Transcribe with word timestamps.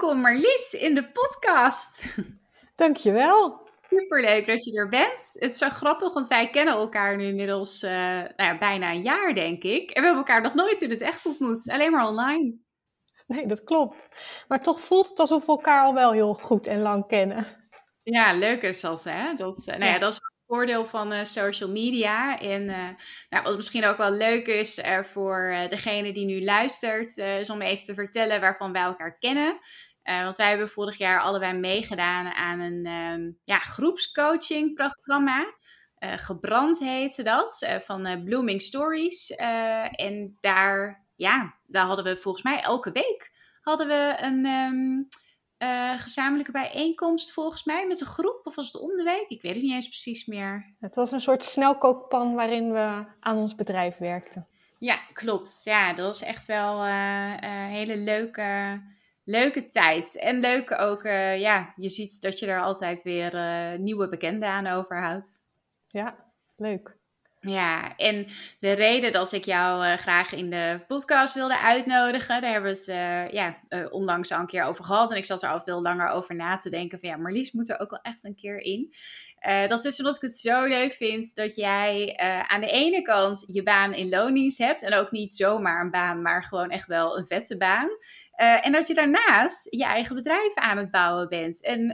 Welkom 0.00 0.20
Marlies 0.20 0.74
in 0.74 0.94
de 0.94 1.10
podcast. 1.10 2.04
Dankjewel. 2.74 3.68
Superleuk 3.88 4.46
dat 4.46 4.64
je 4.64 4.78
er 4.78 4.88
bent. 4.88 5.30
Het 5.32 5.50
is 5.50 5.58
zo 5.58 5.68
grappig, 5.68 6.12
want 6.12 6.26
wij 6.26 6.50
kennen 6.50 6.74
elkaar 6.74 7.16
nu 7.16 7.24
inmiddels 7.24 7.82
uh, 7.82 7.90
nou 7.90 8.32
ja, 8.36 8.58
bijna 8.58 8.90
een 8.90 9.02
jaar, 9.02 9.34
denk 9.34 9.62
ik. 9.62 9.90
En 9.90 10.00
we 10.00 10.06
hebben 10.06 10.26
elkaar 10.26 10.42
nog 10.42 10.54
nooit 10.54 10.82
in 10.82 10.90
het 10.90 11.00
echt 11.00 11.26
ontmoet, 11.26 11.70
alleen 11.70 11.90
maar 11.90 12.06
online. 12.08 12.54
Nee, 13.26 13.46
dat 13.46 13.64
klopt. 13.64 14.08
Maar 14.48 14.62
toch 14.62 14.80
voelt 14.80 15.08
het 15.08 15.18
alsof 15.18 15.46
we 15.46 15.52
elkaar 15.52 15.84
al 15.84 15.94
wel 15.94 16.12
heel 16.12 16.34
goed 16.34 16.66
en 16.66 16.80
lang 16.80 17.06
kennen. 17.06 17.44
Ja, 18.02 18.32
leuk 18.32 18.62
is 18.62 18.80
dat, 18.80 19.04
hè? 19.04 19.34
Dat, 19.34 19.66
uh, 19.68 19.76
nou 19.76 19.92
ja, 19.92 19.98
dat 19.98 20.12
is 20.12 20.20
voordeel 20.46 20.84
van 20.84 21.12
uh, 21.12 21.24
social 21.24 21.70
media. 21.70 22.38
En 22.38 22.62
uh, 22.62 22.88
nou, 23.28 23.44
wat 23.44 23.56
misschien 23.56 23.84
ook 23.84 23.96
wel 23.96 24.10
leuk 24.10 24.46
is 24.46 24.78
uh, 24.78 25.02
voor 25.02 25.54
degene 25.68 26.12
die 26.12 26.26
nu 26.26 26.44
luistert, 26.44 27.16
is 27.16 27.50
om 27.50 27.62
even 27.62 27.84
te 27.84 27.94
vertellen 27.94 28.40
waarvan 28.40 28.72
wij 28.72 28.82
elkaar 28.82 29.18
kennen. 29.18 29.58
Want 30.02 30.36
wij 30.36 30.48
hebben 30.48 30.68
vorig 30.68 30.98
jaar 30.98 31.20
allebei 31.20 31.52
meegedaan 31.52 32.26
aan 32.26 32.60
een 32.60 32.86
um, 32.86 33.38
ja, 33.44 33.58
groepscoaching-programma. 33.58 35.54
gebrand 35.98 36.78
heette 36.78 37.22
dat, 37.22 37.78
van 37.82 38.24
Blooming 38.24 38.62
Stories. 38.62 39.30
en 39.90 40.36
daar, 40.40 41.06
ja, 41.16 41.54
daar 41.66 41.86
hadden 41.86 42.04
we 42.04 42.16
volgens 42.16 42.44
mij 42.44 42.60
elke 42.60 42.92
week 42.92 43.30
hadden 43.60 43.86
we 43.86 44.16
een... 44.20 44.46
Um, 44.46 45.08
uh, 45.62 46.00
gezamenlijke 46.00 46.52
bijeenkomst 46.52 47.32
volgens 47.32 47.64
mij 47.64 47.86
met 47.86 48.00
een 48.00 48.06
groep, 48.06 48.40
of 48.44 48.54
was 48.54 48.72
het 48.72 48.82
om 48.82 48.96
de 48.96 49.02
week? 49.02 49.28
Ik 49.28 49.42
weet 49.42 49.54
het 49.54 49.62
niet 49.62 49.72
eens 49.72 49.88
precies 49.88 50.26
meer. 50.26 50.74
Het 50.80 50.94
was 50.94 51.12
een 51.12 51.20
soort 51.20 51.42
snelkookpan 51.42 52.34
waarin 52.34 52.72
we 52.72 53.04
aan 53.20 53.36
ons 53.36 53.54
bedrijf 53.54 53.96
werkten. 53.96 54.46
Ja, 54.78 55.00
klopt. 55.12 55.60
Ja, 55.64 55.92
dat 55.92 56.06
was 56.06 56.22
echt 56.22 56.46
wel 56.46 56.86
uh, 56.86 57.34
een 57.40 57.68
hele 57.68 57.96
leuke, 57.96 58.80
leuke 59.24 59.66
tijd. 59.66 60.16
En 60.16 60.40
leuk 60.40 60.80
ook, 60.80 61.04
uh, 61.04 61.40
ja, 61.40 61.72
je 61.76 61.88
ziet 61.88 62.20
dat 62.20 62.38
je 62.38 62.46
er 62.46 62.60
altijd 62.60 63.02
weer 63.02 63.32
nieuwe 63.78 64.08
bekenden 64.08 64.48
aan 64.48 64.66
overhoudt. 64.66 65.38
Ja, 65.88 66.16
leuk. 66.56 66.98
Ja, 67.42 67.96
en 67.96 68.26
de 68.58 68.72
reden 68.72 69.12
dat 69.12 69.32
ik 69.32 69.44
jou 69.44 69.86
uh, 69.86 69.92
graag 69.92 70.32
in 70.32 70.50
de 70.50 70.80
podcast 70.86 71.34
wilde 71.34 71.58
uitnodigen, 71.58 72.40
daar 72.40 72.52
hebben 72.52 72.72
we 72.72 72.78
het 72.78 72.88
uh, 72.88 73.32
ja, 73.32 73.58
uh, 73.68 73.86
onlangs 73.90 74.32
al 74.32 74.40
een 74.40 74.46
keer 74.46 74.62
over 74.62 74.84
gehad. 74.84 75.10
En 75.10 75.16
ik 75.16 75.24
zat 75.24 75.42
er 75.42 75.48
al 75.48 75.60
veel 75.60 75.82
langer 75.82 76.08
over 76.08 76.34
na 76.34 76.56
te 76.56 76.70
denken 76.70 76.98
van 77.00 77.08
ja, 77.08 77.16
Marlies 77.16 77.52
moet 77.52 77.70
er 77.70 77.80
ook 77.80 77.90
wel 77.90 78.00
echt 78.02 78.24
een 78.24 78.34
keer 78.34 78.58
in. 78.58 78.94
dat 79.68 79.84
is 79.84 79.98
omdat 79.98 80.16
ik 80.16 80.22
het 80.22 80.38
zo 80.38 80.64
leuk 80.64 80.92
vind 80.92 81.34
dat 81.34 81.54
jij 81.54 82.16
aan 82.46 82.60
de 82.60 82.70
ene 82.70 83.02
kant 83.02 83.44
je 83.46 83.62
baan 83.62 83.94
in 83.94 84.08
loondienst 84.08 84.58
hebt. 84.58 84.82
En 84.82 84.94
ook 84.94 85.10
niet 85.10 85.34
zomaar 85.34 85.84
een 85.84 85.90
baan, 85.90 86.22
maar 86.22 86.44
gewoon 86.44 86.70
echt 86.70 86.86
wel 86.86 87.18
een 87.18 87.26
vette 87.26 87.56
baan. 87.56 87.88
En 88.40 88.72
dat 88.72 88.88
je 88.88 88.94
daarnaast 88.94 89.66
je 89.70 89.84
eigen 89.84 90.14
bedrijf 90.14 90.54
aan 90.54 90.78
het 90.78 90.90
bouwen 90.90 91.28
bent. 91.28 91.62
En 91.62 91.86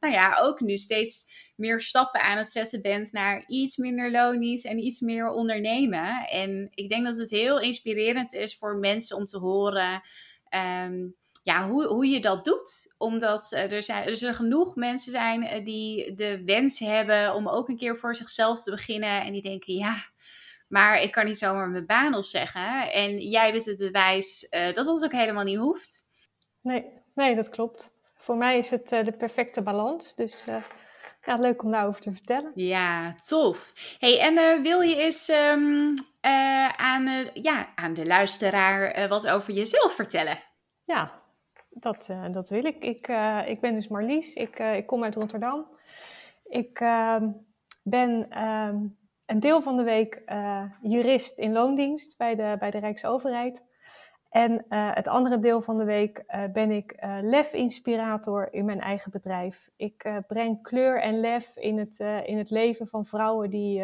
nou 0.00 0.12
ja, 0.12 0.36
ook 0.40 0.60
nu 0.60 0.76
steeds 0.76 1.24
meer 1.56 1.80
stappen 1.80 2.20
aan 2.20 2.38
het 2.38 2.50
zetten 2.50 2.82
bent 2.82 3.12
naar 3.12 3.44
iets 3.46 3.76
minder 3.76 4.10
lonisch 4.10 4.64
en 4.64 4.78
iets 4.78 5.00
meer 5.00 5.28
ondernemen. 5.28 6.26
En 6.28 6.70
ik 6.74 6.88
denk 6.88 7.04
dat 7.04 7.16
het 7.16 7.30
heel 7.30 7.60
inspirerend 7.60 8.32
is 8.32 8.56
voor 8.56 8.76
mensen 8.76 9.16
om 9.16 9.24
te 9.24 9.38
horen 9.38 10.02
um, 10.84 11.14
ja, 11.42 11.68
hoe, 11.68 11.86
hoe 11.86 12.06
je 12.06 12.20
dat 12.20 12.44
doet. 12.44 12.94
Omdat 12.98 13.52
uh, 13.52 13.72
er, 13.72 13.82
zijn, 13.82 14.08
er 14.08 14.34
genoeg 14.34 14.74
mensen 14.76 15.12
zijn 15.12 15.64
die 15.64 16.14
de 16.14 16.42
wens 16.44 16.78
hebben 16.78 17.34
om 17.34 17.48
ook 17.48 17.68
een 17.68 17.76
keer 17.76 17.96
voor 17.96 18.14
zichzelf 18.14 18.62
te 18.62 18.70
beginnen. 18.70 19.22
En 19.22 19.32
die 19.32 19.42
denken, 19.42 19.74
ja, 19.74 19.96
maar 20.72 21.02
ik 21.02 21.12
kan 21.12 21.24
niet 21.24 21.38
zomaar 21.38 21.68
mijn 21.68 21.86
baan 21.86 22.14
opzeggen. 22.14 22.92
En 22.92 23.18
jij 23.18 23.52
bent 23.52 23.64
het 23.64 23.78
bewijs 23.78 24.46
uh, 24.50 24.64
dat 24.72 24.86
dat 24.86 25.04
ook 25.04 25.12
helemaal 25.12 25.44
niet 25.44 25.58
hoeft. 25.58 26.04
Nee, 26.60 26.84
nee, 27.14 27.34
dat 27.34 27.48
klopt. 27.48 27.90
Voor 28.14 28.36
mij 28.36 28.58
is 28.58 28.70
het 28.70 28.88
de 28.88 29.14
perfecte 29.18 29.62
balans. 29.62 30.14
Dus 30.14 30.46
ja, 31.22 31.36
leuk 31.36 31.62
om 31.62 31.70
daarover 31.70 32.00
te 32.00 32.12
vertellen. 32.12 32.52
Ja, 32.54 33.14
tof. 33.14 33.72
Hey, 33.98 34.20
en 34.20 34.34
uh, 34.34 34.62
wil 34.62 34.80
je 34.80 34.96
eens 34.96 35.28
um, 35.28 35.94
uh, 36.22 36.68
aan, 36.68 37.08
uh, 37.08 37.28
ja, 37.34 37.72
aan 37.74 37.94
de 37.94 38.06
luisteraar 38.06 39.08
wat 39.08 39.28
over 39.28 39.52
jezelf 39.52 39.94
vertellen? 39.94 40.42
Ja, 40.84 41.22
dat, 41.70 42.10
dat 42.30 42.48
wil 42.48 42.64
ik. 42.64 42.84
Ik, 42.84 43.08
ik 43.46 43.60
ben 43.60 43.74
dus 43.74 43.88
Marlies. 43.88 44.34
Ik, 44.34 44.58
ik 44.58 44.86
kom 44.86 45.04
uit 45.04 45.14
Rotterdam. 45.14 45.66
Ik 46.44 46.80
ehm, 46.80 47.28
ben 47.82 48.42
um, 48.42 49.00
een 49.26 49.40
deel 49.40 49.62
van 49.62 49.76
de 49.76 49.82
week 49.82 50.22
jurist 50.82 51.38
in 51.38 51.52
loondienst 51.52 52.16
bij 52.16 52.34
de, 52.34 52.56
bij 52.58 52.70
de 52.70 52.78
Rijksoverheid. 52.78 53.64
En 54.30 54.52
uh, 54.52 54.94
het 54.94 55.08
andere 55.08 55.38
deel 55.38 55.62
van 55.62 55.78
de 55.78 55.84
week 55.84 56.24
uh, 56.26 56.44
ben 56.52 56.70
ik 56.70 56.94
lef-inspirator 57.22 58.52
in 58.52 58.64
mijn 58.64 58.80
eigen 58.80 59.10
bedrijf. 59.10 59.70
Ik 59.76 60.22
breng 60.26 60.62
kleur 60.62 61.00
en 61.00 61.20
lef 61.20 61.56
in 61.56 61.78
het, 61.78 61.98
in 62.24 62.38
het 62.38 62.50
leven 62.50 62.88
van 62.88 63.06
vrouwen 63.06 63.50
die, 63.50 63.78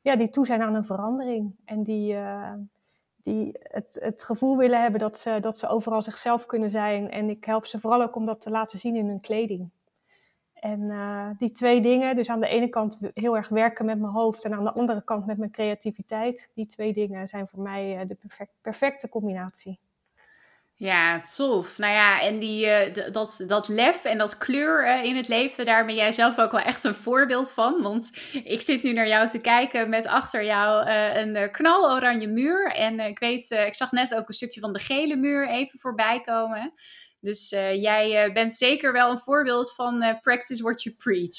ja, 0.00 0.16
die 0.16 0.28
toe 0.28 0.46
zijn 0.46 0.62
aan 0.62 0.74
een 0.74 0.84
verandering. 0.84 1.56
En 1.64 1.82
die, 1.82 2.16
die 3.16 3.50
het, 3.62 3.98
het 4.02 4.22
gevoel 4.22 4.56
willen 4.56 4.80
hebben 4.80 5.00
dat 5.00 5.18
ze, 5.18 5.40
dat 5.40 5.58
ze 5.58 5.68
overal 5.68 6.02
zichzelf 6.02 6.46
kunnen 6.46 6.70
zijn. 6.70 7.10
En 7.10 7.30
ik 7.30 7.44
help 7.44 7.66
ze 7.66 7.80
vooral 7.80 8.02
ook 8.02 8.16
om 8.16 8.26
dat 8.26 8.40
te 8.40 8.50
laten 8.50 8.78
zien 8.78 8.96
in 8.96 9.08
hun 9.08 9.20
kleding. 9.20 9.70
En 10.60 10.80
uh, 10.80 11.28
die 11.38 11.52
twee 11.52 11.80
dingen, 11.80 12.16
dus 12.16 12.28
aan 12.28 12.40
de 12.40 12.48
ene 12.48 12.68
kant 12.68 13.00
heel 13.14 13.36
erg 13.36 13.48
werken 13.48 13.84
met 13.84 13.98
mijn 13.98 14.12
hoofd 14.12 14.44
en 14.44 14.54
aan 14.54 14.64
de 14.64 14.72
andere 14.72 15.04
kant 15.04 15.26
met 15.26 15.38
mijn 15.38 15.50
creativiteit, 15.50 16.50
die 16.54 16.66
twee 16.66 16.92
dingen 16.92 17.26
zijn 17.26 17.48
voor 17.48 17.62
mij 17.62 18.00
uh, 18.00 18.08
de 18.08 18.14
perfect, 18.14 18.52
perfecte 18.60 19.08
combinatie. 19.08 19.78
Ja, 20.78 21.20
tof. 21.20 21.78
Nou 21.78 21.92
ja, 21.92 22.20
en 22.20 22.38
die, 22.38 22.66
uh, 22.66 23.12
dat, 23.12 23.44
dat 23.48 23.68
lef 23.68 24.04
en 24.04 24.18
dat 24.18 24.38
kleur 24.38 25.02
in 25.02 25.16
het 25.16 25.28
leven, 25.28 25.64
daar 25.64 25.86
ben 25.86 25.94
jij 25.94 26.12
zelf 26.12 26.38
ook 26.38 26.50
wel 26.50 26.60
echt 26.60 26.84
een 26.84 26.94
voorbeeld 26.94 27.52
van. 27.52 27.82
Want 27.82 28.10
ik 28.44 28.62
zit 28.62 28.82
nu 28.82 28.92
naar 28.92 29.08
jou 29.08 29.28
te 29.28 29.38
kijken 29.38 29.88
met 29.88 30.06
achter 30.06 30.44
jou 30.44 30.90
een 30.90 31.50
knaloranje 31.50 32.28
muur. 32.28 32.72
En 32.72 33.00
ik 33.00 33.18
weet, 33.18 33.50
ik 33.50 33.74
zag 33.74 33.92
net 33.92 34.14
ook 34.14 34.28
een 34.28 34.34
stukje 34.34 34.60
van 34.60 34.72
de 34.72 34.78
gele 34.78 35.16
muur 35.16 35.48
even 35.48 35.78
voorbij 35.78 36.20
komen. 36.20 36.72
Dus 37.26 37.52
uh, 37.52 37.82
jij 37.82 38.26
uh, 38.26 38.32
bent 38.32 38.54
zeker 38.54 38.92
wel 38.92 39.10
een 39.10 39.18
voorbeeld 39.18 39.74
van 39.74 40.02
uh, 40.02 40.20
practice 40.20 40.62
what 40.62 40.82
you 40.82 40.94
preach. 40.94 41.34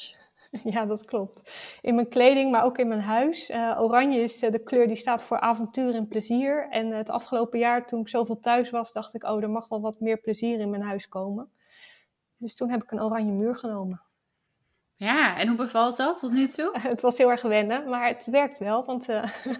Ja, 0.64 0.86
dat 0.86 1.06
klopt. 1.06 1.52
In 1.81 1.96
mijn 1.96 2.09
kleding, 2.09 2.52
maar 2.52 2.64
ook 2.64 2.78
in 2.78 2.88
mijn 2.88 3.02
huis. 3.02 3.52
oranje 3.78 4.20
is 4.20 4.40
de 4.40 4.64
kleur 4.64 4.88
die 4.88 4.96
staat 4.96 5.24
voor 5.24 5.40
avontuur 5.40 5.96
en 5.96 6.08
plezier. 6.08 6.68
En 6.70 6.92
het 6.92 7.09
afgelopen 7.09 7.59
jaar, 7.59 7.86
toen 7.86 8.00
ik 8.00 8.09
zoveel 8.09 8.40
thuis 8.40 8.70
was, 8.70 8.94
dacht 8.94 9.14
ik, 9.14 9.24
oh, 9.24 9.44
er 9.44 9.50
mag 9.50 9.68
wel 9.68 9.81
wat 9.81 10.00
meer 10.00 10.18
plezier 10.18 10.59
in 10.59 10.70
mijn 10.70 10.81
huis 10.81 11.08
komen. 11.09 11.52
Dus 12.38 12.56
toen 12.56 12.69
heb 12.69 12.84
ik 12.84 12.92
een 12.92 13.02
oranje 13.02 13.31
muur 13.31 13.56
genomen. 13.56 14.02
Ja, 15.00 15.38
en 15.38 15.47
hoe 15.47 15.58
bevalt 15.58 15.97
dat 15.97 16.19
tot 16.19 16.31
nu 16.31 16.47
toe? 16.47 16.80
Het 16.90 17.02
was 17.02 17.18
heel 17.18 17.31
erg 17.31 17.41
wennen, 17.41 17.90
maar 17.90 18.08
het 18.08 18.25
werkt 18.25 18.58
wel, 18.58 18.85
want 18.85 19.10
uh, 19.10 19.24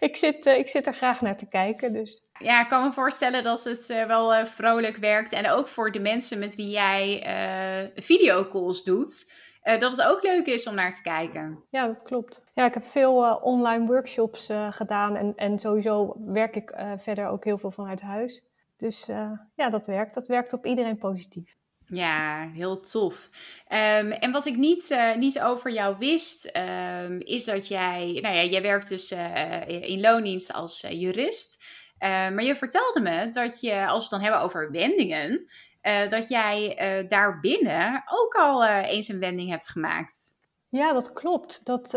ik, 0.00 0.16
zit, 0.16 0.46
uh, 0.46 0.58
ik 0.58 0.68
zit 0.68 0.86
er 0.86 0.94
graag 0.94 1.20
naar 1.20 1.36
te 1.36 1.48
kijken. 1.48 1.92
Dus. 1.92 2.22
Ja, 2.38 2.60
ik 2.60 2.68
kan 2.68 2.84
me 2.84 2.92
voorstellen 2.92 3.42
dat 3.42 3.64
het 3.64 3.90
uh, 3.90 4.04
wel 4.04 4.46
vrolijk 4.46 4.96
werkt. 4.96 5.32
En 5.32 5.50
ook 5.50 5.68
voor 5.68 5.92
de 5.92 6.00
mensen 6.00 6.38
met 6.38 6.54
wie 6.54 6.70
jij 6.70 7.92
videocalls 7.94 8.84
doet, 8.84 9.32
dat 9.62 9.90
het 9.90 10.02
ook 10.02 10.22
leuk 10.22 10.46
is 10.46 10.68
om 10.68 10.74
naar 10.74 10.92
te 10.92 11.02
kijken. 11.02 11.64
Ja, 11.70 11.86
dat 11.86 12.02
klopt. 12.02 12.42
Ja, 12.54 12.64
ik 12.64 12.74
heb 12.74 12.84
veel 12.84 13.16
online 13.42 13.86
workshops 13.86 14.50
gedaan 14.70 15.16
en, 15.16 15.32
en 15.36 15.58
sowieso 15.58 16.14
werk 16.18 16.56
ik 16.56 16.74
verder 16.96 17.28
ook 17.28 17.44
heel 17.44 17.58
veel 17.58 17.70
vanuit 17.70 18.00
huis. 18.00 18.44
Dus 18.76 19.06
ja, 19.54 19.70
dat 19.70 19.86
werkt. 19.86 20.14
Dat 20.14 20.28
werkt 20.28 20.52
op 20.52 20.66
iedereen 20.66 20.98
positief. 20.98 21.56
Ja, 21.88 22.48
heel 22.54 22.80
tof. 22.80 23.28
Um, 23.68 24.12
en 24.12 24.32
wat 24.32 24.46
ik 24.46 24.56
niet, 24.56 24.90
uh, 24.90 25.14
niet 25.14 25.40
over 25.40 25.70
jou 25.70 25.96
wist, 25.98 26.50
um, 26.56 27.20
is 27.20 27.44
dat 27.44 27.68
jij, 27.68 28.18
nou 28.22 28.34
ja, 28.34 28.42
jij 28.42 28.62
werkt 28.62 28.88
dus 28.88 29.12
uh, 29.12 29.68
in 29.68 30.00
loondienst 30.00 30.52
als 30.52 30.84
uh, 30.84 31.00
jurist. 31.00 31.64
maar 31.98 32.42
je 32.42 32.56
vertelde 32.56 33.00
me 33.00 33.28
dat 33.28 33.60
je, 33.60 33.86
als 33.86 33.96
we 33.96 34.00
het 34.00 34.10
dan 34.10 34.20
hebben 34.20 34.40
over 34.40 34.70
wendingen, 34.70 35.46
dat 36.08 36.28
jij 36.28 36.74
daarbinnen 37.08 38.02
ook 38.06 38.34
al 38.34 38.66
eens 38.66 39.08
een 39.08 39.20
wending 39.20 39.50
hebt 39.50 39.68
gemaakt. 39.68 40.38
Ja, 40.68 40.92
dat 40.92 41.12
klopt. 41.12 41.64
Dat, 41.64 41.90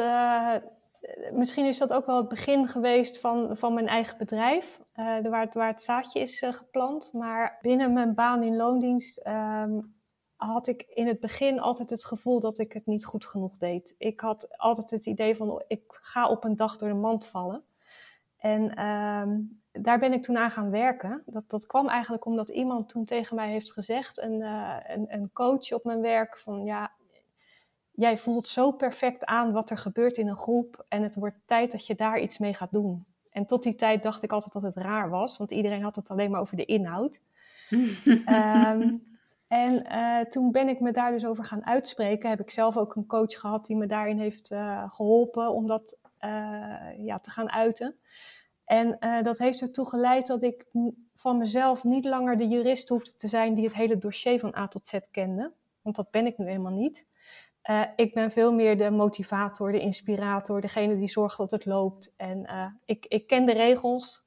misschien 1.33 1.65
is 1.65 1.77
dat 1.77 1.93
ook 1.93 2.05
wel 2.05 2.17
het 2.17 2.27
begin 2.27 2.67
geweest 2.67 3.19
van, 3.19 3.57
van 3.57 3.73
mijn 3.73 3.87
eigen 3.87 4.17
bedrijf, 4.17 4.81
uh, 4.95 5.19
waar, 5.21 5.41
het, 5.41 5.53
waar 5.53 5.67
het 5.67 5.81
zaadje 5.81 6.19
is 6.19 6.41
uh, 6.41 6.51
geplant. 6.51 7.13
Maar 7.13 7.57
binnen 7.61 7.93
mijn 7.93 8.13
baan 8.13 8.43
in 8.43 8.55
loondienst 8.55 9.27
um, 9.27 9.95
had 10.35 10.67
ik 10.67 10.81
in 10.81 11.07
het 11.07 11.19
begin 11.19 11.59
altijd 11.59 11.89
het 11.89 12.05
gevoel 12.05 12.39
dat 12.39 12.59
ik 12.59 12.73
het 12.73 12.85
niet 12.85 13.05
goed 13.05 13.25
genoeg 13.25 13.57
deed. 13.57 13.95
Ik 13.97 14.19
had 14.19 14.57
altijd 14.57 14.89
het 14.89 15.05
idee 15.05 15.35
van, 15.35 15.63
ik 15.67 15.83
ga 15.87 16.29
op 16.29 16.43
een 16.43 16.55
dag 16.55 16.77
door 16.77 16.89
de 16.89 16.95
mand 16.95 17.27
vallen. 17.27 17.63
En 18.37 18.85
um, 18.85 19.61
daar 19.71 19.99
ben 19.99 20.13
ik 20.13 20.23
toen 20.23 20.37
aan 20.37 20.51
gaan 20.51 20.71
werken. 20.71 21.23
Dat, 21.25 21.49
dat 21.49 21.65
kwam 21.65 21.87
eigenlijk 21.87 22.25
omdat 22.25 22.49
iemand 22.49 22.89
toen 22.89 23.05
tegen 23.05 23.35
mij 23.35 23.49
heeft 23.49 23.71
gezegd, 23.71 24.21
een, 24.21 24.41
een, 24.41 25.05
een 25.07 25.29
coach 25.33 25.71
op 25.71 25.83
mijn 25.83 26.01
werk, 26.01 26.37
van 26.37 26.63
ja, 26.63 26.91
jij 27.99 28.17
voelt 28.17 28.47
zo 28.47 28.71
perfect 28.71 29.25
aan 29.25 29.51
wat 29.51 29.69
er 29.69 29.77
gebeurt 29.77 30.17
in 30.17 30.27
een 30.27 30.37
groep 30.37 30.85
en 30.87 31.03
het 31.03 31.15
wordt 31.15 31.37
tijd 31.45 31.71
dat 31.71 31.87
je 31.87 31.95
daar 31.95 32.19
iets 32.19 32.37
mee 32.37 32.53
gaat 32.53 32.71
doen. 32.71 33.05
En 33.29 33.45
tot 33.45 33.63
die 33.63 33.75
tijd 33.75 34.03
dacht 34.03 34.23
ik 34.23 34.31
altijd 34.31 34.53
dat 34.53 34.61
het 34.61 34.75
raar 34.75 35.09
was, 35.09 35.37
want 35.37 35.51
iedereen 35.51 35.83
had 35.83 35.95
het 35.95 36.09
alleen 36.09 36.31
maar 36.31 36.41
over 36.41 36.57
de 36.57 36.65
inhoud. 36.65 37.21
um, 37.69 39.03
en 39.47 39.85
uh, 39.91 40.19
toen 40.19 40.51
ben 40.51 40.67
ik 40.67 40.79
me 40.79 40.91
daar 40.91 41.11
dus 41.11 41.25
over 41.25 41.43
gaan 41.43 41.65
uitspreken. 41.65 42.29
Heb 42.29 42.39
ik 42.39 42.51
zelf 42.51 42.77
ook 42.77 42.95
een 42.95 43.05
coach 43.05 43.39
gehad 43.39 43.65
die 43.65 43.75
me 43.75 43.85
daarin 43.85 44.19
heeft 44.19 44.51
uh, 44.51 44.83
geholpen 44.87 45.51
om 45.51 45.67
dat 45.67 45.97
uh, 46.25 47.05
ja, 47.05 47.19
te 47.19 47.29
gaan 47.29 47.51
uiten. 47.51 47.95
En 48.65 48.97
dat 49.23 49.37
heeft 49.37 49.61
ertoe 49.61 49.87
geleid 49.87 50.27
dat 50.27 50.43
ik 50.43 50.65
van 51.15 51.37
mezelf 51.37 51.83
niet 51.83 52.05
langer 52.05 52.37
de 52.37 52.47
jurist 52.47 52.89
hoefde 52.89 53.15
te 53.15 53.27
zijn 53.27 53.53
die 53.53 53.63
het 53.63 53.75
hele 53.75 53.97
dossier 53.97 54.39
van 54.39 54.55
A 54.55 54.67
tot 54.67 54.87
Z 54.87 54.97
kende. 55.11 55.51
Want 55.81 55.95
dat 55.95 56.11
ben 56.11 56.25
ik 56.25 56.37
nu 56.37 56.45
helemaal 56.45 56.71
niet. 56.71 57.05
Uh, 57.69 57.81
ik 57.95 58.13
ben 58.13 58.31
veel 58.31 58.53
meer 58.53 58.77
de 58.77 58.89
motivator, 58.89 59.71
de 59.71 59.79
inspirator, 59.79 60.61
degene 60.61 60.97
die 60.97 61.07
zorgt 61.07 61.37
dat 61.37 61.51
het 61.51 61.65
loopt. 61.65 62.13
En 62.17 62.47
uh, 62.49 62.65
ik, 62.85 63.05
ik 63.07 63.27
ken 63.27 63.45
de 63.45 63.53
regels, 63.53 64.23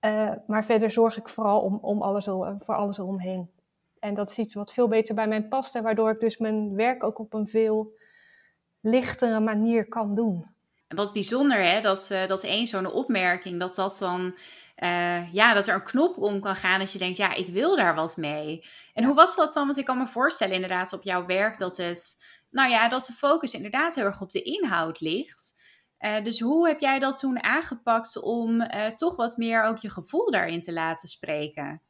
uh, 0.00 0.30
maar 0.46 0.64
verder 0.64 0.90
zorg 0.90 1.16
ik 1.16 1.28
vooral 1.28 1.60
om, 1.60 1.78
om 1.82 2.02
alles, 2.02 2.24
voor 2.58 2.74
alles 2.74 2.98
eromheen. 2.98 3.50
En 3.98 4.14
dat 4.14 4.30
is 4.30 4.38
iets 4.38 4.54
wat 4.54 4.72
veel 4.72 4.88
beter 4.88 5.14
bij 5.14 5.28
mij 5.28 5.42
past 5.42 5.74
en 5.74 5.82
waardoor 5.82 6.10
ik 6.10 6.20
dus 6.20 6.38
mijn 6.38 6.74
werk 6.74 7.04
ook 7.04 7.18
op 7.18 7.34
een 7.34 7.48
veel 7.48 7.92
lichtere 8.80 9.40
manier 9.40 9.88
kan 9.88 10.14
doen. 10.14 10.46
Wat 10.88 11.12
bijzonder 11.12 11.62
hè, 11.62 11.80
dat, 11.80 12.14
dat 12.26 12.44
één 12.44 12.66
zo'n 12.66 12.92
opmerking, 12.92 13.60
dat 13.60 13.74
dat 13.74 13.98
dan... 13.98 14.34
ja, 15.32 15.54
dat 15.54 15.66
er 15.66 15.74
een 15.74 15.82
knop 15.82 16.18
om 16.18 16.40
kan 16.40 16.56
gaan 16.56 16.80
als 16.80 16.92
je 16.92 16.98
denkt, 16.98 17.16
ja, 17.16 17.34
ik 17.34 17.48
wil 17.48 17.76
daar 17.76 17.94
wat 17.94 18.16
mee. 18.16 18.64
En 18.94 19.04
hoe 19.04 19.14
was 19.14 19.36
dat 19.36 19.54
dan? 19.54 19.66
Want 19.66 19.78
ik 19.78 19.84
kan 19.84 19.98
me 19.98 20.06
voorstellen 20.06 20.54
inderdaad 20.54 20.92
op 20.92 21.02
jouw 21.02 21.26
werk 21.26 21.58
dat 21.58 21.76
het 21.76 22.24
nou 22.56 22.70
ja, 22.70 22.88
dat 22.88 23.06
de 23.06 23.12
focus 23.12 23.54
inderdaad 23.54 23.94
heel 23.94 24.04
erg 24.04 24.20
op 24.20 24.30
de 24.30 24.42
inhoud 24.42 25.00
ligt. 25.00 25.54
Uh, 26.00 26.24
dus 26.24 26.40
hoe 26.40 26.68
heb 26.68 26.80
jij 26.80 26.98
dat 26.98 27.18
toen 27.18 27.42
aangepakt 27.42 28.22
om 28.22 28.60
uh, 28.60 28.86
toch 28.86 29.16
wat 29.16 29.36
meer 29.36 29.62
ook 29.62 29.76
je 29.76 29.90
gevoel 29.90 30.30
daarin 30.30 30.60
te 30.60 30.72
laten 30.72 31.08
spreken? 31.08 31.82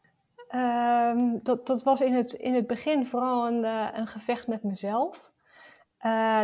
Um, 0.54 1.40
dat, 1.42 1.66
dat 1.66 1.82
was 1.82 2.00
in 2.00 2.14
het, 2.14 2.32
in 2.32 2.54
het 2.54 2.66
begin 2.66 3.06
vooral 3.06 3.46
een, 3.46 3.64
uh, 3.64 3.88
een 3.92 4.06
gevecht 4.06 4.46
met 4.46 4.62
mezelf. 4.62 5.30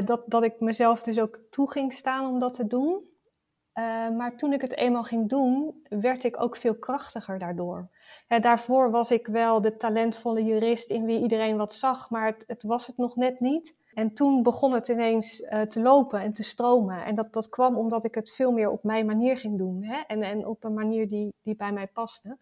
dat, 0.04 0.22
dat 0.26 0.42
ik 0.42 0.60
mezelf 0.60 1.02
dus 1.02 1.20
ook 1.20 1.38
toe 1.50 1.70
ging 1.70 1.92
staan 1.92 2.26
om 2.26 2.38
dat 2.38 2.54
te 2.54 2.66
doen. 2.66 3.02
maar 4.16 4.36
toen 4.36 4.52
ik 4.52 4.60
het 4.60 4.76
eenmaal 4.76 5.02
ging 5.02 5.28
doen, 5.28 5.82
werd 5.88 6.24
ik 6.24 6.42
ook 6.42 6.56
veel 6.56 6.78
krachtiger 6.78 7.38
daardoor. 7.38 7.90
daarvoor 8.40 8.90
was 8.90 9.10
ik 9.10 9.26
wel 9.26 9.60
de 9.60 9.76
talentvolle 9.76 10.44
jurist 10.44 10.90
in 10.90 11.04
wie 11.04 11.22
iedereen 11.22 11.56
wat 11.56 11.74
zag, 11.74 12.10
maar 12.10 12.26
het, 12.26 12.44
het 12.46 12.62
was 12.62 12.86
het 12.86 12.96
nog 12.96 13.16
net 13.16 13.40
niet. 13.40 13.80
En 13.94 14.14
toen 14.14 14.42
begon 14.42 14.72
het 14.72 14.88
ineens 14.88 15.40
uh, 15.40 15.60
te 15.60 15.80
lopen 15.80 16.20
en 16.20 16.32
te 16.32 16.42
stromen. 16.42 17.04
En 17.04 17.14
dat, 17.14 17.32
dat 17.32 17.48
kwam 17.48 17.76
omdat 17.76 18.04
ik 18.04 18.14
het 18.14 18.30
veel 18.30 18.52
meer 18.52 18.70
op 18.70 18.84
mijn 18.84 19.06
manier 19.06 19.36
ging 19.36 19.58
doen. 19.58 19.82
Hè? 19.82 20.00
En, 20.06 20.22
en 20.22 20.46
op 20.46 20.64
een 20.64 20.74
manier 20.74 21.08
die, 21.08 21.34
die 21.42 21.56
bij 21.56 21.72
mij 21.72 21.86
paste. 21.86 22.38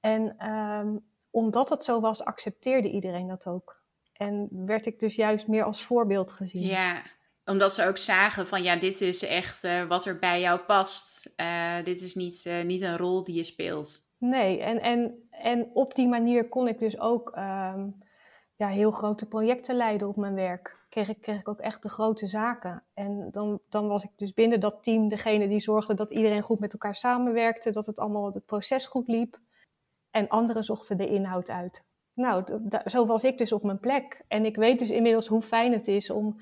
En 0.00 0.50
um, 0.50 1.04
omdat 1.30 1.68
het 1.68 1.84
zo 1.84 2.00
was, 2.00 2.24
accepteerde 2.24 2.90
iedereen 2.90 3.28
dat 3.28 3.46
ook. 3.46 3.82
En 4.12 4.48
werd 4.50 4.86
ik 4.86 5.00
dus 5.00 5.14
juist 5.14 5.48
meer 5.48 5.64
als 5.64 5.84
voorbeeld 5.84 6.30
gezien. 6.30 6.62
Ja, 6.62 7.02
omdat 7.44 7.74
ze 7.74 7.86
ook 7.86 7.98
zagen 7.98 8.46
van 8.46 8.62
ja, 8.62 8.76
dit 8.76 9.00
is 9.00 9.24
echt 9.24 9.64
uh, 9.64 9.86
wat 9.86 10.04
er 10.04 10.18
bij 10.18 10.40
jou 10.40 10.60
past. 10.60 11.32
Uh, 11.36 11.84
dit 11.84 12.02
is 12.02 12.14
niet, 12.14 12.50
niet 12.64 12.80
een 12.80 12.96
rol 12.96 13.24
die 13.24 13.34
je 13.34 13.42
speelt. 13.42 14.02
Nee, 14.18 14.60
en, 14.60 14.80
en, 14.80 15.28
en 15.30 15.70
op 15.72 15.94
die 15.94 16.08
manier 16.08 16.48
kon 16.48 16.68
ik 16.68 16.78
dus 16.78 16.98
ook 16.98 17.36
um, 17.36 18.02
ja, 18.56 18.68
heel 18.68 18.90
grote 18.90 19.26
projecten 19.26 19.76
leiden 19.76 20.08
op 20.08 20.16
mijn 20.16 20.34
werk. 20.34 20.82
Kreeg 20.88 21.08
ik, 21.08 21.20
kreeg 21.20 21.40
ik 21.40 21.48
ook 21.48 21.60
echt 21.60 21.82
de 21.82 21.88
grote 21.88 22.26
zaken. 22.26 22.82
En 22.94 23.28
dan, 23.30 23.60
dan 23.68 23.88
was 23.88 24.04
ik 24.04 24.10
dus 24.16 24.32
binnen 24.32 24.60
dat 24.60 24.82
team 24.82 25.08
degene 25.08 25.48
die 25.48 25.60
zorgde 25.60 25.94
dat 25.94 26.12
iedereen 26.12 26.42
goed 26.42 26.60
met 26.60 26.72
elkaar 26.72 26.94
samenwerkte, 26.94 27.70
dat 27.70 27.86
het 27.86 27.98
allemaal 27.98 28.32
het 28.32 28.46
proces 28.46 28.86
goed 28.86 29.08
liep. 29.08 29.38
En 30.10 30.28
anderen 30.28 30.64
zochten 30.64 30.96
de 30.96 31.06
inhoud 31.06 31.50
uit. 31.50 31.84
Nou, 32.14 32.44
zo 32.84 33.06
was 33.06 33.24
ik 33.24 33.38
dus 33.38 33.52
op 33.52 33.62
mijn 33.62 33.80
plek. 33.80 34.24
En 34.28 34.44
ik 34.44 34.56
weet 34.56 34.78
dus 34.78 34.90
inmiddels 34.90 35.26
hoe 35.26 35.42
fijn 35.42 35.72
het 35.72 35.88
is 35.88 36.10
om 36.10 36.40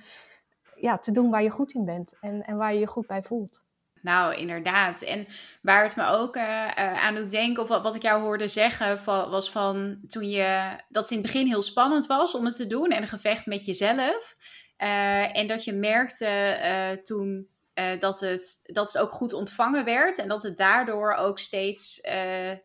ja, 0.75 0.99
te 0.99 1.13
doen 1.13 1.31
waar 1.31 1.43
je 1.43 1.51
goed 1.51 1.73
in 1.73 1.85
bent 1.85 2.17
en, 2.21 2.43
en 2.43 2.57
waar 2.57 2.75
je 2.75 2.81
je 2.81 2.87
goed 2.87 3.07
bij 3.07 3.23
voelt. 3.23 3.63
Nou, 4.03 4.35
inderdaad. 4.35 5.03
En 5.03 5.27
waar 5.63 5.83
het 5.83 5.97
me 5.97 6.07
ook 6.07 6.37
uh, 6.37 6.43
uh, 6.43 7.05
aan 7.05 7.15
doet 7.15 7.31
denken, 7.31 7.63
of 7.63 7.69
wat, 7.69 7.95
ik 7.95 8.03
jou 8.03 8.23
hoorde 8.23 8.49
zeggen, 8.49 9.01
van, 9.01 9.31
was 9.31 9.51
van 9.51 9.99
toen 10.09 10.29
je 10.29 10.77
dat 10.89 11.03
het 11.03 11.13
in 11.13 11.19
het 11.19 11.27
begin 11.27 11.47
heel 11.47 11.63
spannend 11.63 12.07
was 12.07 12.35
om 12.35 12.45
het 12.45 12.57
te 12.57 12.67
doen 12.67 12.91
en 12.91 13.03
een 13.03 13.09
gevecht 13.09 13.47
met 13.47 13.67
jezelf. 13.67 14.37
Uh, 14.79 15.37
en 15.37 15.47
dat 15.47 15.65
je 15.65 15.73
merkte 15.73 17.01
toen 17.05 17.51
dat, 17.99 18.21
het, 18.21 18.61
dat 18.63 18.93
het 18.93 19.03
ook 19.03 19.11
goed 19.11 19.33
ontvangen 19.33 19.85
werd 19.85 20.19
en 20.19 20.29
dat 20.29 20.43
het 20.43 20.57
daardoor 20.57 21.15
ook 21.15 21.39
steeds, 21.39 22.01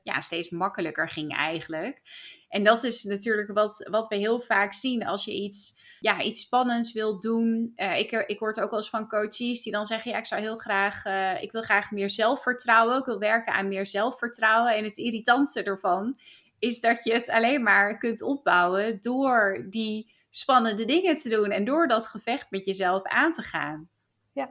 ja, 0.03 0.19
steeds 0.19 0.49
makkelijker 0.49 1.09
ging 1.09 1.35
eigenlijk. 1.35 2.01
En 2.49 2.63
dat 2.63 2.83
is 2.83 3.03
natuurlijk 3.03 3.51
wat, 3.53 3.87
wat 3.89 4.07
we 4.07 4.15
heel 4.15 4.39
vaak 4.39 4.73
zien 4.73 5.05
als 5.05 5.25
je 5.25 5.33
iets 5.33 5.76
ja, 5.99 6.21
iets 6.21 6.41
spannends 6.41 6.93
wil 6.93 7.19
doen. 7.19 7.73
Uh, 7.75 7.99
ik, 7.99 8.11
ik 8.11 8.39
hoor 8.39 8.47
het 8.47 8.59
ook 8.59 8.69
wel 8.69 8.79
eens 8.79 8.89
van 8.89 9.07
coaches 9.07 9.61
die 9.61 9.71
dan 9.71 9.85
zeggen: 9.85 10.11
Ja, 10.11 10.17
ik 10.17 10.25
zou 10.25 10.41
heel 10.41 10.57
graag, 10.57 11.05
uh, 11.05 11.41
ik 11.41 11.51
wil 11.51 11.61
graag 11.61 11.91
meer 11.91 12.09
zelfvertrouwen. 12.09 12.97
Ik 12.97 13.05
wil 13.05 13.19
werken 13.19 13.53
aan 13.53 13.67
meer 13.67 13.85
zelfvertrouwen. 13.85 14.75
En 14.75 14.83
het 14.83 14.97
irritantste 14.97 15.63
ervan 15.63 16.19
is 16.59 16.79
dat 16.79 17.03
je 17.03 17.13
het 17.13 17.29
alleen 17.29 17.63
maar 17.63 17.97
kunt 17.97 18.21
opbouwen 18.21 19.01
door 19.01 19.65
die 19.69 20.11
spannende 20.29 20.85
dingen 20.85 21.15
te 21.15 21.29
doen 21.29 21.49
en 21.49 21.65
door 21.65 21.87
dat 21.87 22.07
gevecht 22.07 22.51
met 22.51 22.65
jezelf 22.65 23.03
aan 23.03 23.31
te 23.31 23.41
gaan. 23.41 23.89
Ja, 24.31 24.49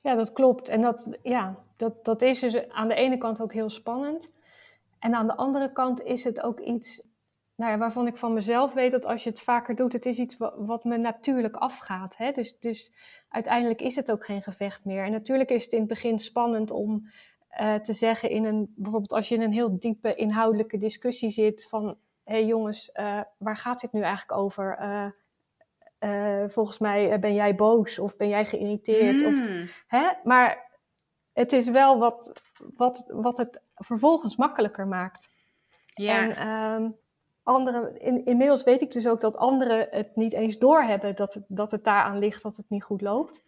ja 0.00 0.14
dat 0.14 0.32
klopt. 0.32 0.68
En 0.68 0.80
dat, 0.80 1.18
ja, 1.22 1.58
dat, 1.76 2.04
dat 2.04 2.22
is 2.22 2.38
dus 2.38 2.68
aan 2.68 2.88
de 2.88 2.94
ene 2.94 3.18
kant 3.18 3.40
ook 3.40 3.52
heel 3.52 3.70
spannend. 3.70 4.32
En 4.98 5.14
aan 5.14 5.26
de 5.26 5.36
andere 5.36 5.72
kant 5.72 6.02
is 6.02 6.24
het 6.24 6.42
ook 6.42 6.60
iets 6.60 7.02
nou 7.56 7.70
ja, 7.70 7.78
waarvan 7.78 8.06
ik 8.06 8.16
van 8.16 8.32
mezelf 8.32 8.72
weet 8.72 8.90
dat 8.90 9.06
als 9.06 9.22
je 9.22 9.30
het 9.30 9.42
vaker 9.42 9.74
doet, 9.74 9.92
het 9.92 10.06
is 10.06 10.18
iets 10.18 10.36
wat, 10.56 10.84
me 10.84 10.96
natuurlijk 10.96 11.56
afgaat. 11.56 12.16
Hè? 12.16 12.32
Dus, 12.32 12.58
dus 12.58 12.94
uiteindelijk 13.28 13.80
is 13.80 13.96
het 13.96 14.10
ook 14.10 14.24
geen 14.24 14.42
gevecht 14.42 14.84
meer. 14.84 15.04
En 15.04 15.12
natuurlijk 15.12 15.50
is 15.50 15.64
het 15.64 15.72
in 15.72 15.78
het 15.78 15.88
begin 15.88 16.18
spannend 16.18 16.70
om 16.70 17.10
uh, 17.60 17.74
te 17.74 17.92
zeggen 17.92 18.30
in 18.30 18.44
een, 18.44 18.72
bijvoorbeeld 18.76 19.12
als 19.12 19.28
je 19.28 19.34
in 19.34 19.40
een 19.40 19.52
heel 19.52 19.78
diepe 19.78 20.14
inhoudelijke 20.14 20.76
discussie 20.76 21.30
zit 21.30 21.66
van, 21.68 21.84
hé 22.24 22.34
hey 22.34 22.46
jongens, 22.46 22.90
uh, 22.94 23.20
waar 23.38 23.56
gaat 23.56 23.80
dit 23.80 23.92
nu 23.92 24.00
eigenlijk 24.00 24.40
over? 24.40 24.78
Uh, 26.00 26.44
volgens 26.46 26.78
mij 26.78 27.18
ben 27.18 27.34
jij 27.34 27.54
boos 27.54 27.98
of 27.98 28.16
ben 28.16 28.28
jij 28.28 28.44
geïrriteerd. 28.44 29.20
Mm. 29.20 29.26
Of, 29.26 29.34
hmm. 29.34 29.68
hè? 29.86 30.08
Maar 30.24 30.70
het 31.32 31.52
is 31.52 31.68
wel 31.68 31.98
wat, 31.98 32.40
wat, 32.76 33.04
wat 33.06 33.36
het 33.36 33.62
vervolgens 33.74 34.36
makkelijker 34.36 34.86
maakt. 34.86 35.30
Ja. 35.94 36.18
En, 36.18 36.48
um, 36.48 36.96
anderen, 37.46 37.96
in, 37.96 38.24
inmiddels 38.24 38.62
weet 38.62 38.82
ik 38.82 38.92
dus 38.92 39.08
ook 39.08 39.20
dat 39.20 39.36
anderen 39.36 39.86
het 39.90 40.16
niet 40.16 40.32
eens 40.32 40.58
doorhebben 40.58 41.16
dat 41.16 41.34
het, 41.34 41.44
dat 41.48 41.70
het 41.70 41.84
daaraan 41.84 42.18
ligt 42.18 42.42
dat 42.42 42.56
het 42.56 42.68
niet 42.68 42.84
goed 42.84 43.00
loopt. 43.00 43.44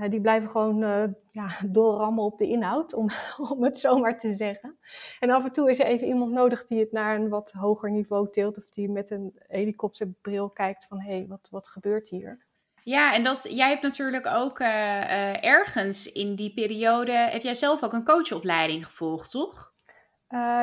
Uh, 0.00 0.08
die 0.10 0.20
blijven 0.20 0.50
gewoon 0.50 0.82
uh, 0.82 1.04
ja, 1.30 1.48
doorrammen 1.66 2.24
op 2.24 2.38
de 2.38 2.46
inhoud, 2.46 2.94
om, 2.94 3.08
om 3.52 3.62
het 3.62 3.78
zomaar 3.78 4.18
te 4.18 4.34
zeggen. 4.34 4.78
En 5.20 5.30
af 5.30 5.44
en 5.44 5.52
toe 5.52 5.70
is 5.70 5.78
er 5.78 5.86
even 5.86 6.06
iemand 6.06 6.32
nodig 6.32 6.64
die 6.64 6.80
het 6.80 6.92
naar 6.92 7.16
een 7.16 7.28
wat 7.28 7.52
hoger 7.52 7.90
niveau 7.90 8.30
tilt, 8.30 8.58
of 8.58 8.68
die 8.70 8.90
met 8.90 9.10
een 9.10 9.32
helikopterbril 9.46 10.50
kijkt 10.50 10.86
van 10.86 11.00
hé, 11.00 11.16
hey, 11.16 11.26
wat, 11.28 11.48
wat 11.50 11.68
gebeurt 11.68 12.08
hier? 12.08 12.46
Ja, 12.82 13.14
en 13.14 13.24
dat, 13.24 13.46
jij 13.50 13.68
hebt 13.68 13.82
natuurlijk 13.82 14.26
ook 14.26 14.60
uh, 14.60 15.44
ergens 15.44 16.12
in 16.12 16.34
die 16.34 16.54
periode, 16.54 17.12
heb 17.12 17.42
jij 17.42 17.54
zelf 17.54 17.82
ook 17.82 17.92
een 17.92 18.04
coachopleiding 18.04 18.84
gevolgd, 18.84 19.30
toch? 19.30 19.72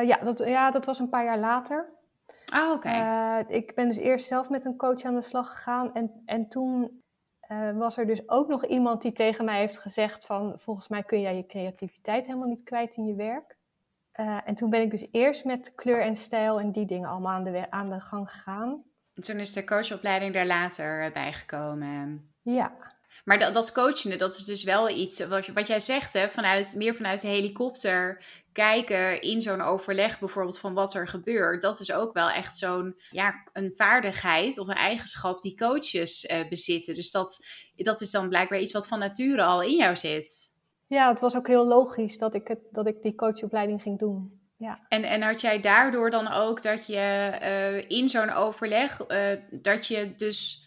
ja, 0.02 0.18
dat, 0.24 0.38
ja, 0.38 0.70
dat 0.70 0.86
was 0.86 0.98
een 0.98 1.08
paar 1.08 1.24
jaar 1.24 1.38
later. 1.38 1.95
Ah, 2.52 2.72
oké. 2.72 2.88
Okay. 2.88 3.40
Uh, 3.40 3.56
ik 3.56 3.74
ben 3.74 3.88
dus 3.88 3.96
eerst 3.96 4.26
zelf 4.26 4.48
met 4.48 4.64
een 4.64 4.76
coach 4.76 5.02
aan 5.02 5.14
de 5.14 5.22
slag 5.22 5.52
gegaan. 5.52 5.94
En, 5.94 6.22
en 6.24 6.48
toen 6.48 7.02
uh, 7.50 7.78
was 7.78 7.96
er 7.96 8.06
dus 8.06 8.28
ook 8.28 8.48
nog 8.48 8.66
iemand 8.66 9.02
die 9.02 9.12
tegen 9.12 9.44
mij 9.44 9.58
heeft 9.58 9.78
gezegd 9.78 10.26
van... 10.26 10.58
volgens 10.58 10.88
mij 10.88 11.02
kun 11.02 11.20
jij 11.20 11.36
je 11.36 11.46
creativiteit 11.46 12.26
helemaal 12.26 12.48
niet 12.48 12.62
kwijt 12.62 12.96
in 12.96 13.06
je 13.06 13.14
werk. 13.14 13.56
Uh, 14.20 14.40
en 14.44 14.54
toen 14.54 14.70
ben 14.70 14.80
ik 14.80 14.90
dus 14.90 15.08
eerst 15.10 15.44
met 15.44 15.74
kleur 15.74 16.00
en 16.00 16.16
stijl 16.16 16.60
en 16.60 16.72
die 16.72 16.86
dingen 16.86 17.08
allemaal 17.08 17.32
aan 17.32 17.44
de, 17.44 17.70
aan 17.70 17.90
de 17.90 18.00
gang 18.00 18.30
gegaan. 18.30 18.84
En 19.14 19.22
toen 19.22 19.36
is 19.36 19.52
de 19.52 19.64
coachopleiding 19.64 20.34
daar 20.34 20.46
later 20.46 21.12
bijgekomen. 21.12 22.34
Ja. 22.42 22.95
Maar 23.24 23.38
dat, 23.38 23.54
dat 23.54 23.72
coachende, 23.72 24.16
dat 24.16 24.36
is 24.36 24.44
dus 24.44 24.62
wel 24.62 24.88
iets 24.88 25.26
wat, 25.26 25.46
wat 25.46 25.66
jij 25.66 25.80
zegt, 25.80 26.12
hè, 26.12 26.28
vanuit, 26.28 26.74
meer 26.76 26.94
vanuit 26.94 27.20
de 27.20 27.28
helikopter 27.28 28.24
kijken 28.52 29.20
in 29.20 29.42
zo'n 29.42 29.60
overleg 29.60 30.18
bijvoorbeeld 30.18 30.58
van 30.58 30.74
wat 30.74 30.94
er 30.94 31.08
gebeurt. 31.08 31.62
Dat 31.62 31.80
is 31.80 31.92
ook 31.92 32.12
wel 32.12 32.30
echt 32.30 32.56
zo'n 32.56 33.00
ja, 33.10 33.34
een 33.52 33.72
vaardigheid 33.76 34.58
of 34.58 34.68
een 34.68 34.74
eigenschap 34.74 35.42
die 35.42 35.56
coaches 35.56 36.24
uh, 36.24 36.48
bezitten. 36.48 36.94
Dus 36.94 37.10
dat, 37.10 37.46
dat 37.76 38.00
is 38.00 38.10
dan 38.10 38.28
blijkbaar 38.28 38.60
iets 38.60 38.72
wat 38.72 38.88
van 38.88 38.98
nature 38.98 39.42
al 39.42 39.62
in 39.62 39.76
jou 39.76 39.96
zit. 39.96 40.54
Ja, 40.86 41.08
het 41.08 41.20
was 41.20 41.36
ook 41.36 41.46
heel 41.46 41.66
logisch 41.66 42.18
dat 42.18 42.34
ik, 42.34 42.48
het, 42.48 42.58
dat 42.70 42.86
ik 42.86 43.02
die 43.02 43.14
coachopleiding 43.14 43.82
ging 43.82 43.98
doen. 43.98 44.40
Ja. 44.58 44.80
En, 44.88 45.04
en 45.04 45.22
had 45.22 45.40
jij 45.40 45.60
daardoor 45.60 46.10
dan 46.10 46.32
ook 46.32 46.62
dat 46.62 46.86
je 46.86 47.32
uh, 47.42 47.98
in 47.98 48.08
zo'n 48.08 48.30
overleg, 48.30 49.08
uh, 49.08 49.18
dat 49.50 49.86
je 49.86 50.14
dus 50.14 50.65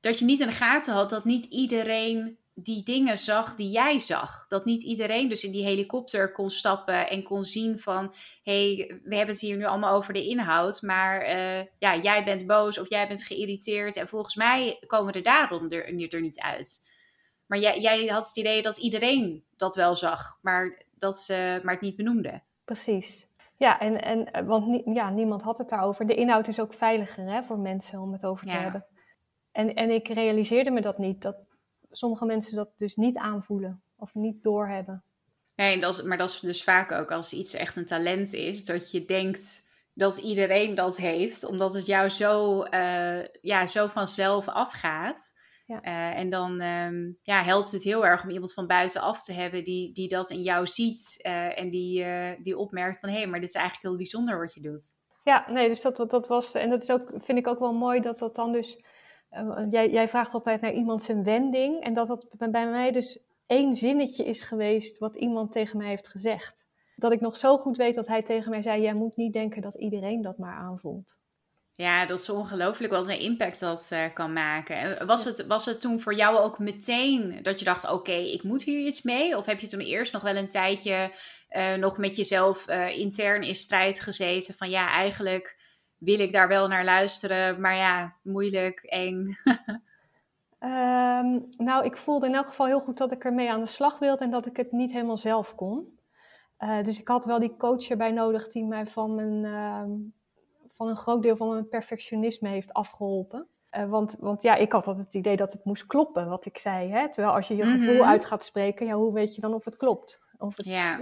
dat 0.00 0.18
je 0.18 0.24
niet 0.24 0.40
in 0.40 0.46
de 0.46 0.52
gaten 0.52 0.94
had 0.94 1.10
dat 1.10 1.24
niet 1.24 1.44
iedereen 1.44 2.38
die 2.62 2.82
dingen 2.82 3.18
zag 3.18 3.54
die 3.54 3.70
jij 3.70 3.98
zag. 3.98 4.46
Dat 4.48 4.64
niet 4.64 4.82
iedereen 4.82 5.28
dus 5.28 5.44
in 5.44 5.52
die 5.52 5.64
helikopter 5.64 6.32
kon 6.32 6.50
stappen 6.50 7.08
en 7.08 7.22
kon 7.22 7.44
zien 7.44 7.78
van... 7.78 8.14
hé, 8.42 8.74
hey, 8.74 9.00
we 9.04 9.16
hebben 9.16 9.34
het 9.34 9.44
hier 9.44 9.56
nu 9.56 9.64
allemaal 9.64 9.96
over 9.96 10.12
de 10.12 10.26
inhoud... 10.26 10.82
maar 10.82 11.22
uh, 11.22 11.64
ja, 11.78 11.96
jij 11.96 12.24
bent 12.24 12.46
boos 12.46 12.78
of 12.78 12.88
jij 12.88 13.08
bent 13.08 13.24
geïrriteerd... 13.24 13.96
en 13.96 14.08
volgens 14.08 14.34
mij 14.34 14.82
komen 14.86 15.12
we 15.12 15.20
daarom 15.20 15.70
er, 15.70 16.12
er 16.12 16.20
niet 16.20 16.40
uit. 16.40 16.90
Maar 17.46 17.58
jij, 17.58 17.80
jij 17.80 18.06
had 18.06 18.26
het 18.26 18.36
idee 18.36 18.62
dat 18.62 18.76
iedereen 18.76 19.44
dat 19.56 19.74
wel 19.74 19.96
zag... 19.96 20.38
maar, 20.42 20.82
dat, 20.94 21.28
uh, 21.30 21.36
maar 21.36 21.74
het 21.74 21.80
niet 21.80 21.96
benoemde. 21.96 22.42
Precies. 22.64 23.26
Ja, 23.56 23.80
en, 23.80 24.02
en, 24.02 24.46
want 24.46 24.82
ja, 24.84 25.10
niemand 25.10 25.42
had 25.42 25.58
het 25.58 25.68
daarover. 25.68 26.06
De 26.06 26.14
inhoud 26.14 26.48
is 26.48 26.60
ook 26.60 26.74
veiliger 26.74 27.24
hè, 27.24 27.42
voor 27.42 27.58
mensen 27.58 28.00
om 28.00 28.12
het 28.12 28.24
over 28.24 28.46
te 28.46 28.52
ja. 28.52 28.60
hebben. 28.60 28.86
En, 29.58 29.74
en 29.74 29.90
ik 29.90 30.08
realiseerde 30.08 30.70
me 30.70 30.80
dat 30.80 30.98
niet, 30.98 31.22
dat 31.22 31.36
sommige 31.90 32.24
mensen 32.24 32.56
dat 32.56 32.68
dus 32.76 32.96
niet 32.96 33.16
aanvoelen 33.16 33.82
of 33.96 34.14
niet 34.14 34.42
doorhebben. 34.42 35.02
Nee, 35.56 35.80
dat 35.80 35.98
is, 35.98 36.02
maar 36.02 36.16
dat 36.16 36.30
is 36.30 36.40
dus 36.40 36.64
vaak 36.64 36.92
ook 36.92 37.10
als 37.10 37.32
iets 37.32 37.54
echt 37.54 37.76
een 37.76 37.86
talent 37.86 38.32
is, 38.32 38.64
dat 38.64 38.90
je 38.90 39.04
denkt 39.04 39.68
dat 39.94 40.18
iedereen 40.18 40.74
dat 40.74 40.96
heeft, 40.96 41.44
omdat 41.44 41.74
het 41.74 41.86
jou 41.86 42.08
zo, 42.08 42.62
uh, 42.64 43.24
ja, 43.40 43.66
zo 43.66 43.86
vanzelf 43.86 44.48
afgaat. 44.48 45.36
Ja. 45.66 45.84
Uh, 45.84 46.18
en 46.18 46.30
dan 46.30 46.60
um, 46.60 47.18
ja, 47.22 47.42
helpt 47.42 47.72
het 47.72 47.82
heel 47.82 48.06
erg 48.06 48.22
om 48.22 48.30
iemand 48.30 48.54
van 48.54 48.66
buitenaf 48.66 49.24
te 49.24 49.32
hebben 49.32 49.64
die, 49.64 49.92
die 49.92 50.08
dat 50.08 50.30
in 50.30 50.42
jou 50.42 50.66
ziet 50.66 51.20
uh, 51.26 51.58
en 51.58 51.70
die, 51.70 52.04
die 52.42 52.56
opmerkt 52.56 53.00
van 53.00 53.08
hé, 53.08 53.16
hey, 53.16 53.26
maar 53.26 53.40
dit 53.40 53.48
is 53.48 53.54
eigenlijk 53.54 53.86
heel 53.86 53.96
bijzonder 53.96 54.38
wat 54.38 54.54
je 54.54 54.60
doet. 54.60 54.86
Ja, 55.24 55.50
nee, 55.50 55.68
dus 55.68 55.80
dat, 55.80 55.96
dat, 55.96 56.10
dat 56.10 56.28
was, 56.28 56.54
en 56.54 56.70
dat 56.70 56.82
is 56.82 56.90
ook, 56.90 57.12
vind 57.16 57.38
ik 57.38 57.46
ook 57.46 57.58
wel 57.58 57.72
mooi 57.72 58.00
dat 58.00 58.18
dat 58.18 58.34
dan 58.34 58.52
dus 58.52 58.80
jij, 59.68 59.90
jij, 59.90 60.08
vraagt 60.08 60.32
altijd 60.32 60.60
naar 60.60 60.72
iemand 60.72 61.02
zijn 61.02 61.24
wending. 61.24 61.82
En 61.82 61.94
dat 61.94 62.06
dat 62.08 62.50
bij 62.50 62.66
mij 62.66 62.92
dus 62.92 63.22
één 63.46 63.74
zinnetje 63.74 64.24
is 64.24 64.42
geweest 64.42 64.98
wat 64.98 65.16
iemand 65.16 65.52
tegen 65.52 65.78
mij 65.78 65.88
heeft 65.88 66.08
gezegd. 66.08 66.66
Dat 66.96 67.12
ik 67.12 67.20
nog 67.20 67.36
zo 67.36 67.58
goed 67.58 67.76
weet 67.76 67.94
dat 67.94 68.06
hij 68.06 68.22
tegen 68.22 68.50
mij 68.50 68.62
zei: 68.62 68.82
Jij 68.82 68.94
moet 68.94 69.16
niet 69.16 69.32
denken 69.32 69.62
dat 69.62 69.74
iedereen 69.74 70.22
dat 70.22 70.38
maar 70.38 70.54
aanvoelt. 70.54 71.16
Ja, 71.72 72.06
dat 72.06 72.18
is 72.18 72.30
ongelooflijk 72.30 72.92
wat 72.92 73.08
een 73.08 73.20
impact 73.20 73.60
dat 73.60 73.90
uh, 73.92 74.04
kan 74.14 74.32
maken. 74.32 75.06
Was 75.06 75.24
het, 75.24 75.46
was 75.46 75.64
het 75.64 75.80
toen 75.80 76.00
voor 76.00 76.14
jou 76.14 76.38
ook 76.38 76.58
meteen 76.58 77.38
dat 77.42 77.58
je 77.58 77.64
dacht: 77.64 77.90
Oké, 77.90 78.12
ik 78.12 78.42
moet 78.42 78.62
hier 78.62 78.86
iets 78.86 79.02
mee? 79.02 79.36
Of 79.36 79.46
heb 79.46 79.60
je 79.60 79.66
toen 79.66 79.80
eerst 79.80 80.12
nog 80.12 80.22
wel 80.22 80.36
een 80.36 80.48
tijdje 80.48 81.12
nog 81.78 81.98
met 81.98 82.16
jezelf 82.16 82.68
intern 82.96 83.42
in 83.42 83.54
strijd 83.54 84.00
gezeten? 84.00 84.54
Van 84.54 84.70
ja, 84.70 84.90
eigenlijk 84.90 85.57
wil 85.98 86.20
ik 86.20 86.32
daar 86.32 86.48
wel 86.48 86.68
naar 86.68 86.84
luisteren, 86.84 87.60
maar 87.60 87.76
ja, 87.76 88.14
moeilijk, 88.22 88.80
eng. 88.80 89.36
um, 90.60 91.46
nou, 91.68 91.84
ik 91.84 91.96
voelde 91.96 92.26
in 92.26 92.34
elk 92.34 92.48
geval 92.48 92.66
heel 92.66 92.80
goed 92.80 92.98
dat 92.98 93.12
ik 93.12 93.24
ermee 93.24 93.50
aan 93.50 93.60
de 93.60 93.66
slag 93.66 93.98
wilde 93.98 94.24
en 94.24 94.30
dat 94.30 94.46
ik 94.46 94.56
het 94.56 94.72
niet 94.72 94.92
helemaal 94.92 95.16
zelf 95.16 95.54
kon. 95.54 95.98
Uh, 96.58 96.82
dus 96.82 97.00
ik 97.00 97.08
had 97.08 97.24
wel 97.24 97.38
die 97.38 97.56
coach 97.56 97.88
erbij 97.88 98.10
nodig 98.10 98.48
die 98.48 98.64
mij 98.64 98.86
van, 98.86 99.14
mijn, 99.14 99.44
uh, 99.44 99.82
van 100.68 100.88
een 100.88 100.96
groot 100.96 101.22
deel 101.22 101.36
van 101.36 101.48
mijn 101.48 101.68
perfectionisme 101.68 102.48
heeft 102.48 102.72
afgeholpen. 102.72 103.46
Uh, 103.76 103.88
want, 103.88 104.16
want 104.20 104.42
ja, 104.42 104.54
ik 104.54 104.72
had 104.72 104.86
altijd 104.86 105.04
het 105.04 105.14
idee 105.14 105.36
dat 105.36 105.52
het 105.52 105.64
moest 105.64 105.86
kloppen 105.86 106.28
wat 106.28 106.46
ik 106.46 106.58
zei. 106.58 106.90
Hè? 106.90 107.10
Terwijl 107.10 107.34
als 107.34 107.48
je 107.48 107.56
je 107.56 107.66
gevoel 107.66 107.92
mm 107.92 107.98
-hmm. 107.98 108.08
uit 108.08 108.24
gaat 108.24 108.44
spreken, 108.44 108.86
ja, 108.86 108.94
hoe 108.94 109.12
weet 109.12 109.34
je 109.34 109.40
dan 109.40 109.54
of 109.54 109.64
het 109.64 109.76
klopt? 109.76 110.22
Of 110.38 110.56
het, 110.56 110.66
ja. 110.66 110.98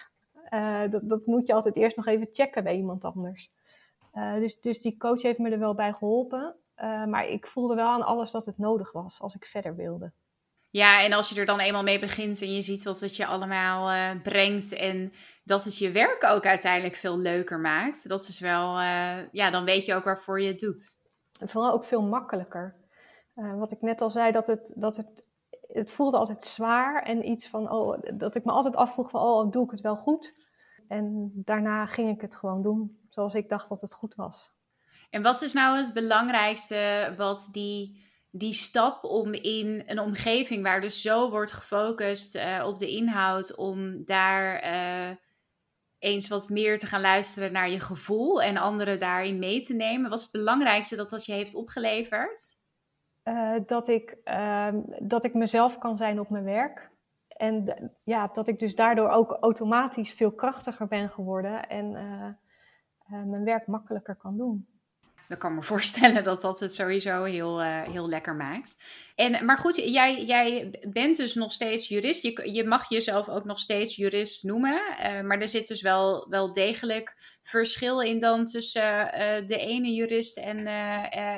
dat, 0.90 1.08
dat 1.08 1.26
moet 1.26 1.46
je 1.46 1.52
altijd 1.52 1.76
eerst 1.76 1.96
nog 1.96 2.06
even 2.06 2.28
checken 2.30 2.64
bij 2.64 2.76
iemand 2.76 3.04
anders. 3.04 3.52
Uh, 4.12 4.34
dus, 4.34 4.60
dus 4.60 4.80
die 4.80 4.96
coach 4.96 5.22
heeft 5.22 5.38
me 5.38 5.50
er 5.50 5.58
wel 5.58 5.74
bij 5.74 5.92
geholpen. 5.92 6.56
Uh, 6.76 7.04
maar 7.04 7.28
ik 7.28 7.46
voelde 7.46 7.74
wel 7.74 7.88
aan 7.88 8.02
alles 8.02 8.30
dat 8.30 8.46
het 8.46 8.58
nodig 8.58 8.92
was 8.92 9.20
als 9.20 9.34
ik 9.34 9.44
verder 9.44 9.76
wilde. 9.76 10.12
Ja, 10.70 11.02
en 11.02 11.12
als 11.12 11.28
je 11.28 11.40
er 11.40 11.46
dan 11.46 11.60
eenmaal 11.60 11.82
mee 11.82 11.98
begint 11.98 12.40
en 12.42 12.54
je 12.54 12.62
ziet 12.62 12.82
wat 12.82 13.00
het 13.00 13.16
je 13.16 13.26
allemaal 13.26 13.90
uh, 13.90 14.22
brengt 14.22 14.72
en 14.72 15.12
dat 15.44 15.64
het 15.64 15.78
je 15.78 15.90
werk 15.90 16.24
ook 16.24 16.46
uiteindelijk 16.46 16.94
veel 16.94 17.18
leuker 17.18 17.58
maakt, 17.58 18.08
dat 18.08 18.28
is 18.28 18.40
wel, 18.40 18.80
ja, 19.32 19.50
dan 19.50 19.64
weet 19.64 19.84
je 19.84 19.94
ook 19.94 20.04
waarvoor 20.04 20.40
je 20.40 20.48
het 20.48 20.60
doet. 20.60 21.00
En 21.40 21.48
vooral 21.48 21.72
ook 21.72 21.84
veel 21.84 22.02
makkelijker. 22.02 22.76
wat 23.34 23.72
ik 23.72 23.80
net 23.80 24.00
al 24.00 24.10
zei, 24.10 24.32
dat 24.32 24.46
het, 24.46 24.72
dat 24.76 24.96
het, 24.96 25.28
het 25.60 25.90
voelde 25.90 26.16
altijd 26.16 26.44
zwaar 26.44 27.02
en 27.02 27.28
iets 27.28 27.48
van, 27.48 27.70
oh, 27.70 27.98
dat 28.14 28.34
ik 28.34 28.44
me 28.44 28.52
altijd 28.52 28.76
afvroeg 28.76 29.10
van, 29.10 29.20
oh, 29.20 29.50
doe 29.50 29.64
ik 29.64 29.70
het 29.70 29.80
wel 29.80 29.96
goed? 29.96 30.34
En 30.88 31.32
daarna 31.34 31.86
ging 31.86 32.08
ik 32.08 32.20
het 32.20 32.36
gewoon 32.36 32.62
doen 32.62 33.01
zoals 33.12 33.34
ik 33.34 33.48
dacht 33.48 33.68
dat 33.68 33.80
het 33.80 33.92
goed 33.92 34.14
was. 34.14 34.50
En 35.10 35.22
wat 35.22 35.42
is 35.42 35.52
nou 35.52 35.76
het 35.76 35.92
belangrijkste 35.92 37.14
wat 37.16 37.48
die, 37.50 38.04
die 38.30 38.52
stap 38.52 39.04
om 39.04 39.32
in 39.32 39.82
een 39.86 39.98
omgeving 39.98 40.62
waar 40.62 40.80
dus 40.80 41.02
zo 41.02 41.30
wordt 41.30 41.52
gefocust 41.52 42.36
uh, 42.36 42.64
op 42.66 42.78
de 42.78 42.88
inhoud, 42.88 43.54
om 43.56 44.04
daar 44.04 44.64
uh, 44.64 45.16
eens 45.98 46.28
wat 46.28 46.48
meer 46.48 46.78
te 46.78 46.86
gaan 46.86 47.00
luisteren 47.00 47.52
naar 47.52 47.70
je 47.70 47.80
gevoel 47.80 48.42
en 48.42 48.56
anderen 48.56 49.00
daarin 49.00 49.38
mee 49.38 49.60
te 49.60 49.74
nemen? 49.74 50.10
Wat 50.10 50.18
is 50.18 50.24
het 50.24 50.34
belangrijkste 50.34 50.96
dat 50.96 51.10
dat 51.10 51.26
je 51.26 51.32
heeft 51.32 51.54
opgeleverd? 51.54 52.60
Uh, 53.24 53.56
dat, 53.66 53.88
ik, 53.88 54.16
ehm, 54.24 54.80
dat 54.98 55.24
ik 55.24 55.34
mezelf 55.34 55.78
kan 55.78 55.96
zijn 55.96 56.20
op 56.20 56.30
mijn 56.30 56.44
werk. 56.44 56.90
En 57.28 57.90
ja, 58.04 58.30
dat 58.32 58.48
ik 58.48 58.58
dus 58.58 58.74
daardoor 58.74 59.08
ook 59.08 59.36
automatisch 59.40 60.12
veel 60.12 60.32
krachtiger 60.32 60.86
ben 60.86 61.10
geworden. 61.10 61.68
En 61.68 61.96
mijn 63.12 63.44
werk 63.44 63.66
makkelijker 63.66 64.16
kan 64.16 64.36
doen. 64.36 64.66
Ik 65.28 65.38
kan 65.38 65.54
me 65.54 65.62
voorstellen 65.72 66.24
dat 66.24 66.40
dat 66.40 66.60
het 66.60 66.74
sowieso 66.74 67.24
heel, 67.24 67.62
uh, 67.62 67.82
heel 67.82 68.08
lekker 68.08 68.34
maakt. 68.34 68.84
En, 69.14 69.44
maar 69.44 69.58
goed, 69.58 69.76
jij, 69.76 70.24
jij 70.24 70.74
bent 70.88 71.16
dus 71.16 71.34
nog 71.34 71.52
steeds 71.52 71.88
jurist. 71.88 72.22
Je, 72.22 72.52
je 72.52 72.64
mag 72.64 72.88
jezelf 72.88 73.28
ook 73.28 73.44
nog 73.44 73.58
steeds 73.58 73.96
jurist 73.96 74.44
noemen. 74.44 74.80
Uh, 75.00 75.20
maar 75.20 75.40
er 75.40 75.48
zit 75.48 75.68
dus 75.68 75.82
wel, 75.82 76.26
wel 76.28 76.52
degelijk 76.52 77.16
verschil 77.42 78.00
in 78.00 78.20
dan 78.20 78.46
tussen 78.46 79.10
de 79.46 79.56
ene 79.56 79.92
jurist 79.92 80.38
en, 80.38 80.66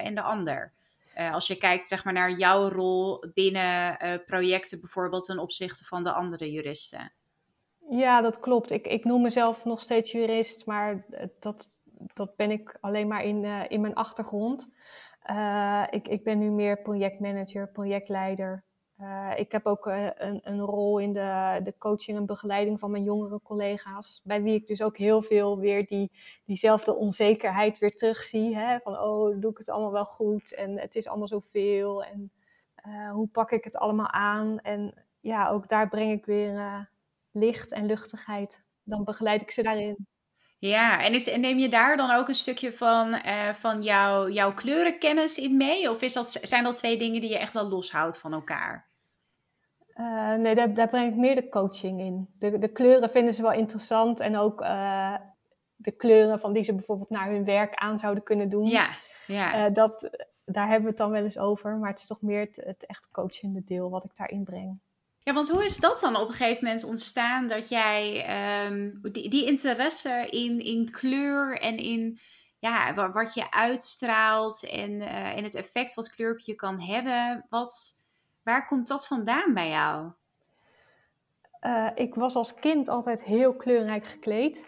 en 0.03 0.15
de 0.15 0.23
ander. 0.23 0.73
als 1.15 1.47
je 1.47 1.57
kijkt 1.57 1.89
zeg 1.89 2.05
maar, 2.05 2.13
naar 2.13 2.31
jouw 2.31 2.69
rol 2.69 3.25
binnen 3.35 3.99
projecten 4.27 4.81
bijvoorbeeld 4.81 5.25
ten 5.25 5.39
opzichte 5.39 5.85
van 5.85 6.05
de 6.05 6.13
andere 6.13 6.51
juristen. 6.51 7.13
Ja, 7.91 8.21
dat 8.21 8.41
klopt. 8.41 8.71
Ik, 8.71 8.87
ik 8.87 9.05
noem 9.05 9.23
mezelf 9.23 9.65
nog 9.65 9.81
steeds 9.81 10.13
jurist, 10.13 10.67
maar 10.67 11.07
dat, 11.41 11.71
dat 12.15 12.37
ben 12.37 12.51
ik 12.51 12.79
alleen 12.81 13.09
maar 13.09 13.25
in, 13.25 13.43
uh, 13.43 13.63
in 13.69 13.81
mijn 13.81 13.95
achtergrond. 13.95 14.69
Uh, 15.31 15.85
ik, 15.91 16.09
ik 16.09 16.25
ben 16.25 16.39
nu 16.39 16.51
meer 16.51 16.83
projectmanager, 16.83 17.69
projectleider. 17.69 18.65
Ik 19.37 19.53
heb 19.53 19.67
ook 19.67 19.87
een, 19.87 20.41
een 20.43 20.61
rol 20.61 20.99
in 20.99 21.13
de, 21.13 21.61
de 21.63 21.75
coaching 21.79 22.17
en 22.17 22.27
begeleiding 22.27 22.79
van 22.79 22.91
mijn 22.91 23.03
jongere 23.03 23.41
collega's. 23.43 24.21
Bij 24.25 24.43
wie 24.43 24.55
ik 24.55 24.67
dus 24.67 24.83
ook 24.83 24.99
heel 24.99 25.23
veel 25.23 25.59
weer 25.59 25.87
die, 25.87 26.13
diezelfde 26.45 26.95
onzekerheid 26.95 27.79
weer 27.79 27.95
terugzie. 27.97 28.57
Hè? 28.57 28.79
Van, 28.81 28.99
oh, 28.99 29.41
doe 29.41 29.51
ik 29.51 29.59
het 29.59 29.69
allemaal 29.69 29.93
wel 29.93 30.05
goed? 30.05 30.55
En 30.55 30.79
het 30.79 30.95
is 30.97 31.09
allemaal 31.09 31.29
zoveel. 31.29 32.05
En 32.05 32.33
hoe 33.13 33.29
pak 33.29 33.51
ik 33.51 33.65
het 33.65 33.77
allemaal 33.77 34.11
aan? 34.11 34.59
En 34.61 35.05
ja, 35.21 35.49
ook 35.49 35.69
daar 35.69 35.89
breng 35.89 36.13
ik 36.13 36.27
weer 36.27 36.89
licht 37.35 37.73
en 37.73 37.87
luchtigheid. 37.87 38.63
Dan 38.83 39.05
begeleid 39.05 39.43
ik 39.43 39.51
ze 39.51 39.63
daarin. 39.63 40.07
Ja, 40.59 41.03
en, 41.03 41.15
is, 41.15 41.29
en 41.29 41.41
neem 41.41 41.59
je 41.59 41.69
daar 41.69 41.97
dan 41.97 42.11
ook 42.11 42.29
een 42.29 42.35
stukje 42.35 42.73
van, 42.73 43.15
uh, 43.15 43.49
van 43.55 43.83
jouw, 43.83 44.29
jouw 44.29 44.55
kleurenkennis 44.55 45.39
in 45.39 45.57
mee? 45.57 45.91
Of 45.91 46.03
is 46.03 46.13
dat, 46.13 46.31
zijn 46.31 46.65
dat 46.65 46.77
twee 46.77 46.99
dingen 46.99 47.21
die 47.21 47.31
je 47.31 47.39
echt 47.39 47.53
wel 47.53 47.69
loshoudt 47.69 48.19
van 48.19 48.33
elkaar? 48.33 48.87
Uh, 49.95 50.35
nee, 50.35 50.55
daar, 50.55 50.75
daar, 50.75 50.89
breng 50.89 51.13
ik 51.13 51.19
meer 51.19 51.35
de 51.35 51.49
coaching 51.49 52.01
in. 52.01 52.29
De, 52.39 52.59
de 52.59 52.69
kleuren 52.69 53.11
vinden 53.11 53.35
ze 53.35 53.43
wel 53.43 53.53
interessant 53.53 54.21
en 54.21 54.37
ook 54.37 54.61
uh, 54.61 55.17
de 55.77 55.93
kleuren 55.93 56.41
van 56.41 56.53
die 56.53 56.63
ze 56.63 56.75
bijvoorbeeld 56.75 57.11
naar 57.11 57.31
hun 57.31 57.45
werk 57.45 57.75
aan 57.75 57.99
zouden 57.99 58.23
kunnen 58.23 58.49
doen. 58.49 58.67
Ja, 58.67 58.89
ja. 59.27 59.71
dat, 59.71 60.11
daar 60.45 60.67
hebben 60.67 60.83
we 60.83 60.89
het 60.89 60.99
dan 60.99 61.11
wel 61.11 61.23
eens 61.23 61.39
over, 61.39 61.77
maar 61.77 61.91
het 61.91 61.99
is 61.99 62.07
toch 62.07 62.23
meer 62.23 62.41
het, 62.41 62.57
het 62.65 62.87
echt 62.87 63.09
coachende 63.11 63.65
deel 63.65 63.91
wat 63.91 64.05
ik 64.05 64.17
daarin 64.17 64.45
breng. 64.45 64.81
Ja, 65.25 65.33
want 65.33 65.51
hoe 65.51 65.65
is 65.65 65.77
dat 65.77 66.01
dan 66.01 66.17
op 66.17 66.29
een 66.29 66.35
gegeven 66.35 66.65
moment 66.65 66.85
ontstaan 66.85 67.47
dat 67.47 67.69
jij 67.69 68.27
um, 68.67 68.99
die, 69.03 69.29
die, 69.29 69.47
interesse 69.47 70.27
in, 70.31 70.61
in 70.61 70.91
kleur 70.91 71.59
en 71.59 71.77
in 71.77 72.19
ja, 72.59 72.95
wat 73.13 73.35
je 73.35 73.51
uitstraalt 73.51 74.69
en, 74.71 74.91
uh, 74.91 75.37
en 75.37 75.45
het 75.45 75.55
effect 75.55 75.95
wat 75.95 76.15
kleur 76.15 76.33
op 76.33 76.39
je 76.39 76.55
kan 76.55 76.81
hebben, 76.81 77.47
wat, 77.49 78.03
Waar 78.45 78.67
komt 78.67 78.89
dat 78.89 79.07
vandaan 79.07 79.55
bij 79.55 79.69
jou? 79.69 80.11
Uh, 81.61 81.91
ik 81.95 82.15
was 82.15 82.35
als 82.35 82.55
kind 82.55 82.89
altijd 82.89 83.25
heel 83.25 83.55
kleurrijk 83.55 84.05
gekleed. 84.05 84.65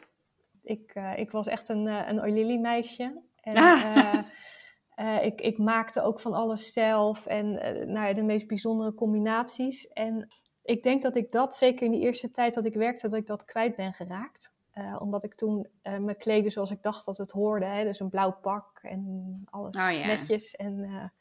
Ik, 0.63 0.95
uh, 0.95 1.19
ik 1.19 1.31
was 1.31 1.47
echt 1.47 1.69
een, 1.69 1.87
uh, 1.87 2.09
een 2.09 2.21
Oilily 2.21 2.57
meisje. 2.57 3.23
En, 3.41 3.57
ah. 3.57 5.25
ik, 5.25 5.41
ik 5.41 5.59
maakte 5.59 6.03
ook 6.03 6.21
van 6.21 6.33
alles 6.33 6.73
zelf 6.73 7.27
en 7.27 7.53
nou 7.93 8.07
ja, 8.07 8.13
de 8.13 8.23
meest 8.23 8.47
bijzondere 8.47 8.95
combinaties. 8.95 9.89
En 9.89 10.29
ik 10.67 10.83
denk 10.83 11.03
dat 11.03 11.17
ik 11.17 11.33
dat, 11.33 11.57
zeker 11.57 11.87
in 11.87 11.93
die 11.93 12.01
eerste 12.01 12.31
tijd 12.31 12.55
dat 12.55 12.65
ik 12.65 12.75
werkte, 12.75 13.09
dat 13.09 13.19
ik 13.19 13.27
dat 13.27 13.45
kwijt 13.45 13.77
ben 13.77 13.93
geraakt. 13.93 14.55
omdat 14.99 15.25
ik 15.25 15.35
toen 15.35 15.67
me 15.83 16.15
kleedde 16.15 16.51
zoals 16.51 16.71
ik 16.71 16.83
dacht 16.83 17.05
dat 17.05 17.17
het 17.17 17.31
hoorde. 17.31 17.65
Hè? 17.65 17.85
Dus 17.85 18.01
een 18.01 18.09
blauw 18.09 18.33
pak 18.33 18.79
en 18.83 19.43
alles 19.51 19.77
oh, 19.77 19.91
yeah. 19.91 20.07
netjes 20.07 20.57
en 20.57 21.13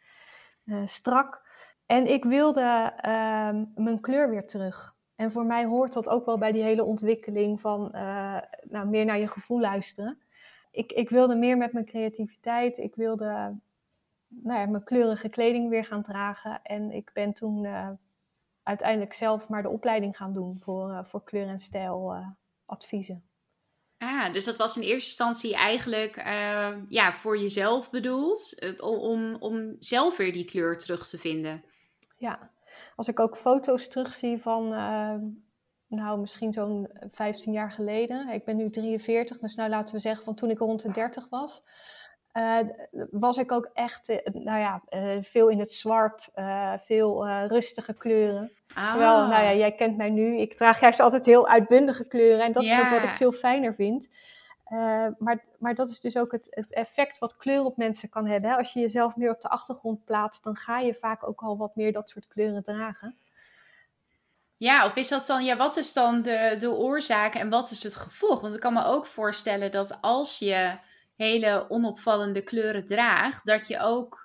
strak. 0.86 1.42
En 1.86 2.08
ik 2.08 2.24
wilde 2.24 2.94
ehm, 2.98 3.66
mijn 3.75 4.00
kleur 4.02 4.30
weer 4.30 4.48
terug. 4.48 4.96
En 5.16 5.32
voor 5.32 5.46
mij 5.46 5.66
hoort 5.66 5.94
dat 5.94 6.10
ook 6.10 6.25
wel 6.25 6.38
bij 6.38 6.52
die 6.52 6.64
hele 6.64 6.84
ontwikkeling 6.84 7.62
van 7.62 7.92
uh, 7.96 8.38
nou, 8.62 8.88
meer 8.88 9.06
naar 9.06 9.20
je 9.20 9.28
gevoel 9.28 9.60
luisteren. 9.60 10.20
Ik, 10.72 10.92
ik 10.92 11.10
wilde 11.10 11.36
meer 11.36 11.58
met 11.58 11.74
mijn 11.74 11.86
creativiteit. 11.86 12.78
Ik 12.78 12.96
wilde 12.96 13.58
nou 14.28 14.60
ja, 14.60 14.66
mijn 14.66 14.84
kleurige 14.84 15.30
kleding 15.30 15.70
weer 15.70 15.86
gaan 15.86 16.04
dragen. 16.04 16.60
En 16.64 16.92
ik 16.92 17.12
ben 17.14 17.34
toen 17.34 17.64
uh, 17.64 17.90
uiteindelijk 18.65 19.13
zelf 19.13 19.48
maar 19.48 19.62
de 19.62 19.69
opleiding 19.69 20.17
gaan 20.17 20.34
doen 20.34 20.57
voor, 20.60 20.89
uh, 20.89 21.03
voor 21.03 21.24
kleur- 21.24 21.48
en 21.48 21.60
stijladviezen. 21.60 23.24
Ah, 23.98 24.34
dus 24.34 24.45
dat 24.45 24.57
was 24.57 24.75
in 24.75 24.84
eerste 24.84 25.10
instantie 25.10 25.55
eigenlijk 25.55 26.15
ja, 26.88 27.13
voor 27.13 27.38
jezelf 27.38 27.89
bedoeld, 27.89 28.55
om, 28.81 29.36
om 29.36 29.75
zelf 29.79 30.17
weer 30.17 30.34
die 30.34 30.45
kleur 30.45 30.77
terug 30.77 31.07
te 31.07 31.17
vinden. 31.17 31.63
Ja, 32.17 32.51
als 32.95 33.07
ik 33.07 33.19
ook 33.19 33.38
foto's 33.38 33.88
terugzie 33.88 34.41
van, 34.41 34.74
uh, 34.74 35.15
nou 35.88 36.19
misschien 36.19 36.53
zo'n 36.53 36.89
15 37.12 37.53
jaar 37.53 37.72
geleden. 37.72 38.29
Ik 38.29 38.45
ben 38.45 38.55
nu 38.55 38.69
43, 38.69 39.39
dus 39.39 39.55
nou 39.55 39.69
laten 39.69 39.95
we 39.95 40.01
zeggen 40.01 40.24
van 40.24 40.36
toen 40.36 40.50
ik 40.50 40.60
rond 40.60 40.81
de 40.81 40.91
30 40.91 41.29
was. 41.29 41.63
Uh, 42.34 42.60
was 43.12 43.38
ik 43.38 43.51
ook 43.51 43.69
echt, 43.74 44.10
uh, 44.10 44.17
nou 44.24 44.60
ja, 44.60 44.84
veel 45.22 45.50
in 45.50 45.60
het 45.60 45.72
zwart, 45.72 46.29
veel 46.84 47.27
rustige 47.27 47.93
kleuren. 47.93 48.51
Ah. 48.74 48.89
Terwijl, 48.89 49.27
nou 49.27 49.43
ja, 49.43 49.53
jij 49.53 49.72
kent 49.72 49.98
mij 49.98 50.10
nu. 50.10 50.38
Ik 50.38 50.57
draag 50.57 50.79
juist 50.79 51.00
altijd 51.00 51.25
heel 51.25 51.48
uitbundige 51.48 52.07
kleuren. 52.07 52.45
En 52.45 52.51
dat 52.51 52.63
is 52.63 52.79
ook 52.79 52.89
wat 52.89 53.03
ik 53.03 53.10
veel 53.10 53.31
fijner 53.31 53.75
vind. 53.75 54.10
Uh, 54.72 55.07
maar, 55.17 55.43
maar 55.60 55.75
dat 55.75 55.89
is 55.89 56.00
dus 56.00 56.17
ook 56.17 56.31
het, 56.31 56.48
het 56.50 56.74
effect 56.74 57.17
wat 57.17 57.38
kleur 57.38 57.63
op 57.63 57.77
mensen 57.77 58.10
kan 58.10 58.27
hebben. 58.27 58.50
Hè? 58.50 58.55
Als 58.55 58.74
je 58.74 58.79
jezelf 58.79 59.15
meer 59.15 59.31
op 59.31 59.41
de 59.41 59.50
achtergrond 59.50 60.05
plaatst, 60.05 60.43
dan 60.43 60.55
ga 60.55 60.79
je 60.79 60.93
vaak 60.93 61.27
ook 61.27 61.41
al 61.41 61.57
wat 61.57 61.75
meer 61.75 61.91
dat 61.91 62.10
soort 62.10 62.27
kleuren 62.27 62.63
dragen. 62.63 63.15
Ja, 64.57 64.86
of 64.86 64.95
is 64.95 65.07
dat 65.07 65.25
dan, 65.25 65.45
ja, 65.45 65.57
wat 65.57 65.77
is 65.77 65.93
dan 65.93 66.22
de, 66.22 66.55
de 66.60 66.72
oorzaak 66.72 67.36
en 67.36 67.50
wat 67.50 67.72
is 67.72 67.84
het 67.84 67.95
gevolg? 67.95 68.41
Want 68.41 68.53
ik 68.53 68.60
kan 68.60 68.74
me 68.74 68.84
ook 68.84 69.05
voorstellen 69.05 69.72
dat 69.72 69.98
als 70.01 70.39
je 70.39 70.77
hele 71.15 71.65
onopvallende 71.69 72.41
kleuren 72.41 72.86
draagt, 72.86 73.45
dat 73.45 73.67
je 73.67 73.79
ook, 73.79 74.25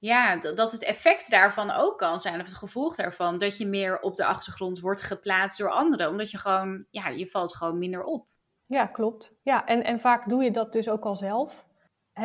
ja, 0.00 0.36
dat 0.36 0.72
het 0.72 0.82
effect 0.82 1.30
daarvan 1.30 1.70
ook 1.70 1.98
kan 1.98 2.18
zijn, 2.18 2.40
of 2.40 2.46
het 2.46 2.56
gevolg 2.56 2.94
daarvan, 2.94 3.38
dat 3.38 3.58
je 3.58 3.66
meer 3.66 4.00
op 4.00 4.14
de 4.14 4.24
achtergrond 4.24 4.80
wordt 4.80 5.02
geplaatst 5.02 5.58
door 5.58 5.70
anderen, 5.70 6.08
omdat 6.08 6.30
je 6.30 6.38
gewoon, 6.38 6.84
ja, 6.90 7.08
je 7.08 7.26
valt 7.26 7.56
gewoon 7.56 7.78
minder 7.78 8.04
op. 8.04 8.26
Ja, 8.66 8.86
klopt. 8.86 9.32
Ja, 9.42 9.66
en, 9.66 9.84
en 9.84 10.00
vaak 10.00 10.28
doe 10.28 10.42
je 10.42 10.50
dat 10.50 10.72
dus 10.72 10.88
ook 10.88 11.04
al 11.04 11.16
zelf. 11.16 11.64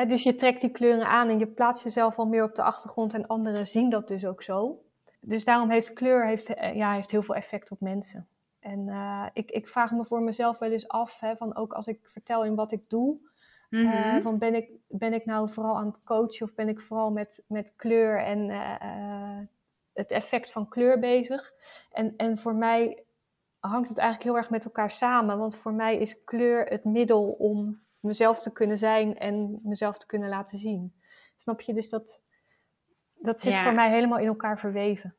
dus 0.08 0.24
je 0.24 0.36
trekt 0.36 0.62
die 0.62 0.72
kleuren 0.72 1.08
aan 1.08 1.30
en 1.30 1.38
je 1.38 1.48
plaatst 1.48 1.84
jezelf 1.84 2.18
al 2.18 2.26
meer 2.26 2.44
op 2.44 2.56
de 2.56 2.64
achtergrond 2.64 3.14
en 3.14 3.28
anderen 3.28 3.68
zien 3.68 3.90
dat 3.90 4.08
dus 4.08 4.26
ook 4.26 4.44
zo. 4.44 4.82
Dus 5.22 5.44
daarom 5.44 5.70
heeft 5.70 5.94
kleur 5.94 6.28
heeft, 6.28 6.54
eh, 6.54 6.76
ja, 6.76 6.94
heeft 6.94 7.12
heel 7.12 7.24
veel 7.24 7.36
effect 7.36 7.72
op 7.72 7.80
mensen. 7.80 8.28
En 8.60 8.88
uh, 8.88 9.26
ik, 9.34 9.52
ik 9.52 9.68
vraag 9.68 9.92
me 9.92 10.06
voor 10.06 10.22
mezelf 10.22 10.58
wel 10.58 10.72
eens 10.72 10.88
af, 10.88 11.22
van 11.38 11.56
ook 11.56 11.74
als 11.74 11.88
ik 11.88 12.00
vertel 12.04 12.44
in 12.44 12.56
wat 12.56 12.72
ik 12.72 12.90
doe, 12.90 13.18
mm 13.70 13.92
-hmm. 13.92 14.16
uh, 14.16 14.22
van 14.22 14.38
ben 14.38 14.56
ik, 14.56 14.72
ben 14.88 15.14
ik 15.14 15.26
nou 15.26 15.50
vooral 15.50 15.78
aan 15.78 15.88
het 15.88 16.04
coachen 16.04 16.46
of 16.46 16.54
ben 16.54 16.68
ik 16.68 16.82
vooral 16.82 17.12
met, 17.12 17.44
met 17.48 17.74
kleur 17.76 18.24
en 18.24 18.50
uh, 18.50 19.40
het 19.94 20.12
effect 20.12 20.52
van 20.52 20.68
kleur 20.68 21.00
bezig? 21.00 21.52
En, 21.92 22.14
en 22.18 22.38
voor 22.38 22.56
mij 22.56 23.04
hangt 23.60 23.90
het 23.90 23.98
eigenlijk 23.98 24.30
heel 24.30 24.38
erg 24.38 24.50
met 24.50 24.66
elkaar 24.66 24.92
samen. 24.92 25.38
Want 25.38 25.58
voor 25.58 25.74
mij 25.74 25.98
is 25.98 26.24
kleur 26.24 26.66
het 26.66 26.84
middel 26.84 27.32
om 27.32 27.84
mezelf 28.00 28.42
te 28.42 28.52
kunnen 28.52 28.78
zijn 28.78 29.18
en 29.18 29.60
mezelf 29.64 29.98
te 29.98 30.06
kunnen 30.06 30.30
laten 30.30 30.58
zien. 30.58 30.94
Snap 31.36 31.62
je? 31.62 31.74
Dus 31.74 31.90
dat, 31.90 32.22
dat 33.16 33.42
zit 33.42 33.56
voor 33.56 33.74
mij 33.74 33.90
helemaal 33.90 34.20
in 34.20 34.28
elkaar 34.28 34.60
verweven. 34.60 35.16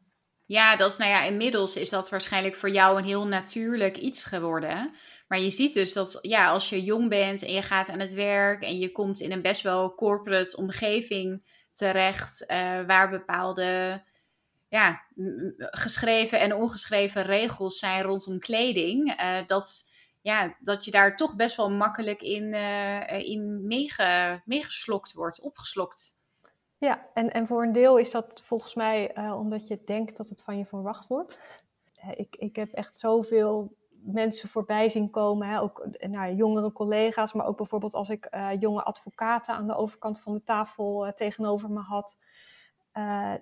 Ja, 0.47 0.77
dat, 0.77 0.99
nou 0.99 1.11
ja, 1.11 1.23
inmiddels 1.23 1.77
is 1.77 1.91
dat 1.91 2.11
waarschijnlijk 2.11 2.55
voor 2.55 2.71
jou 2.71 2.99
een 2.99 3.05
heel 3.05 3.27
natuurlijk 3.27 3.97
iets 3.97 4.25
geworden. 4.25 4.95
Maar 5.29 5.39
je 5.39 5.51
ziet 5.51 5.75
dus 5.75 5.93
dat 5.93 6.19
ja, 6.23 6.49
als 6.49 6.69
je 6.69 6.83
jong 6.83 7.09
bent 7.09 7.43
en 7.43 7.53
je 7.53 7.63
gaat 7.63 7.91
aan 7.91 8.01
het 8.01 8.13
werk 8.15 8.63
en 8.63 8.79
je 8.79 8.93
komt 8.93 9.21
in 9.21 9.33
een 9.33 9.43
best 9.43 9.63
wel 9.63 9.95
corporate 9.95 10.57
omgeving 10.57 11.43
terecht, 11.73 12.41
uh, 12.41 12.87
waar 12.87 13.11
bepaalde 13.11 14.03
ja, 14.69 15.03
geschreven 15.57 16.41
en 16.41 16.55
ongeschreven 16.55 17.23
regels 17.23 17.79
zijn 17.79 18.03
rondom 18.03 18.39
kleding, 18.39 19.21
uh, 19.21 19.39
dat, 19.47 19.91
ja, 20.23 20.57
dat 20.61 20.85
je 20.85 20.91
daar 20.91 21.17
toch 21.17 21.37
best 21.37 21.57
wel 21.57 21.71
makkelijk 21.71 22.23
in, 22.23 22.43
uh, 22.53 23.29
in 23.29 23.67
meege, 23.67 24.43
meegeslokt 24.45 25.13
wordt, 25.13 25.41
opgeslokt. 25.41 26.16
Ja, 26.79 27.07
en, 27.15 27.33
en 27.33 27.47
voor 27.47 27.63
een 27.63 27.73
deel 27.73 27.97
is 27.99 28.11
dat 28.11 28.43
volgens 28.45 28.75
mij 28.75 29.19
uh, 29.19 29.39
omdat 29.39 29.67
je 29.67 29.83
denkt 29.85 30.17
dat 30.17 30.29
het 30.29 30.43
van 30.43 30.59
je 30.59 30.67
verwacht 30.67 31.07
wordt. 31.07 31.39
ik, 32.17 32.37
ik 32.37 32.57
heb 32.57 32.73
echt 32.73 32.99
zoveel 32.99 33.75
mensen 34.03 34.49
voorbij 34.49 34.89
zien 34.89 35.11
komen, 35.11 35.49
hè, 35.49 35.61
ook 35.61 35.87
nou, 35.99 36.35
jongere 36.35 36.73
collega's, 36.73 37.33
maar 37.33 37.47
ook 37.47 37.57
bijvoorbeeld 37.57 37.95
als 37.95 38.09
ik 38.09 38.29
jonge 38.59 38.83
advocaten 38.83 39.55
aan 39.55 39.67
de 39.67 39.77
overkant 39.77 40.21
van 40.21 40.33
de 40.33 40.43
tafel 40.43 41.13
tegenover 41.15 41.71
me 41.71 41.81
had. 41.81 42.17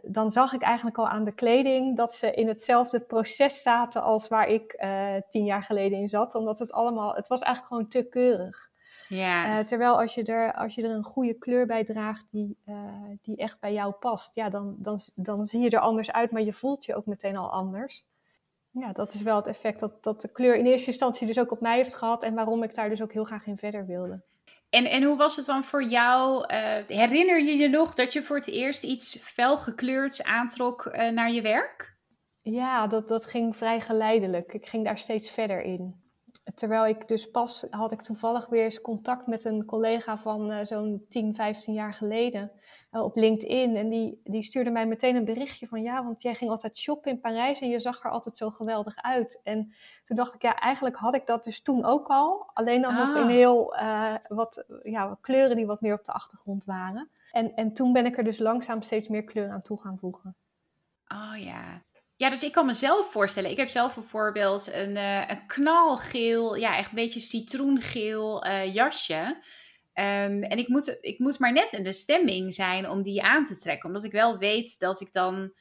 Dan 0.03 0.31
zag 0.31 0.53
ik 0.53 0.63
eigenlijk 0.63 0.99
al 0.99 1.09
aan 1.09 1.25
de 1.25 1.35
kleding 1.35 1.97
dat 1.97 2.15
ze 2.15 2.31
in 2.31 2.49
hetzelfde 2.49 3.01
proces 3.01 3.63
zaten 3.63 4.03
als 4.03 4.29
waar 4.29 4.49
ik 4.49 4.85
tien 5.29 5.45
jaar 5.45 5.63
geleden 5.63 5.99
in 5.99 6.09
zat. 6.09 6.35
Omdat 6.35 6.59
het 6.59 6.73
allemaal, 6.73 7.15
het 7.15 7.29
was 7.29 7.41
eigenlijk 7.41 7.75
gewoon 7.75 7.91
te 7.91 8.09
keurig. 8.09 8.71
Ja. 9.15 9.59
Uh, 9.59 9.65
terwijl 9.65 10.01
als 10.01 10.15
je, 10.15 10.25
er, 10.25 10.55
als 10.55 10.75
je 10.75 10.83
er 10.83 10.91
een 10.91 11.05
goede 11.05 11.35
kleur 11.35 11.67
bij 11.67 11.85
draagt 11.85 12.31
die, 12.31 12.57
die 13.23 13.37
echt 13.37 13.61
bij 13.61 13.73
jou 13.73 13.93
past, 13.93 14.35
ja, 14.35 14.49
dan, 14.49 14.77
dan, 14.79 14.99
dan 15.15 15.47
zie 15.47 15.61
je 15.61 15.71
er 15.71 15.81
anders 15.81 16.13
uit, 16.13 16.31
maar 16.31 16.43
je 16.43 16.53
voelt 16.53 16.85
je 16.85 16.95
ook 16.95 17.07
meteen 17.07 17.37
al 17.37 17.51
anders. 17.51 18.05
Ja, 18.71 18.93
dat 18.93 19.15
is 19.15 19.23
wel 19.23 19.37
het 19.37 19.47
effect 19.47 19.81
dat, 19.81 20.03
dat 20.03 20.21
de 20.21 20.33
kleur 20.33 20.57
in 20.57 20.67
eerste 20.67 20.91
instantie 20.91 21.27
dus 21.27 21.39
ook 21.39 21.51
op 21.51 21.61
mij 21.61 21.77
heeft 21.77 21.95
gehad 21.95 22.23
en 22.23 22.35
waarom 22.35 22.63
ik 22.63 22.75
daar 22.75 22.89
dus 22.89 23.03
ook 23.03 23.13
heel 23.13 23.25
graag 23.25 23.47
in 23.47 23.59
verder 23.59 23.87
wilde. 23.87 24.23
En, 24.71 24.85
en 24.85 25.03
hoe 25.03 25.17
was 25.17 25.37
het 25.37 25.47
dan 25.47 25.65
voor 25.65 25.83
jou? 25.85 26.45
Uh, 26.53 26.59
herinner 26.87 27.43
je 27.43 27.57
je 27.57 27.69
nog 27.69 27.95
dat 27.95 28.13
je 28.13 28.23
voor 28.23 28.37
het 28.37 28.49
eerst 28.49 28.85
iets 28.85 29.23
felgekleurds 29.23 30.23
aantrok 30.23 30.97
naar 31.13 31.31
je 31.31 31.43
werk? 31.43 31.97
Ja, 32.43 32.87
dat, 32.87 33.09
dat 33.09 33.25
ging 33.25 33.57
vrij 33.57 33.81
geleidelijk. 33.81 34.53
Ik 34.53 34.67
ging 34.67 34.85
daar 34.85 34.99
steeds 34.99 35.31
verder 35.31 35.63
in. 35.63 36.04
Terwijl 36.55 36.87
ik 36.87 37.09
dus 37.09 37.31
pas 37.31 37.67
had 37.71 37.93
ik 37.93 38.03
toevallig 38.03 38.47
weer 38.47 38.65
eens 38.65 38.81
contact 38.81 39.27
met 39.27 39.45
een 39.45 39.65
collega 39.65 40.19
van 40.19 40.51
uh, 40.51 40.59
zo'n 40.63 41.07
10, 41.09 41.35
15 41.35 41.75
jaar 41.75 41.95
geleden 41.95 42.53
uh, 42.93 43.03
op 43.03 43.17
LinkedIn. 43.17 43.77
En 43.77 43.89
die, 43.89 44.21
die 44.25 44.43
stuurde 44.43 44.71
mij 44.71 44.87
meteen 44.87 45.17
een 45.17 45.25
berichtje 45.25 45.67
van 45.67 45.83
ja, 45.83 46.05
want 46.05 46.23
jij 46.23 46.35
ging 46.35 46.51
altijd 46.51 46.77
shoppen 46.77 47.11
in 47.11 47.21
Parijs 47.21 47.61
en 47.61 47.69
je 47.69 47.81
zag 47.81 48.05
er 48.05 48.11
altijd 48.11 48.37
zo 48.37 48.51
geweldig 48.51 48.97
uit. 48.97 49.41
En 49.43 49.75
toen 50.05 50.17
dacht 50.17 50.35
ik, 50.35 50.43
ja, 50.43 50.59
eigenlijk 50.59 50.97
had 50.97 51.15
ik 51.15 51.27
dat 51.27 51.45
dus 51.45 51.63
toen 51.63 51.85
ook 51.85 52.09
al. 52.09 52.51
Alleen 52.53 52.83
dan 52.83 52.95
nog 52.95 53.17
in 53.17 53.23
ah. 53.23 53.29
heel 53.29 53.75
uh, 53.75 54.15
wat 54.29 54.65
ja, 54.83 55.19
kleuren 55.21 55.57
die 55.57 55.67
wat 55.67 55.81
meer 55.81 55.95
op 55.95 56.05
de 56.05 56.13
achtergrond 56.13 56.65
waren. 56.65 57.11
En, 57.33 57.55
en 57.55 57.73
toen 57.73 57.93
ben 57.93 58.07
ik 58.07 58.19
er 58.19 58.25
dus 58.25 58.39
langzaam 58.39 58.83
steeds 58.83 59.09
meer 59.09 59.25
kleur 59.25 59.51
aan 59.51 59.63
toe 59.63 59.81
gaan 59.81 59.99
voegen. 59.99 60.37
Oh 61.09 61.37
ja. 61.37 61.83
Ja, 62.17 62.31
dus 62.31 62.43
ik 62.43 62.53
kan 62.53 62.67
mezelf 62.67 63.11
voorstellen. 63.11 63.51
Ik 63.51 63.57
heb 63.57 63.69
zelf 63.69 63.95
bijvoorbeeld 63.95 64.73
een, 64.73 64.97
uh, 64.97 65.29
een 65.29 65.47
knalgeel, 65.47 66.55
ja, 66.55 66.77
echt 66.77 66.89
een 66.89 66.97
beetje 66.97 67.21
citroengeel 67.21 68.47
uh, 68.47 68.75
jasje. 68.75 69.43
Um, 69.95 70.43
en 70.43 70.59
ik 70.59 70.69
moet, 70.69 70.99
ik 71.01 71.19
moet 71.19 71.39
maar 71.39 71.53
net 71.53 71.73
in 71.73 71.83
de 71.83 71.93
stemming 71.93 72.55
zijn 72.55 72.91
om 72.91 73.03
die 73.03 73.23
aan 73.23 73.45
te 73.45 73.59
trekken. 73.59 73.89
Omdat 73.89 74.05
ik 74.05 74.13
wel 74.13 74.39
weet 74.39 74.79
dat 74.79 75.01
ik 75.01 75.13
dan, 75.13 75.53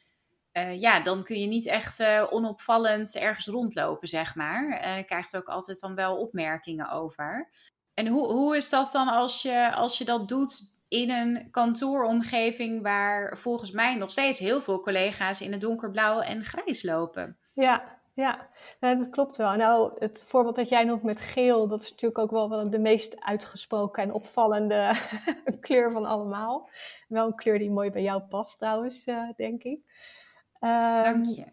uh, 0.57 0.81
ja, 0.81 0.99
dan 0.99 1.23
kun 1.23 1.39
je 1.39 1.47
niet 1.47 1.65
echt 1.65 2.03
onopvallend 2.29 3.15
ergens 3.15 3.47
rondlopen, 3.47 4.07
zeg 4.07 4.35
maar. 4.35 4.79
En 4.79 4.97
ik 4.97 5.05
krijg 5.05 5.31
er 5.31 5.39
ook 5.39 5.47
altijd 5.49 5.79
dan 5.79 5.95
wel 5.95 6.17
opmerkingen 6.17 6.89
over. 6.89 7.49
En 7.93 8.07
hoe, 8.07 8.27
hoe 8.27 8.55
is 8.55 8.69
dat 8.69 8.91
dan 8.91 9.07
als 9.07 9.41
je, 9.41 9.73
als 9.73 9.97
je 9.97 10.05
dat 10.05 10.27
doet 10.27 10.72
in 10.93 11.09
een 11.11 11.47
kantooromgeving 11.51 12.81
waar 12.81 13.37
volgens 13.37 13.71
mij 13.71 13.95
nog 13.95 14.11
steeds 14.11 14.39
heel 14.39 14.61
veel 14.61 14.79
collega's 14.79 15.41
in 15.41 15.51
het 15.51 15.61
donkerblauw 15.61 16.19
en 16.19 16.43
grijs 16.43 16.83
lopen. 16.83 17.37
Ja, 17.53 18.01
ja, 18.15 18.47
nou, 18.79 18.97
dat 18.97 19.09
klopt 19.09 19.37
wel. 19.37 19.55
Nou, 19.55 19.91
het 19.99 20.23
voorbeeld 20.27 20.55
dat 20.55 20.69
jij 20.69 20.83
noemt 20.83 21.03
met 21.03 21.21
geel, 21.21 21.67
dat 21.67 21.81
is 21.81 21.91
natuurlijk 21.91 22.19
ook 22.19 22.31
wel 22.31 22.69
de 22.69 22.79
meest 22.79 23.21
uitgesproken 23.21 24.03
en 24.03 24.13
opvallende 24.13 24.95
kleur 25.59 25.91
van 25.91 26.05
allemaal. 26.05 26.69
Wel 27.07 27.25
een 27.25 27.35
kleur 27.35 27.59
die 27.59 27.71
mooi 27.71 27.91
bij 27.91 28.01
jou 28.01 28.21
past 28.21 28.57
trouwens, 28.57 29.07
uh, 29.07 29.29
denk 29.35 29.63
ik. 29.63 29.79
Ehm, 30.59 31.03
Dank 31.03 31.25
je. 31.25 31.45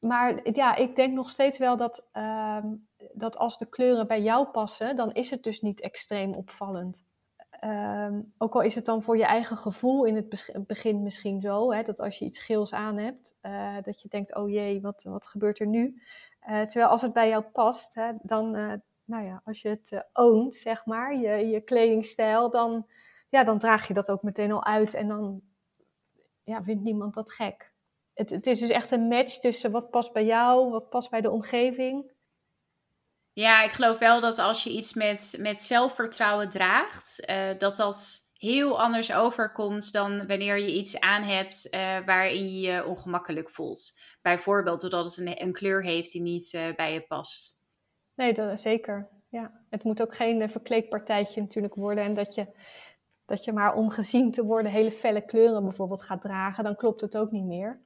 maar 0.08 0.40
ja, 0.52 0.74
ik 0.74 0.96
denk 0.96 1.14
nog 1.14 1.30
steeds 1.30 1.58
wel 1.58 1.76
dat, 1.76 2.08
ehm, 2.12 2.66
dat 3.12 3.38
als 3.38 3.58
de 3.58 3.68
kleuren 3.68 4.06
bij 4.06 4.22
jou 4.22 4.46
passen, 4.46 4.96
dan 4.96 5.12
is 5.12 5.30
het 5.30 5.42
dus 5.42 5.60
niet 5.60 5.80
extreem 5.80 6.34
opvallend. 6.34 7.04
Ehm, 7.60 8.20
ook 8.38 8.54
al 8.54 8.60
is 8.60 8.74
het 8.74 8.84
dan 8.84 9.02
voor 9.02 9.16
je 9.16 9.24
eigen 9.24 9.56
gevoel 9.56 10.04
in 10.04 10.16
het 10.16 10.28
begin 10.66 11.02
misschien 11.02 11.40
zo, 11.40 11.72
hè, 11.72 11.82
dat 11.82 12.00
als 12.00 12.18
je 12.18 12.24
iets 12.24 12.38
geels 12.38 12.72
aan 12.72 12.96
hebt, 12.96 13.36
eh, 13.40 13.76
dat 13.82 14.02
je 14.02 14.08
denkt, 14.08 14.34
oh 14.34 14.50
jee, 14.50 14.80
wat, 14.80 15.02
wat 15.02 15.26
gebeurt 15.26 15.58
er 15.58 15.66
nu? 15.66 16.02
Eh, 16.40 16.60
terwijl 16.60 16.90
als 16.90 17.02
het 17.02 17.12
bij 17.12 17.28
jou 17.28 17.42
past, 17.42 17.94
hè, 17.94 18.12
dan, 18.22 18.56
uh, 18.56 18.72
nou 19.04 19.24
ja, 19.24 19.40
als 19.44 19.62
je 19.62 19.68
het 19.68 20.04
oont, 20.12 20.54
zeg 20.54 20.86
maar, 20.86 21.16
je, 21.16 21.48
je 21.48 21.60
kledingstijl, 21.60 22.50
dan, 22.50 22.86
ja, 23.28 23.44
dan 23.44 23.58
draag 23.58 23.88
je 23.88 23.94
dat 23.94 24.10
ook 24.10 24.22
meteen 24.22 24.52
al 24.52 24.64
uit 24.64 24.94
en 24.94 25.08
dan 25.08 25.40
ja, 26.42 26.62
vindt 26.62 26.82
niemand 26.82 27.14
dat 27.14 27.32
gek. 27.32 27.72
Het, 28.14 28.30
het 28.30 28.46
is 28.46 28.58
dus 28.58 28.70
echt 28.70 28.90
een 28.90 29.08
match 29.08 29.38
tussen 29.38 29.70
wat 29.70 29.90
past 29.90 30.12
bij 30.12 30.24
jou, 30.24 30.70
wat 30.70 30.88
past 30.88 31.10
bij 31.10 31.20
de 31.20 31.30
omgeving. 31.30 32.10
Ja, 33.32 33.62
ik 33.62 33.70
geloof 33.70 33.98
wel 33.98 34.20
dat 34.20 34.38
als 34.38 34.64
je 34.64 34.70
iets 34.70 34.94
met, 34.94 35.36
met 35.38 35.62
zelfvertrouwen 35.62 36.48
draagt, 36.48 37.32
dat 37.58 37.76
dat 37.76 38.18
heel 38.32 38.80
anders 38.80 39.12
overkomt 39.12 39.92
dan 39.92 40.26
wanneer 40.26 40.58
je 40.58 40.74
iets 40.74 41.00
aan 41.00 41.22
hebt 41.22 41.68
waarin 42.06 42.52
je 42.52 42.60
je 42.60 42.86
ongemakkelijk 42.86 43.50
voelt. 43.50 43.98
Bijvoorbeeld 44.22 44.80
doordat 44.80 45.04
het 45.04 45.16
een, 45.16 45.42
een 45.42 45.52
kleur 45.52 45.82
heeft 45.82 46.12
die 46.12 46.22
niet 46.22 46.52
uh, 46.52 46.62
bij 46.76 46.92
je 46.92 47.00
past. 47.00 47.58
Nee, 48.14 48.32
dat, 48.32 48.60
zeker. 48.60 49.08
Ja. 49.28 49.52
Het 49.70 49.82
moet 49.82 50.02
ook 50.02 50.14
geen 50.14 50.50
verkleedpartijtje 50.50 51.40
natuurlijk 51.40 51.74
worden. 51.74 52.04
En 52.04 52.14
dat 52.14 52.34
je, 52.34 52.46
dat 53.26 53.44
je 53.44 53.52
maar 53.52 53.74
om 53.74 53.90
gezien 53.90 54.30
te 54.30 54.44
worden 54.44 54.72
hele 54.72 54.92
felle 54.92 55.24
kleuren 55.24 55.62
bijvoorbeeld 55.62 56.02
gaat 56.02 56.22
dragen. 56.22 56.64
Dan 56.64 56.76
klopt 56.76 57.00
het 57.00 57.16
ook 57.16 57.30
niet 57.30 57.44
meer. 57.44 57.80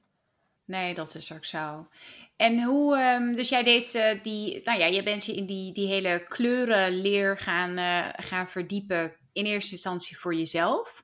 Nee, 0.65 0.93
dat 0.93 1.15
is 1.15 1.33
ook 1.33 1.45
zo. 1.45 1.87
En 2.35 2.63
hoe, 2.63 2.97
um, 2.97 3.35
dus 3.35 3.49
jij 3.49 3.63
deed 3.63 3.95
uh, 3.95 4.23
die, 4.23 4.61
nou 4.63 4.79
ja, 4.79 4.85
je 4.85 5.03
bent 5.03 5.25
je 5.25 5.35
in 5.35 5.45
die, 5.45 5.73
die 5.73 5.87
hele 5.87 6.25
kleurenleer 6.27 7.37
gaan, 7.37 7.77
gaan 8.15 8.49
verdiepen. 8.49 9.13
In 9.33 9.45
eerste 9.45 9.71
instantie 9.71 10.17
voor 10.17 10.35
jezelf. 10.35 11.03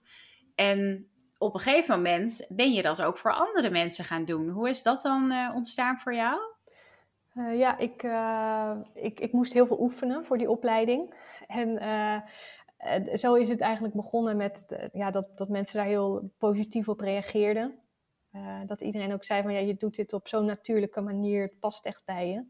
En 0.56 1.10
op 1.38 1.54
een 1.54 1.60
gegeven 1.60 1.96
moment 1.96 2.46
ben 2.50 2.74
je 2.74 2.82
dat 2.82 3.02
ook 3.02 3.18
voor 3.18 3.34
andere 3.34 3.70
mensen 3.70 4.06
gaan 4.06 4.26
doen. 4.26 4.50
Hoe 4.50 4.70
is 4.70 4.84
dat 4.84 5.02
dan 5.02 5.32
uh, 5.32 5.52
ontstaan 5.56 6.00
voor 6.00 6.14
jou? 6.14 6.40
Uh, 7.36 7.60
ja, 7.60 7.78
ik, 7.78 8.04
ik, 8.94 9.20
ik 9.20 9.32
moest 9.32 9.54
heel 9.54 9.68
veel 9.68 9.82
oefenen 9.82 10.26
voor 10.26 10.38
die 10.38 10.50
opleiding. 10.50 11.16
En 11.48 11.80
zo 13.14 13.34
is 13.34 13.50
het 13.50 13.62
eigenlijk 13.62 13.94
begonnen 13.94 14.38
met 14.38 14.90
ja, 14.94 15.12
dat, 15.12 15.38
dat 15.38 15.50
mensen 15.50 15.78
daar 15.78 15.88
heel 15.88 16.32
positief 16.38 16.88
op 16.88 17.00
reageerden. 17.00 17.81
Dat 18.66 18.82
iedereen 18.82 19.14
ook 19.14 19.24
zei 19.24 19.42
van 19.42 19.54
ja, 19.54 19.60
je 19.60 19.76
doet 19.76 19.96
dit 19.96 20.14
op 20.14 20.28
zo'n 20.28 20.46
natuurlijke 20.46 21.02
manier, 21.02 21.42
het 21.42 21.60
past 21.60 21.86
echt 21.86 22.06
bij 22.06 22.30
je. 22.30 22.46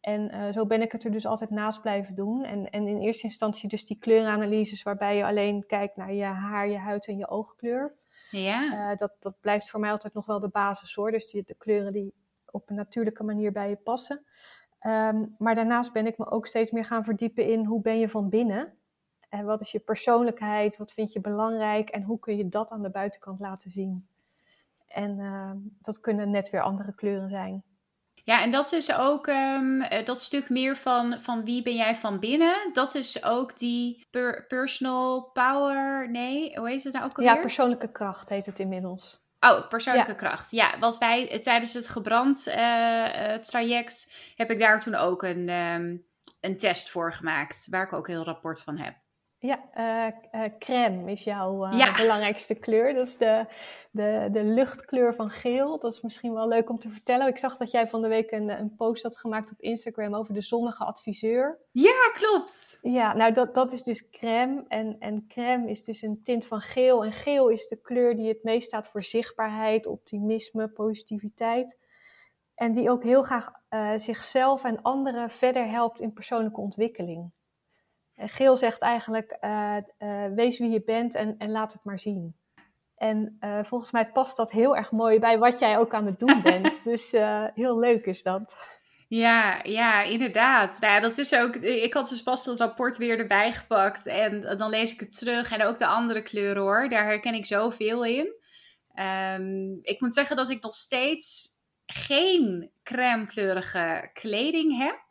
En 0.00 0.52
zo 0.52 0.66
ben 0.66 0.82
ik 0.82 0.92
het 0.92 1.04
er 1.04 1.10
dus 1.10 1.26
altijd 1.26 1.50
naast 1.50 1.80
blijven 1.80 2.14
doen. 2.14 2.44
En, 2.44 2.70
en 2.70 2.88
in 2.88 3.00
eerste 3.00 3.22
instantie 3.22 3.68
dus 3.68 3.86
die 3.86 3.98
kleuranalyses 3.98 4.82
waarbij 4.82 5.16
je 5.16 5.24
alleen 5.24 5.66
kijkt 5.66 5.96
naar 5.96 6.12
je 6.12 6.24
haar, 6.24 6.68
je 6.68 6.78
huid 6.78 7.06
en 7.06 7.16
je 7.16 7.28
oogkleur. 7.28 7.94
Ja. 8.30 8.90
Uh, 8.90 8.96
dat, 8.96 9.12
dat 9.18 9.40
blijft 9.40 9.70
voor 9.70 9.80
mij 9.80 9.90
altijd 9.90 10.14
nog 10.14 10.26
wel 10.26 10.40
de 10.40 10.48
basis 10.48 10.94
hoor. 10.94 11.10
Dus 11.10 11.30
die, 11.30 11.42
de 11.44 11.54
kleuren 11.54 11.92
die 11.92 12.14
op 12.50 12.70
een 12.70 12.76
natuurlijke 12.76 13.22
manier 13.22 13.52
bij 13.52 13.68
je 13.68 13.76
passen. 13.76 14.24
Um, 14.86 15.34
maar 15.38 15.54
daarnaast 15.54 15.92
ben 15.92 16.06
ik 16.06 16.18
me 16.18 16.30
ook 16.30 16.46
steeds 16.46 16.70
meer 16.70 16.84
gaan 16.84 17.04
verdiepen 17.04 17.46
in 17.46 17.64
hoe 17.64 17.80
ben 17.80 17.98
je 17.98 18.08
van 18.08 18.28
binnen. 18.28 18.72
En 19.28 19.44
wat 19.44 19.60
is 19.60 19.72
je 19.72 19.78
persoonlijkheid? 19.78 20.76
Wat 20.76 20.92
vind 20.92 21.12
je 21.12 21.20
belangrijk? 21.20 21.88
En 21.88 22.02
hoe 22.02 22.18
kun 22.18 22.36
je 22.36 22.48
dat 22.48 22.70
aan 22.70 22.82
de 22.82 22.90
buitenkant 22.90 23.40
laten 23.40 23.70
zien? 23.70 24.06
En 24.92 25.18
uh, 25.18 25.50
dat 25.80 26.00
kunnen 26.00 26.30
net 26.30 26.50
weer 26.50 26.62
andere 26.62 26.94
kleuren 26.94 27.28
zijn. 27.28 27.64
Ja, 28.24 28.42
en 28.42 28.50
dat 28.50 28.72
is 28.72 28.96
ook 28.96 29.26
um, 29.26 29.84
dat 30.04 30.20
stuk 30.20 30.50
meer 30.50 30.76
van, 30.76 31.20
van 31.20 31.44
wie 31.44 31.62
ben 31.62 31.74
jij 31.74 31.96
van 31.96 32.18
binnen. 32.18 32.70
Dat 32.72 32.94
is 32.94 33.24
ook 33.24 33.58
die 33.58 34.06
per 34.10 34.46
personal 34.46 35.30
power. 35.32 36.10
Nee, 36.10 36.58
hoe 36.58 36.68
heet 36.68 36.84
het 36.84 36.92
nou 36.92 37.04
ook 37.04 37.16
alweer? 37.16 37.34
Ja, 37.34 37.40
persoonlijke 37.40 37.92
kracht 37.92 38.28
heet 38.28 38.46
het 38.46 38.58
inmiddels. 38.58 39.20
Oh, 39.40 39.68
persoonlijke 39.68 40.10
ja. 40.10 40.16
kracht. 40.16 40.50
Ja, 40.50 40.78
wat 40.78 40.98
wij 40.98 41.38
tijdens 41.38 41.72
het 41.72 41.88
gebrand 41.88 42.48
uh, 42.48 42.54
traject 43.34 44.14
heb 44.36 44.50
ik 44.50 44.58
daar 44.58 44.80
toen 44.80 44.94
ook 44.94 45.22
een, 45.22 45.48
um, 45.48 46.06
een 46.40 46.56
test 46.56 46.90
voor 46.90 47.12
gemaakt. 47.12 47.66
Waar 47.70 47.84
ik 47.84 47.92
ook 47.92 48.08
een 48.08 48.14
heel 48.14 48.24
rapport 48.24 48.62
van 48.62 48.78
heb. 48.78 49.01
Ja, 49.42 49.60
uh, 49.76 50.40
uh, 50.42 50.50
crème 50.58 51.10
is 51.10 51.24
jouw 51.24 51.66
uh, 51.66 51.78
ja. 51.78 51.94
belangrijkste 51.94 52.54
kleur. 52.54 52.94
Dat 52.94 53.06
is 53.06 53.16
de, 53.16 53.46
de, 53.90 54.28
de 54.32 54.44
luchtkleur 54.44 55.14
van 55.14 55.30
geel. 55.30 55.78
Dat 55.78 55.92
is 55.92 56.00
misschien 56.00 56.34
wel 56.34 56.48
leuk 56.48 56.70
om 56.70 56.78
te 56.78 56.90
vertellen. 56.90 57.26
Ik 57.26 57.38
zag 57.38 57.56
dat 57.56 57.70
jij 57.70 57.88
van 57.88 58.02
de 58.02 58.08
week 58.08 58.30
een, 58.30 58.48
een 58.48 58.74
post 58.76 59.02
had 59.02 59.18
gemaakt 59.18 59.50
op 59.50 59.60
Instagram 59.60 60.14
over 60.14 60.34
de 60.34 60.40
zonnige 60.40 60.84
adviseur. 60.84 61.58
Ja, 61.70 62.10
klopt. 62.12 62.78
Ja, 62.82 63.14
nou 63.14 63.32
dat, 63.32 63.54
dat 63.54 63.72
is 63.72 63.82
dus 63.82 64.10
crème. 64.10 64.64
En, 64.68 64.96
en 64.98 65.24
crème 65.28 65.70
is 65.70 65.84
dus 65.84 66.02
een 66.02 66.22
tint 66.22 66.46
van 66.46 66.60
geel. 66.60 67.04
En 67.04 67.12
geel 67.12 67.48
is 67.48 67.68
de 67.68 67.80
kleur 67.80 68.16
die 68.16 68.28
het 68.28 68.42
meest 68.42 68.66
staat 68.66 68.88
voor 68.88 69.02
zichtbaarheid, 69.02 69.86
optimisme, 69.86 70.68
positiviteit. 70.68 71.78
En 72.54 72.72
die 72.72 72.90
ook 72.90 73.02
heel 73.02 73.22
graag 73.22 73.50
zichzelf 73.96 74.64
en 74.64 74.82
anderen 74.82 75.30
verder 75.30 75.68
helpt 75.68 76.00
in 76.00 76.12
persoonlijke 76.12 76.60
ontwikkeling. 76.60 77.32
Geel 78.16 78.56
zegt 78.56 78.78
eigenlijk, 78.78 79.36
uh, 79.40 79.76
uh, 79.98 80.26
wees 80.34 80.58
wie 80.58 80.70
je 80.70 80.82
bent 80.84 81.14
en, 81.14 81.34
en 81.38 81.50
laat 81.50 81.72
het 81.72 81.84
maar 81.84 81.98
zien. 81.98 82.36
En 82.96 83.36
uh, 83.40 83.58
volgens 83.62 83.90
mij 83.90 84.06
past 84.06 84.36
dat 84.36 84.50
heel 84.50 84.76
erg 84.76 84.90
mooi 84.90 85.18
bij 85.18 85.38
wat 85.38 85.58
jij 85.58 85.78
ook 85.78 85.94
aan 85.94 86.06
het 86.06 86.18
doen 86.18 86.42
bent. 86.52 86.84
dus 86.84 87.10
heel 87.54 87.78
leuk 87.78 88.06
is 88.06 88.22
dat. 88.22 88.56
Ja, 89.08 89.60
ja, 89.62 90.02
inderdaad. 90.02 90.80
Nou, 90.80 91.00
dat 91.00 91.18
is 91.18 91.34
ook. 91.34 91.56
Ik 91.56 91.94
had 91.94 92.08
dus 92.08 92.22
pas 92.22 92.44
dat 92.44 92.58
rapport 92.58 92.96
weer 92.96 93.18
erbij 93.18 93.52
gepakt. 93.52 94.06
En 94.06 94.40
dan 94.40 94.70
lees 94.70 94.92
ik 94.92 95.00
het 95.00 95.18
terug. 95.18 95.52
En 95.52 95.62
ook 95.62 95.78
de 95.78 95.86
andere 95.86 96.22
kleuren 96.22 96.62
hoor. 96.62 96.88
Daar 96.88 97.04
herken 97.04 97.34
ik 97.34 97.46
zoveel 97.46 98.04
in. 98.04 98.34
Um, 98.94 99.78
ik 99.82 100.00
moet 100.00 100.14
zeggen 100.14 100.36
dat 100.36 100.50
ik 100.50 100.62
nog 100.62 100.74
steeds 100.74 101.48
geen 101.86 102.70
crème 102.82 103.26
kleurige 103.26 104.10
kleding 104.12 104.78
heb. 104.78 105.01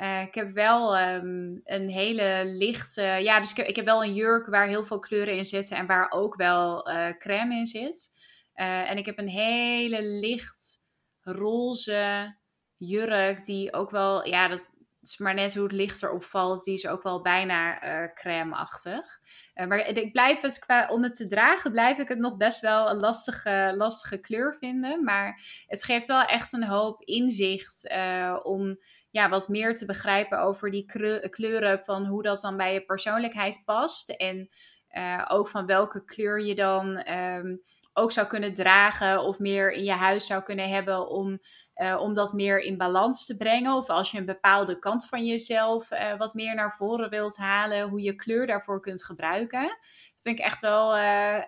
Uh, 0.00 0.22
ik 0.22 0.34
heb 0.34 0.52
wel 0.52 0.98
um, 0.98 1.60
een 1.64 1.88
hele 1.88 2.42
lichte. 2.44 3.02
Ja, 3.02 3.40
dus 3.40 3.52
ik 3.52 3.76
heb, 3.76 3.84
wel 3.84 4.04
een 4.04 4.14
jurk 4.14 4.46
waar 4.46 4.66
heel 4.66 4.84
veel 4.84 4.98
kleuren 4.98 5.36
in 5.36 5.44
zitten 5.44 5.76
en 5.76 5.86
waar 5.86 6.10
ook 6.10 6.36
wel 6.36 6.90
uh, 6.90 7.08
crème 7.18 7.54
in 7.54 7.66
zit. 7.66 8.12
Uh, 8.54 8.90
en 8.90 8.96
ik 8.96 9.06
heb 9.06 9.18
een 9.18 9.28
hele 9.28 10.02
licht 10.02 10.82
roze 11.20 12.36
jurk 12.76 13.44
die 13.44 13.72
ook 13.72 13.90
wel. 13.90 14.28
Ja, 14.28 14.48
dat 14.48 14.70
is 15.02 15.18
maar 15.18 15.34
net 15.34 15.54
hoe 15.54 15.62
het 15.62 15.72
licht 15.72 16.02
erop 16.02 16.24
valt. 16.24 16.64
Die 16.64 16.74
is 16.74 16.86
ook 16.86 17.02
wel 17.02 17.22
bijna 17.22 17.78
crème-achtig. 18.14 19.20
maar 19.54 19.78
ik 19.78 20.12
blijf 20.12 20.40
het 20.40 20.58
qua, 20.58 20.88
om 20.88 21.02
het 21.02 21.14
te 21.14 21.28
dragen, 21.28 21.70
blijf 21.70 21.98
ik 21.98 22.08
het 22.08 22.18
nog 22.18 22.36
best 22.36 22.60
wel 22.60 22.90
een 22.90 23.00
lastige, 23.00 23.74
lastige 23.76 24.18
kleur 24.18 24.56
vinden. 24.58 25.04
Maar 25.04 25.40
het 25.66 25.84
geeft 25.84 26.06
wel 26.06 26.22
echt 26.22 26.52
een 26.52 26.64
hoop 26.64 27.02
inzicht 27.02 27.90
om 28.42 28.78
ja, 29.10 29.28
wat 29.28 29.48
meer 29.48 29.74
te 29.74 29.84
begrijpen 29.84 30.40
over 30.40 30.70
die 30.70 30.86
kleuren, 31.30 31.80
van 31.84 32.06
hoe 32.06 32.22
dat 32.22 32.40
dan 32.40 32.56
bij 32.56 32.72
je 32.72 32.84
persoonlijkheid 32.84 33.62
past. 33.64 34.10
En 34.10 34.48
uh, 34.90 35.24
ook 35.28 35.48
van 35.48 35.66
welke 35.66 36.04
kleur 36.04 36.40
je 36.40 36.54
dan 36.54 37.12
um, 37.12 37.62
ook 37.92 38.12
zou 38.12 38.26
kunnen 38.26 38.54
dragen 38.54 39.22
of 39.22 39.38
meer 39.38 39.72
in 39.72 39.84
je 39.84 39.92
huis 39.92 40.26
zou 40.26 40.42
kunnen 40.42 40.68
hebben 40.68 41.08
om, 41.08 41.40
uh, 41.76 42.00
om 42.00 42.14
dat 42.14 42.32
meer 42.32 42.58
in 42.58 42.76
balans 42.76 43.26
te 43.26 43.36
brengen. 43.36 43.74
Of 43.74 43.88
als 43.88 44.10
je 44.10 44.18
een 44.18 44.24
bepaalde 44.24 44.78
kant 44.78 45.08
van 45.08 45.26
jezelf 45.26 45.90
uh, 45.90 46.16
wat 46.16 46.34
meer 46.34 46.54
naar 46.54 46.72
voren 46.72 47.10
wilt 47.10 47.36
halen, 47.36 47.88
hoe 47.88 48.02
je 48.02 48.14
kleur 48.14 48.46
daarvoor 48.46 48.80
kunt 48.80 49.04
gebruiken. 49.04 49.62
Dat 49.62 50.22
vind 50.22 50.38
ik 50.38 50.44
echt 50.44 50.60
wel 50.60 50.96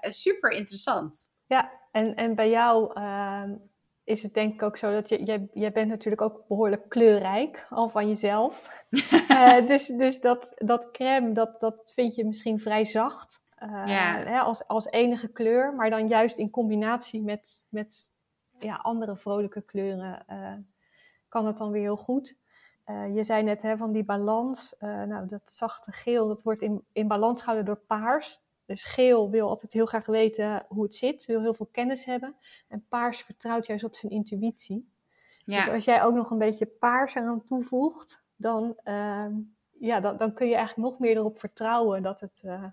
super 0.01 0.51
interessant. 0.51 1.31
Ja, 1.47 1.73
en, 1.93 2.15
en 2.15 2.35
bij 2.35 2.51
jou 2.51 2.93
ehm, 2.95 3.55
is 4.05 4.23
het 4.23 4.35
denk 4.35 4.53
ik 4.53 4.63
ook 4.63 4.77
zo 4.77 4.93
dat 4.93 5.09
je, 5.09 5.23
jij, 5.25 5.49
jij 5.53 5.73
bent 5.73 5.89
natuurlijk 5.89 6.23
ook 6.23 6.45
behoorlijk 6.49 6.89
kleurrijk, 6.89 7.67
al 7.69 7.89
van 7.89 8.09
jezelf. 8.09 8.85
uh, 8.91 9.67
dus 9.71 9.87
dus 9.87 10.21
dat, 10.21 10.53
dat 10.55 10.91
crème, 10.91 11.33
dat, 11.33 11.61
dat 11.61 11.93
vind 11.95 12.15
je 12.15 12.25
misschien 12.25 12.61
vrij 12.61 12.85
zacht. 12.85 13.41
Uh, 13.59 13.83
ja. 13.85 14.17
hè, 14.17 14.39
als, 14.39 14.67
als 14.67 14.87
enige 14.87 15.29
kleur, 15.29 15.75
maar 15.75 15.91
dan 15.91 16.09
juist 16.09 16.39
in 16.39 16.51
combinatie 16.51 17.23
met, 17.23 17.63
met 17.69 18.11
ja, 18.59 18.75
andere 18.75 19.17
vrolijke 19.17 19.63
kleuren 19.63 20.25
uh, 20.31 20.55
kan 21.29 21.47
het 21.47 21.57
dan 21.57 21.71
weer 21.71 21.83
heel 21.83 21.97
goed. 21.97 22.37
je 23.13 23.25
zei 23.25 23.43
net 23.43 23.63
hè, 23.63 23.77
van 23.77 23.93
die 23.93 24.05
balans, 24.05 24.75
nou 24.79 25.27
dat 25.27 25.53
zachte 25.53 25.93
geel, 25.93 26.29
dat 26.29 26.43
wordt 26.43 26.63
in, 26.63 26.85
in 26.93 27.09
balans 27.09 27.39
gehouden 27.41 27.67
door 27.67 27.85
paars. 27.87 28.41
Dus 28.67 28.85
geel 28.85 29.31
wil 29.31 29.49
altijd 29.49 29.73
heel 29.73 29.87
graag 29.87 30.07
weten 30.07 30.65
hoe 30.69 30.83
het 30.83 30.95
zit, 30.95 31.27
wil 31.27 31.41
heel 31.41 31.55
veel 31.55 31.69
kennis 31.73 32.05
hebben. 32.05 32.37
En 32.69 32.87
paars 32.89 33.21
vertrouwt 33.21 33.67
juist 33.67 33.85
op 33.85 33.95
zijn 33.95 34.13
intuïtie. 34.13 34.91
Ja. 35.39 35.65
Dus 35.65 35.75
als 35.75 35.85
jij 35.85 36.03
ook 36.03 36.15
nog 36.15 36.31
een 36.31 36.39
beetje 36.39 36.67
paars 36.67 37.15
eraan 37.15 37.45
toevoegt, 37.45 38.23
dan, 38.37 38.79
uh, 38.85 39.27
ja, 39.79 40.01
dan, 40.01 40.17
dan 40.17 40.35
kun 40.35 40.49
je 40.49 40.55
eigenlijk 40.55 40.89
nog 40.89 40.99
meer 40.99 41.17
erop 41.17 41.39
vertrouwen 41.39 42.03
dat 42.03 42.21
het, 42.21 42.43
uh, 42.45 42.65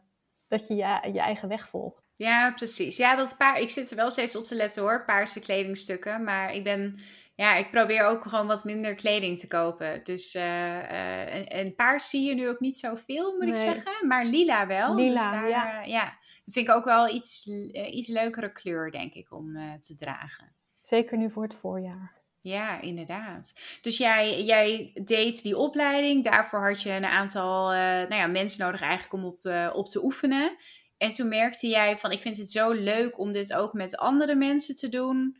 dat 0.47 0.67
je, 0.67 0.75
je 0.75 0.99
je 1.13 1.19
eigen 1.19 1.49
weg 1.49 1.69
volgt. 1.69 2.13
Ja, 2.15 2.53
precies. 2.53 2.97
Ja, 2.97 3.15
dat 3.15 3.37
paar, 3.37 3.59
ik 3.59 3.69
zit 3.69 3.89
er 3.89 3.95
wel 3.95 4.09
steeds 4.09 4.35
op 4.35 4.43
te 4.43 4.55
letten 4.55 4.81
hoor, 4.81 5.05
paarse 5.05 5.39
kledingstukken. 5.39 6.23
Maar 6.23 6.53
ik 6.53 6.63
ben, 6.63 6.99
ja, 7.39 7.55
ik 7.55 7.71
probeer 7.71 8.05
ook 8.05 8.23
gewoon 8.23 8.47
wat 8.47 8.63
minder 8.63 8.95
kleding 8.95 9.39
te 9.39 9.47
kopen. 9.47 10.03
Dus, 10.03 10.35
uh, 10.35 11.33
en, 11.35 11.47
en, 11.47 11.75
paars 11.75 12.09
zie 12.09 12.27
je 12.27 12.35
nu 12.35 12.49
ook 12.49 12.59
niet 12.59 12.77
zoveel, 12.77 13.35
moet 13.37 13.47
ik 13.47 13.55
zeggen. 13.55 14.07
Maar 14.07 14.25
lila 14.25 14.67
wel. 14.67 14.95
Dus 14.95 15.05
lila, 15.05 15.41
dus 15.41 15.49
ja. 15.49 15.83
ja. 15.83 16.05
Dat 16.45 16.53
vind 16.53 16.67
ik 16.67 16.75
ook 16.75 16.85
wel 16.85 17.09
iets, 17.09 17.47
iets 17.91 18.07
leukere 18.07 18.51
kleur, 18.51 18.91
denk 18.91 19.13
ik, 19.13 19.31
om 19.31 19.57
te 19.79 19.95
dragen. 19.95 20.55
Zeker 20.81 21.17
nu 21.17 21.31
voor 21.31 21.43
het 21.43 21.55
voorjaar. 21.55 22.19
Ja, 22.41 22.81
inderdaad. 22.81 23.59
Dus 23.81 23.97
jij, 23.97 24.43
jij 24.43 24.91
deed 25.03 25.43
die 25.43 25.57
opleiding. 25.57 26.23
Daarvoor 26.23 26.67
had 26.67 26.81
je 26.81 26.91
een 26.91 27.05
aantal 27.05 27.73
uh, 27.73 27.79
nou 27.79 28.15
ja, 28.15 28.27
mensen 28.27 28.65
nodig 28.65 28.81
eigenlijk 28.81 29.13
om 29.13 29.25
op, 29.25 29.45
uh, 29.45 29.69
op 29.73 29.89
te 29.89 30.03
oefenen. 30.03 30.57
En 30.97 31.09
toen 31.09 31.27
merkte 31.27 31.67
jij 31.67 31.97
van, 31.97 32.11
ik 32.11 32.21
vind 32.21 32.37
het 32.37 32.51
zo 32.51 32.71
leuk 32.71 33.19
om 33.19 33.31
dit 33.31 33.53
ook 33.53 33.73
met 33.73 33.97
andere 33.97 34.35
mensen 34.35 34.75
te 34.75 34.89
doen. 34.89 35.37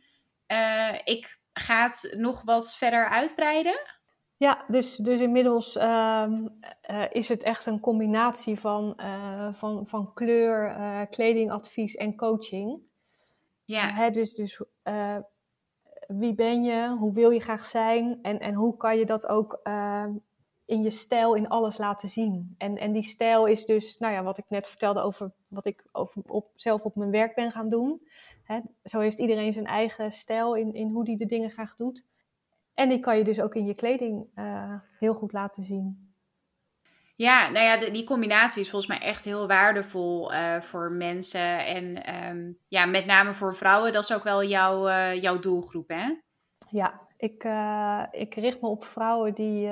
Uh, 0.48 0.94
ik 1.04 1.39
ga 1.60 1.82
het 1.82 2.14
nog 2.16 2.42
wat 2.42 2.76
verder 2.76 3.08
uitbreiden. 3.08 3.80
Ja, 4.36 4.64
dus, 4.68 4.96
dus 4.96 5.20
inmiddels 5.20 5.76
uh, 5.76 6.26
is 7.10 7.28
het 7.28 7.42
echt 7.42 7.66
een 7.66 7.80
combinatie 7.80 8.58
van, 8.58 9.00
van, 9.52 9.86
van 9.86 10.14
kleur, 10.14 10.76
kledingadvies 11.10 11.94
en 11.94 12.16
coaching. 12.16 12.80
Ja. 13.64 13.92
Hè, 13.92 14.10
dus 14.10 14.34
dus 14.34 14.62
wie 16.18 16.34
ben 16.34 16.62
je, 16.62 16.96
hoe 16.98 17.12
wil 17.12 17.30
je 17.30 17.40
graag 17.40 17.66
zijn 17.66 18.18
en, 18.22 18.38
en 18.38 18.54
hoe 18.54 18.76
kan 18.76 18.98
je 18.98 19.06
dat 19.06 19.26
ook 19.26 19.60
uh, 19.64 20.06
in 20.64 20.82
je 20.82 20.90
stijl 20.90 21.34
in 21.34 21.48
alles 21.48 21.78
laten 21.78 22.08
zien. 22.08 22.54
En, 22.58 22.76
en 22.76 22.92
die 22.92 23.02
stijl 23.02 23.46
is 23.46 23.64
dus, 23.64 23.98
nou 23.98 24.14
ja, 24.14 24.22
wat 24.22 24.38
ik 24.38 24.44
net 24.48 24.68
vertelde 24.68 25.00
over 25.00 25.32
wat 25.48 25.66
ik 25.66 25.84
over, 25.92 26.22
op, 26.26 26.50
zelf 26.54 26.82
op 26.82 26.96
mijn 26.96 27.10
werk 27.10 27.34
ben 27.34 27.50
gaan 27.50 27.68
doen. 27.68 28.00
Zo 28.84 29.00
heeft 29.00 29.18
iedereen 29.18 29.52
zijn 29.52 29.66
eigen 29.66 30.12
stijl 30.12 30.54
in, 30.54 30.74
in 30.74 30.88
hoe 30.88 31.04
die 31.04 31.16
de 31.16 31.26
dingen 31.26 31.50
graag 31.50 31.74
doet. 31.74 32.04
En 32.74 32.88
die 32.88 33.00
kan 33.00 33.16
je 33.18 33.24
dus 33.24 33.40
ook 33.40 33.54
in 33.54 33.66
je 33.66 33.74
kleding 33.74 34.26
uh, 34.34 34.74
heel 34.98 35.14
goed 35.14 35.32
laten 35.32 35.62
zien. 35.62 36.14
Ja, 37.16 37.50
nou 37.50 37.64
ja, 37.64 37.90
die 37.90 38.04
combinatie 38.04 38.62
is 38.62 38.70
volgens 38.70 38.90
mij 38.90 39.08
echt 39.08 39.24
heel 39.24 39.46
waardevol 39.46 40.32
uh, 40.32 40.60
voor 40.60 40.92
mensen. 40.92 41.66
En 41.66 42.14
um, 42.28 42.58
ja, 42.68 42.86
met 42.86 43.06
name 43.06 43.34
voor 43.34 43.56
vrouwen, 43.56 43.92
dat 43.92 44.02
is 44.02 44.14
ook 44.14 44.22
wel 44.22 44.44
jouw, 44.44 44.88
uh, 44.88 45.22
jouw 45.22 45.38
doelgroep, 45.38 45.88
hè? 45.88 46.14
Ja, 46.70 47.00
ik, 47.16 47.44
ik 48.10 48.34
richt 48.34 48.60
me 48.60 48.68
op 48.68 48.84
vrouwen 48.84 49.34
die 49.34 49.66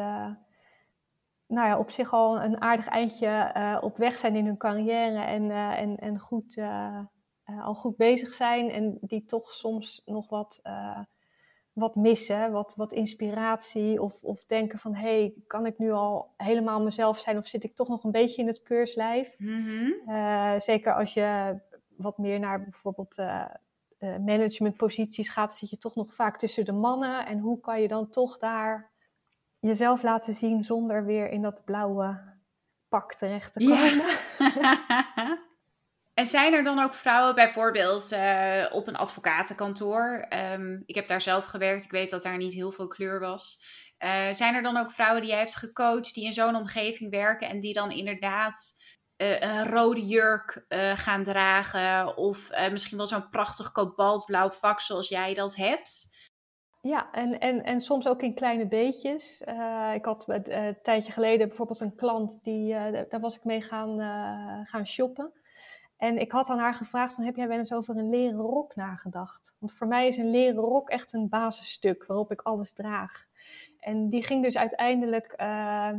nou 1.47 1.69
ja, 1.69 1.79
op 1.79 1.91
zich 1.91 2.12
al 2.12 2.43
een 2.43 2.61
aardig 2.61 2.87
eindje 2.87 3.79
op 3.81 3.97
weg 3.97 4.14
zijn 4.14 4.37
in 4.37 4.47
hun 4.47 4.57
carrière 4.57 5.21
en, 5.21 5.51
en, 5.51 5.97
en 5.97 6.19
goed, 6.19 6.61
al 7.61 7.75
goed 7.75 7.97
bezig 7.97 8.35
zijn. 8.35 8.71
En 8.71 8.99
die 9.01 9.25
toch 9.25 9.55
soms 9.55 10.03
nog 10.05 10.29
wat 10.29 10.61
wat 11.79 11.95
missen, 11.95 12.53
wat, 12.53 12.75
wat 12.77 12.93
inspiratie 12.93 14.03
of, 14.03 14.23
of 14.23 14.45
denken 14.45 14.79
van 14.79 14.95
hé, 14.95 15.19
hey, 15.19 15.35
kan 15.47 15.67
ik 15.67 15.79
nu 15.79 15.91
al 15.91 16.35
helemaal 16.37 16.83
mezelf 16.83 17.19
zijn 17.19 17.37
of 17.37 17.47
zit 17.47 17.65
ik 17.65 17.75
toch 17.75 17.89
nog 17.89 18.05
een 18.05 18.11
beetje 18.11 18.43
in 18.43 18.47
het 18.49 18.63
keurslijf? 18.63 19.35
Mm 19.39 19.97
zeker 20.59 20.95
als 20.95 21.15
je 21.15 21.59
wat 21.97 22.19
meer 22.19 22.39
naar 22.39 22.63
bijvoorbeeld 22.63 23.17
managementposities 23.99 25.29
gaat, 25.29 25.57
zit 25.57 25.71
je 25.71 25.79
toch 25.79 25.95
nog 25.95 26.15
vaak 26.15 26.39
tussen 26.39 26.65
de 26.65 26.73
mannen. 26.73 27.27
En 27.27 27.39
hoe 27.39 27.61
kan 27.61 27.81
je 27.81 27.89
dan 27.89 28.11
toch 28.11 28.39
daar 28.39 28.91
jezelf 29.59 30.03
laten 30.03 30.35
zien 30.35 30.65
zonder 30.65 31.05
weer 31.05 31.31
in 31.31 31.43
dat 31.43 31.65
blauwe 31.65 32.21
pak 32.89 33.15
terecht 33.15 33.53
te 33.53 33.59
komen? 33.59 34.63
Ja. 34.63 35.39
En 36.18 36.26
zijn 36.26 36.52
er 36.52 36.64
dan 36.64 36.78
ook 36.78 36.94
vrouwen 36.94 37.35
bijvoorbeeld 37.35 38.12
uh, 38.12 38.66
op 38.70 38.87
een 38.87 38.96
advocatenkantoor? 38.96 40.26
Um, 40.52 40.83
ik 40.87 40.94
heb 40.94 41.09
daar 41.09 41.20
zelf 41.20 41.44
gewerkt, 41.44 41.85
ik 41.85 41.90
weet 41.90 42.11
dat 42.11 42.22
daar 42.22 42.37
niet 42.37 42.52
heel 42.52 42.72
veel 42.72 42.88
kleur 42.88 43.20
was. 43.20 43.61
Uh, 44.04 44.33
zijn 44.33 44.54
er 44.54 44.62
dan 44.62 44.76
ook 44.76 44.90
vrouwen 44.90 45.20
die 45.20 45.31
jij 45.31 45.38
hebt 45.38 45.57
gecoacht 45.57 46.14
die 46.14 46.24
in 46.24 46.33
zo'n 46.33 46.54
omgeving 46.54 47.11
werken 47.11 47.48
en 47.48 47.61
die 47.61 47.72
dan 47.72 47.90
inderdaad 47.90 48.76
uh, 49.22 49.40
een 49.40 49.66
rode 49.66 50.07
jurk 50.07 50.64
gaan 50.94 51.24
dragen 51.24 52.16
of 52.16 52.50
misschien 52.70 52.96
wel 52.96 53.07
zo'n 53.07 53.28
prachtig 53.28 53.72
kobaltblauw 53.72 54.52
pak 54.61 54.81
zoals 54.81 55.09
jij 55.09 55.35
dat 55.35 55.57
hebt? 55.57 56.16
Ja, 56.81 57.11
en, 57.11 57.38
en, 57.38 57.62
en 57.62 57.81
soms 57.81 58.09
ook 58.09 58.22
in 58.22 58.35
kleine 58.35 58.68
beetjes. 58.68 59.40
ik 59.94 60.04
had 60.04 60.24
een 60.28 60.78
tijdje 60.83 61.12
geleden 61.12 61.48
bijvoorbeeld 61.48 61.81
een 61.81 61.96
klant, 61.96 62.38
die, 62.42 62.72
daar 63.09 63.20
was 63.20 63.37
ik 63.37 63.44
mee 63.44 63.62
gaan, 63.62 64.00
gaan 64.66 64.87
shoppen. 64.87 65.33
En 65.99 66.19
ik 66.19 66.33
had 66.33 66.49
aan 66.49 66.59
haar 66.59 66.75
gevraagd, 66.75 67.17
dan 67.17 67.25
heb 67.25 67.37
jij 67.37 67.49
wel 67.49 67.59
eens 67.59 67.73
over 67.73 67.97
een 67.97 68.09
leren 68.09 68.41
rok 68.41 68.77
nagedacht? 68.77 69.55
Want 69.59 69.75
voor 69.75 69.87
mij 69.87 70.07
is 70.07 70.17
een 70.17 70.31
leren 70.31 70.63
rok 70.63 70.91
echt 70.91 71.13
een 71.13 71.29
basisstuk 71.29 72.05
waarop 72.07 72.33
ik 72.33 72.41
alles 72.41 72.73
draag. 72.73 73.27
En 73.79 74.09
die 74.09 74.25
ging 74.25 74.43
dus 74.43 74.57
uiteindelijk, 74.57 75.35
uh, 75.41 75.91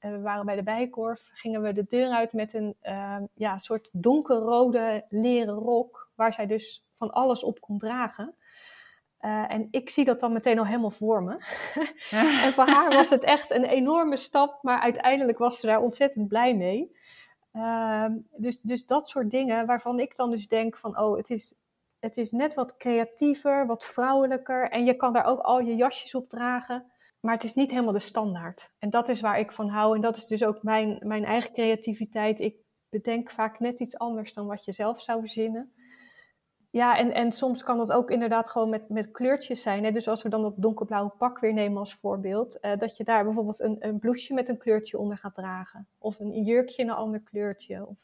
we 0.00 0.20
waren 0.20 0.46
bij 0.46 0.56
de 0.56 0.62
Bijkorf, 0.62 1.30
gingen 1.32 1.62
we 1.62 1.72
de 1.72 1.84
deur 1.88 2.10
uit 2.10 2.32
met 2.32 2.54
een 2.54 2.76
uh, 2.82 3.16
ja, 3.34 3.58
soort 3.58 3.88
donkerrode 3.92 5.04
leren 5.08 5.54
rok, 5.54 6.10
waar 6.14 6.32
zij 6.32 6.46
dus 6.46 6.86
van 6.92 7.10
alles 7.10 7.44
op 7.44 7.60
kon 7.60 7.78
dragen. 7.78 8.34
Uh, 9.20 9.52
en 9.52 9.68
ik 9.70 9.90
zie 9.90 10.04
dat 10.04 10.20
dan 10.20 10.32
meteen 10.32 10.58
al 10.58 10.66
helemaal 10.66 10.90
voor 10.90 11.22
me. 11.22 11.32
en 12.44 12.52
voor 12.52 12.66
haar 12.66 12.94
was 12.94 13.10
het 13.10 13.24
echt 13.24 13.50
een 13.50 13.64
enorme 13.64 14.16
stap, 14.16 14.62
maar 14.62 14.80
uiteindelijk 14.80 15.38
was 15.38 15.60
ze 15.60 15.66
daar 15.66 15.80
ontzettend 15.80 16.28
blij 16.28 16.54
mee. 16.54 16.96
Ehm, 17.54 18.18
dus, 18.36 18.60
dus 18.60 18.86
dat 18.86 19.08
soort 19.08 19.30
dingen 19.30 19.66
waarvan 19.66 20.00
ik 20.00 20.16
dan 20.16 20.30
dus 20.30 20.48
denk 20.48 20.76
van, 20.76 20.98
oh, 20.98 21.16
het 21.16 21.30
is, 21.30 21.54
het 21.98 22.16
is 22.16 22.30
net 22.30 22.54
wat 22.54 22.76
creatiever, 22.76 23.66
wat 23.66 23.84
vrouwelijker. 23.84 24.70
En 24.70 24.84
je 24.84 24.94
kan 24.94 25.12
daar 25.12 25.24
ook 25.24 25.40
al 25.40 25.60
je 25.60 25.76
jasjes 25.76 26.14
op 26.14 26.28
dragen. 26.28 26.92
Maar 27.20 27.34
het 27.34 27.44
is 27.44 27.54
niet 27.54 27.70
helemaal 27.70 27.92
de 27.92 27.98
standaard. 27.98 28.74
En 28.78 28.90
dat 28.90 29.08
is 29.08 29.20
waar 29.20 29.38
ik 29.38 29.52
van 29.52 29.68
hou. 29.68 29.94
En 29.94 30.00
dat 30.00 30.16
is 30.16 30.26
dus 30.26 30.44
ook 30.44 30.62
mijn, 30.62 30.96
mijn 31.00 31.24
eigen 31.24 31.52
creativiteit. 31.52 32.40
Ik 32.40 32.56
bedenk 32.88 33.30
vaak 33.30 33.58
net 33.58 33.80
iets 33.80 33.98
anders 33.98 34.32
dan 34.32 34.46
wat 34.46 34.64
je 34.64 34.72
zelf 34.72 35.02
zou 35.02 35.20
verzinnen. 35.20 35.72
Ja, 36.74 36.96
en, 36.96 37.12
en 37.12 37.32
soms 37.32 37.62
kan 37.62 37.76
dat 37.76 37.92
ook 37.92 38.10
inderdaad 38.10 38.50
gewoon 38.50 38.68
met, 38.68 38.88
met 38.88 39.10
kleurtjes 39.10 39.62
zijn. 39.62 39.84
Hè? 39.84 39.90
Dus 39.90 40.08
als 40.08 40.22
we 40.22 40.28
dan 40.28 40.42
dat 40.42 40.54
donkerblauwe 40.56 41.12
pak 41.18 41.38
weer 41.38 41.52
nemen 41.52 41.78
als 41.78 41.94
voorbeeld, 41.94 42.58
uh, 42.60 42.76
dat 42.78 42.96
je 42.96 43.04
daar 43.04 43.24
bijvoorbeeld 43.24 43.60
een, 43.60 43.76
een 43.78 43.98
blouseje 43.98 44.34
met 44.34 44.48
een 44.48 44.58
kleurtje 44.58 44.98
onder 44.98 45.18
gaat 45.18 45.34
dragen. 45.34 45.88
Of 45.98 46.18
een 46.18 46.42
jurkje 46.44 46.82
in 46.82 46.88
een 46.88 46.94
ander 46.94 47.20
kleurtje. 47.20 47.86
Of... 47.86 47.98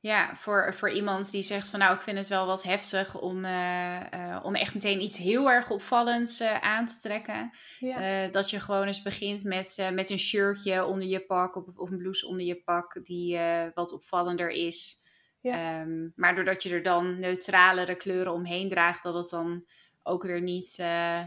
Ja, 0.00 0.34
voor, 0.34 0.74
voor 0.74 0.90
iemand 0.90 1.30
die 1.30 1.42
zegt 1.42 1.68
van 1.68 1.78
nou, 1.78 1.94
ik 1.94 2.00
vind 2.00 2.18
het 2.18 2.28
wel 2.28 2.46
wat 2.46 2.62
heftig 2.62 3.20
om, 3.20 3.44
uh, 3.44 4.00
uh, 4.14 4.40
om 4.42 4.54
echt 4.54 4.74
meteen 4.74 5.02
iets 5.02 5.18
heel 5.18 5.50
erg 5.50 5.70
opvallends 5.70 6.42
aan 6.42 6.86
te 6.86 6.98
trekken. 6.98 7.50
Ja. 7.78 8.28
dat 8.28 8.50
je 8.50 8.60
gewoon 8.60 8.86
eens 8.86 9.02
begint 9.02 9.44
met, 9.44 9.90
met 9.92 10.10
een 10.10 10.18
shirtje 10.18 10.84
onder 10.84 11.08
je 11.08 11.20
pak 11.20 11.56
of, 11.56 11.64
of 11.76 11.90
een 11.90 11.98
blouse 11.98 12.26
onder 12.26 12.46
je 12.46 12.62
pak 12.62 13.04
die 13.04 13.38
wat 13.74 13.92
opvallender 13.92 14.50
is. 14.50 15.04
Um, 15.46 16.12
maar 16.16 16.34
doordat 16.34 16.62
je 16.62 16.70
er 16.70 16.82
dan 16.82 17.18
neutralere 17.18 17.94
kleuren 17.94 18.32
omheen 18.32 18.68
draagt, 18.68 19.02
dat 19.02 19.14
het 19.14 19.30
dan 19.30 19.66
ook 20.02 20.22
weer 20.22 20.40
niet 20.40 20.76
uh, 20.80 21.22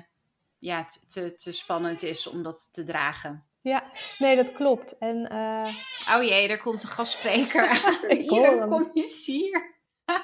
ja, 0.59 0.85
te, 1.07 1.35
te 1.35 1.51
spannend 1.51 2.03
is 2.03 2.27
om 2.27 2.43
dat 2.43 2.73
te 2.73 2.83
dragen. 2.83 3.43
Ja, 3.61 3.91
nee, 4.17 4.35
dat 4.35 4.51
klopt. 4.51 4.97
En, 4.97 5.29
uh... 5.31 6.15
Oh 6.17 6.23
jee, 6.23 6.47
er 6.47 6.59
komt 6.59 6.83
een 6.83 6.89
gastspreker. 6.89 7.71
hier, 8.29 8.67
kom 8.67 8.91
je 8.93 9.23
hier. 9.25 9.77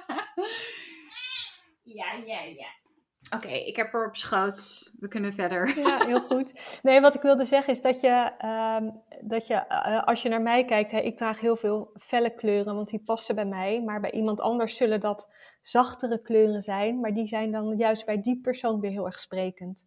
ja, 2.00 2.14
ja, 2.26 2.42
ja. 2.42 2.85
Oké, 3.36 3.48
ik 3.48 3.76
heb 3.76 3.94
er 3.94 4.08
op 4.08 4.16
schoot. 4.16 4.92
We 5.00 5.08
kunnen 5.08 5.34
verder. 5.34 5.80
Ja, 5.80 6.06
heel 6.06 6.22
goed. 6.22 6.80
Nee, 6.84 7.02
wat 7.02 7.16
ik 7.16 7.22
wilde 7.22 7.46
zeggen 7.46 7.74
is 7.74 7.82
dat 7.82 8.00
je, 8.02 8.32
uh, 8.44 8.92
dat 9.22 9.48
je 9.48 9.66
uh, 9.70 10.04
als 10.04 10.22
je 10.22 10.30
naar 10.30 10.42
mij 10.42 10.66
kijkt, 10.66 10.92
hè, 10.92 11.00
ik 11.00 11.18
draag 11.18 11.40
heel 11.40 11.56
veel 11.56 11.92
felle 12.00 12.36
kleuren, 12.36 12.76
want 12.76 12.90
die 12.90 13.04
passen 13.06 13.36
bij 13.36 13.46
mij. 13.46 13.82
Maar 13.84 14.00
bij 14.00 14.12
iemand 14.12 14.42
anders 14.42 14.76
zullen 14.76 15.00
dat 15.00 15.30
zachtere 15.62 16.22
kleuren 16.22 16.62
zijn, 16.62 17.00
maar 17.00 17.14
die 17.14 17.28
zijn 17.28 17.52
dan 17.52 17.78
juist 17.78 18.06
bij 18.06 18.22
die 18.22 18.40
persoon 18.42 18.80
weer 18.80 18.92
heel 18.92 19.06
erg 19.06 19.20
sprekend. 19.20 19.86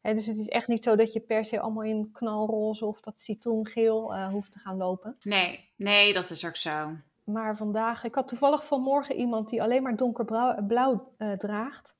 Hè, 0.00 0.14
dus 0.14 0.26
het 0.26 0.36
is 0.36 0.48
echt 0.48 0.68
niet 0.68 0.82
zo 0.82 0.96
dat 0.96 1.12
je 1.12 1.20
per 1.20 1.44
se 1.44 1.60
allemaal 1.60 1.84
in 1.84 2.10
knalroze 2.12 2.86
of 2.86 3.00
dat 3.00 3.18
citroengeel 3.18 4.14
uh, 4.14 4.28
hoeft 4.28 4.52
te 4.52 4.58
gaan 4.58 4.76
lopen. 4.76 5.16
Nee, 5.22 5.68
nee, 5.76 6.12
dat 6.12 6.30
is 6.30 6.46
ook 6.46 6.56
zo. 6.56 6.90
Maar 7.24 7.56
vandaag, 7.56 8.04
ik 8.04 8.14
had 8.14 8.28
toevallig 8.28 8.66
vanmorgen 8.66 9.14
iemand 9.14 9.48
die 9.48 9.62
alleen 9.62 9.82
maar 9.82 9.96
donkerblauw 9.96 11.12
uh, 11.18 11.32
draagt. 11.32 11.98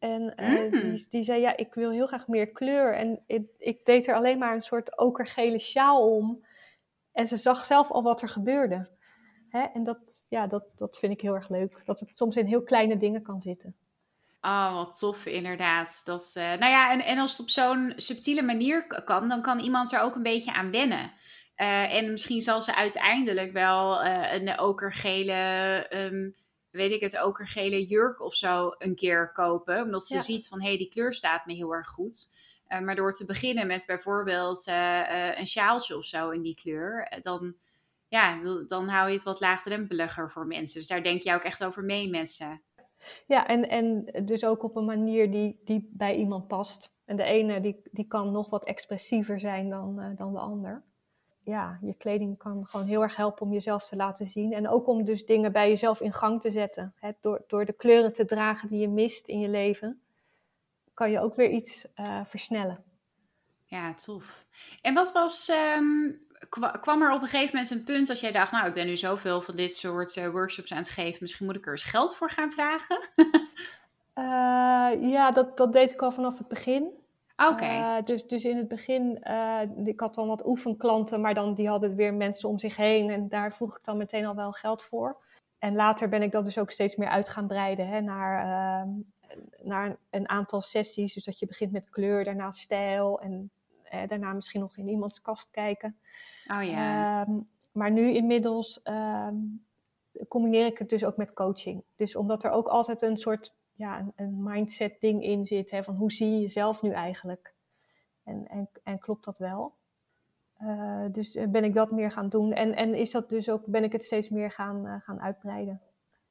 En 0.00 0.34
uh, 0.36 0.70
die, 0.82 1.06
die, 1.08 1.22
zei, 1.22 1.40
ja, 1.40 1.56
ik 1.56 1.74
wil 1.74 1.90
heel 1.90 2.06
graag 2.06 2.28
meer 2.28 2.50
kleur. 2.50 2.94
En 2.94 3.22
ik, 3.26 3.46
ik, 3.58 3.84
deed 3.84 4.06
er 4.06 4.14
alleen 4.14 4.38
maar 4.38 4.54
een 4.54 4.62
soort 4.62 4.98
okergele 4.98 5.58
sjaal 5.58 6.16
om. 6.16 6.44
En 7.12 7.26
ze 7.26 7.36
zag 7.36 7.64
zelf 7.64 7.90
al 7.90 8.02
wat 8.02 8.22
er 8.22 8.28
gebeurde. 8.28 8.88
Hè? 9.48 9.62
En 9.62 9.84
dat, 9.84 10.26
ja, 10.28 10.46
dat, 10.46 10.64
dat 10.76 10.98
vind 10.98 11.12
ik 11.12 11.20
heel 11.20 11.34
erg 11.34 11.48
leuk. 11.48 11.82
Dat 11.84 12.00
het 12.00 12.16
soms 12.16 12.36
in 12.36 12.46
heel 12.46 12.62
kleine 12.62 12.96
dingen 12.96 13.22
kan 13.22 13.40
zitten. 13.40 13.76
Oh, 14.40 14.74
wat 14.74 14.98
tof 14.98 15.26
inderdaad. 15.26 16.00
Dat, 16.04 16.34
uh, 16.36 16.44
nou 16.44 16.70
ja, 16.70 16.92
en, 16.92 17.00
en 17.00 17.18
als 17.18 17.30
het 17.30 17.40
op 17.40 17.50
zo'n 17.50 17.92
subtiele 17.96 18.42
manier 18.42 18.86
kan, 19.04 19.28
dan 19.28 19.42
kan 19.42 19.58
iemand 19.58 19.92
er 19.92 20.00
ook 20.00 20.14
een 20.14 20.22
beetje 20.22 20.52
aan 20.52 20.70
wennen. 20.70 21.12
en 21.90 22.10
misschien 22.10 22.40
zal 22.40 22.62
ze 22.62 22.74
uiteindelijk 22.74 23.52
wel 23.52 24.04
een 24.04 24.60
okergele, 24.60 25.86
um, 25.90 26.34
weet 26.70 26.92
ik 26.92 27.00
het, 27.00 27.22
okergele 27.22 27.84
jurk 27.84 28.20
of 28.20 28.34
zo 28.34 28.74
een 28.78 28.94
keer 28.94 29.32
kopen. 29.32 29.82
Omdat 29.82 30.06
ze 30.06 30.20
ziet 30.20 30.48
van, 30.48 30.60
hé, 30.60 30.68
hey, 30.68 30.78
die 30.78 30.88
kleur 30.88 31.14
staat 31.14 31.46
me 31.46 31.54
heel 31.54 31.74
erg 31.74 31.88
goed. 31.88 32.34
maar 32.68 32.96
door 32.96 33.12
te 33.12 33.24
beginnen 33.24 33.66
met 33.66 33.84
bijvoorbeeld 33.86 34.66
een 35.36 35.46
sjaaltje 35.46 35.96
of 35.96 36.04
zo 36.04 36.30
in 36.30 36.42
die 36.42 36.54
kleur, 36.54 37.18
dan 37.22 37.56
ja, 38.10 38.40
dan 38.66 38.88
hou 38.88 39.08
je 39.08 39.14
het 39.14 39.22
wat 39.22 39.40
laagdrempeliger 39.40 40.30
voor 40.30 40.46
mensen. 40.46 40.78
Dus 40.78 40.88
daar 40.88 41.02
denk 41.02 41.22
je 41.22 41.34
ook 41.34 41.42
echt 41.42 41.64
over 41.64 41.84
mee 41.84 42.08
met 42.08 42.30
ze. 42.30 42.58
Ja, 43.26 43.46
en, 43.46 43.68
en 43.68 44.04
dus 44.24 44.44
ook 44.44 44.62
op 44.62 44.76
een 44.76 44.84
manier 44.84 45.30
die, 45.30 45.60
die 45.64 45.90
bij 45.92 46.16
iemand 46.16 46.46
past. 46.46 46.92
En 47.04 47.16
de 47.16 47.22
ene 47.22 47.60
die, 47.60 47.80
die 47.90 48.06
kan 48.06 48.32
nog 48.32 48.50
wat 48.50 48.64
expressiever 48.64 49.40
zijn 49.40 49.68
dan, 49.68 50.00
uh, 50.00 50.16
dan 50.16 50.32
de 50.32 50.38
ander. 50.38 50.84
Ja, 51.50 51.78
je 51.80 51.94
kleding 51.94 52.38
kan 52.38 52.66
gewoon 52.66 52.86
heel 52.86 53.02
erg 53.02 53.16
helpen 53.16 53.46
om 53.46 53.52
jezelf 53.52 53.88
te 53.88 53.96
laten 53.96 54.26
zien. 54.26 54.52
En 54.52 54.68
ook 54.68 54.86
om 54.86 55.04
dus 55.04 55.26
dingen 55.26 55.52
bij 55.52 55.68
jezelf 55.68 56.00
in 56.00 56.12
gang 56.12 56.40
te 56.40 56.50
zetten. 56.50 56.94
Hè? 57.00 57.10
Door, 57.20 57.44
door 57.46 57.64
de 57.64 57.72
kleuren 57.72 58.12
te 58.12 58.24
dragen 58.24 58.68
die 58.68 58.80
je 58.80 58.88
mist 58.88 59.28
in 59.28 59.40
je 59.40 59.48
leven, 59.48 60.00
kan 60.94 61.10
je 61.10 61.20
ook 61.20 61.34
weer 61.34 61.50
iets 61.50 61.86
uh, 61.96 62.20
versnellen. 62.24 62.84
Ja, 63.64 63.94
tof. 63.94 64.44
En 64.82 64.94
wat 64.94 65.12
was 65.12 65.50
um, 65.78 66.20
kwam 66.80 67.02
er 67.02 67.12
op 67.12 67.22
een 67.22 67.28
gegeven 67.28 67.54
moment 67.54 67.70
een 67.70 67.84
punt 67.84 68.10
als 68.10 68.20
jij 68.20 68.32
dacht, 68.32 68.52
nou, 68.52 68.66
ik 68.66 68.74
ben 68.74 68.86
nu 68.86 68.96
zoveel 68.96 69.40
van 69.40 69.56
dit 69.56 69.74
soort 69.76 70.16
uh, 70.16 70.28
workshops 70.28 70.72
aan 70.72 70.78
het 70.78 70.88
geven, 70.88 71.18
misschien 71.20 71.46
moet 71.46 71.56
ik 71.56 71.66
er 71.66 71.70
eens 71.70 71.82
geld 71.82 72.16
voor 72.16 72.30
gaan 72.30 72.52
vragen? 72.52 73.08
uh, 74.14 75.10
ja, 75.14 75.30
dat, 75.30 75.56
dat 75.56 75.72
deed 75.72 75.92
ik 75.92 76.02
al 76.02 76.12
vanaf 76.12 76.38
het 76.38 76.48
begin. 76.48 76.99
Oké. 77.48 77.64
Uh, 77.64 77.96
dus, 78.04 78.26
dus 78.26 78.44
in 78.44 78.56
het 78.56 78.68
begin, 78.68 79.22
ik 79.84 80.00
had 80.00 80.14
dan 80.14 80.28
wat 80.28 80.46
oefenklanten, 80.46 81.20
maar 81.20 81.34
dan 81.34 81.54
die 81.54 81.68
hadden 81.68 81.94
weer 81.94 82.14
mensen 82.14 82.48
om 82.48 82.58
zich 82.58 82.76
heen 82.76 83.10
en 83.10 83.28
daar 83.28 83.52
vroeg 83.52 83.76
ik 83.76 83.84
dan 83.84 83.96
meteen 83.96 84.26
al 84.26 84.34
wel 84.34 84.52
geld 84.52 84.82
voor. 84.82 85.16
En 85.58 85.74
later 85.74 86.08
ben 86.08 86.22
ik 86.22 86.32
dat 86.32 86.44
dus 86.44 86.58
ook 86.58 86.70
steeds 86.70 86.96
meer 86.96 87.08
uit 87.08 87.28
gaan 87.28 87.46
breiden 87.46 87.88
hè, 87.88 88.00
naar, 88.00 88.42
ehm, 88.42 88.88
naar 89.62 89.96
een 90.10 90.28
aantal 90.28 90.60
sessies. 90.60 91.14
Dus 91.14 91.24
dat 91.24 91.38
je 91.38 91.46
begint 91.46 91.72
met 91.72 91.90
kleur, 91.90 92.24
daarna 92.24 92.50
stijl 92.50 93.20
en 93.20 93.50
daarna 94.08 94.32
misschien 94.32 94.60
nog 94.60 94.76
in 94.76 94.88
iemands 94.88 95.20
kast 95.20 95.50
kijken. 95.50 95.98
Oh 96.46 96.62
ja. 96.62 97.20
Ehm, 97.22 97.38
maar 97.72 97.90
nu 97.90 98.12
inmiddels 98.12 98.82
ehm, 98.82 99.36
combineer 100.28 100.66
ik 100.66 100.78
het 100.78 100.88
dus 100.88 101.04
ook 101.04 101.16
met 101.16 101.32
coaching. 101.32 101.82
Dus 101.96 102.16
omdat 102.16 102.44
er 102.44 102.50
ook 102.50 102.66
altijd 102.68 103.02
een 103.02 103.16
soort 103.16 103.54
ja, 103.80 103.98
een, 103.98 104.12
een 104.16 104.42
mindset 104.42 105.00
ding 105.00 105.22
in 105.22 105.44
zit. 105.44 105.70
Hè, 105.70 105.82
van 105.82 105.94
hoe 105.94 106.12
zie 106.12 106.30
je 106.30 106.40
jezelf 106.40 106.82
nu 106.82 106.90
eigenlijk? 106.90 107.54
En, 108.24 108.46
en, 108.46 108.70
en 108.82 108.98
klopt 108.98 109.24
dat 109.24 109.38
wel? 109.38 109.74
Uh, 110.62 111.04
dus 111.12 111.34
eh, 111.34 111.48
ben 111.48 111.64
ik 111.64 111.74
dat 111.74 111.90
meer 111.90 112.10
gaan 112.10 112.28
doen. 112.28 112.52
En, 112.52 112.74
en 112.74 112.94
is 112.94 113.10
dat 113.10 113.28
dus 113.28 113.50
ook, 113.50 113.66
ben 113.66 113.84
ik 113.84 113.92
het 113.92 114.04
steeds 114.04 114.28
meer 114.28 114.50
gaan, 114.50 114.86
uh, 114.86 114.94
gaan 115.00 115.20
uitbreiden. 115.20 115.80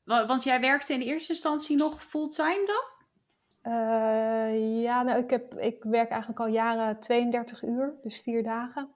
Want 0.04 0.44
jij 0.44 0.60
werkte 0.62 0.94
in 0.94 1.02
eerste 1.02 1.34
instantie 1.34 1.78
nog 1.78 2.04
fulltime 2.04 2.66
dan? 2.66 2.84
Uh, 3.74 4.82
ja, 4.82 5.04
nou, 5.04 5.20
ik, 5.24 5.30
heb, 5.30 5.58
ik 5.58 5.84
werk 5.84 6.10
eigenlijk 6.10 6.40
al 6.40 6.48
jaren 6.48 7.00
32 7.00 7.64
uur, 7.64 7.94
dus 8.04 8.20
vier 8.20 8.44
dagen. 8.44 8.90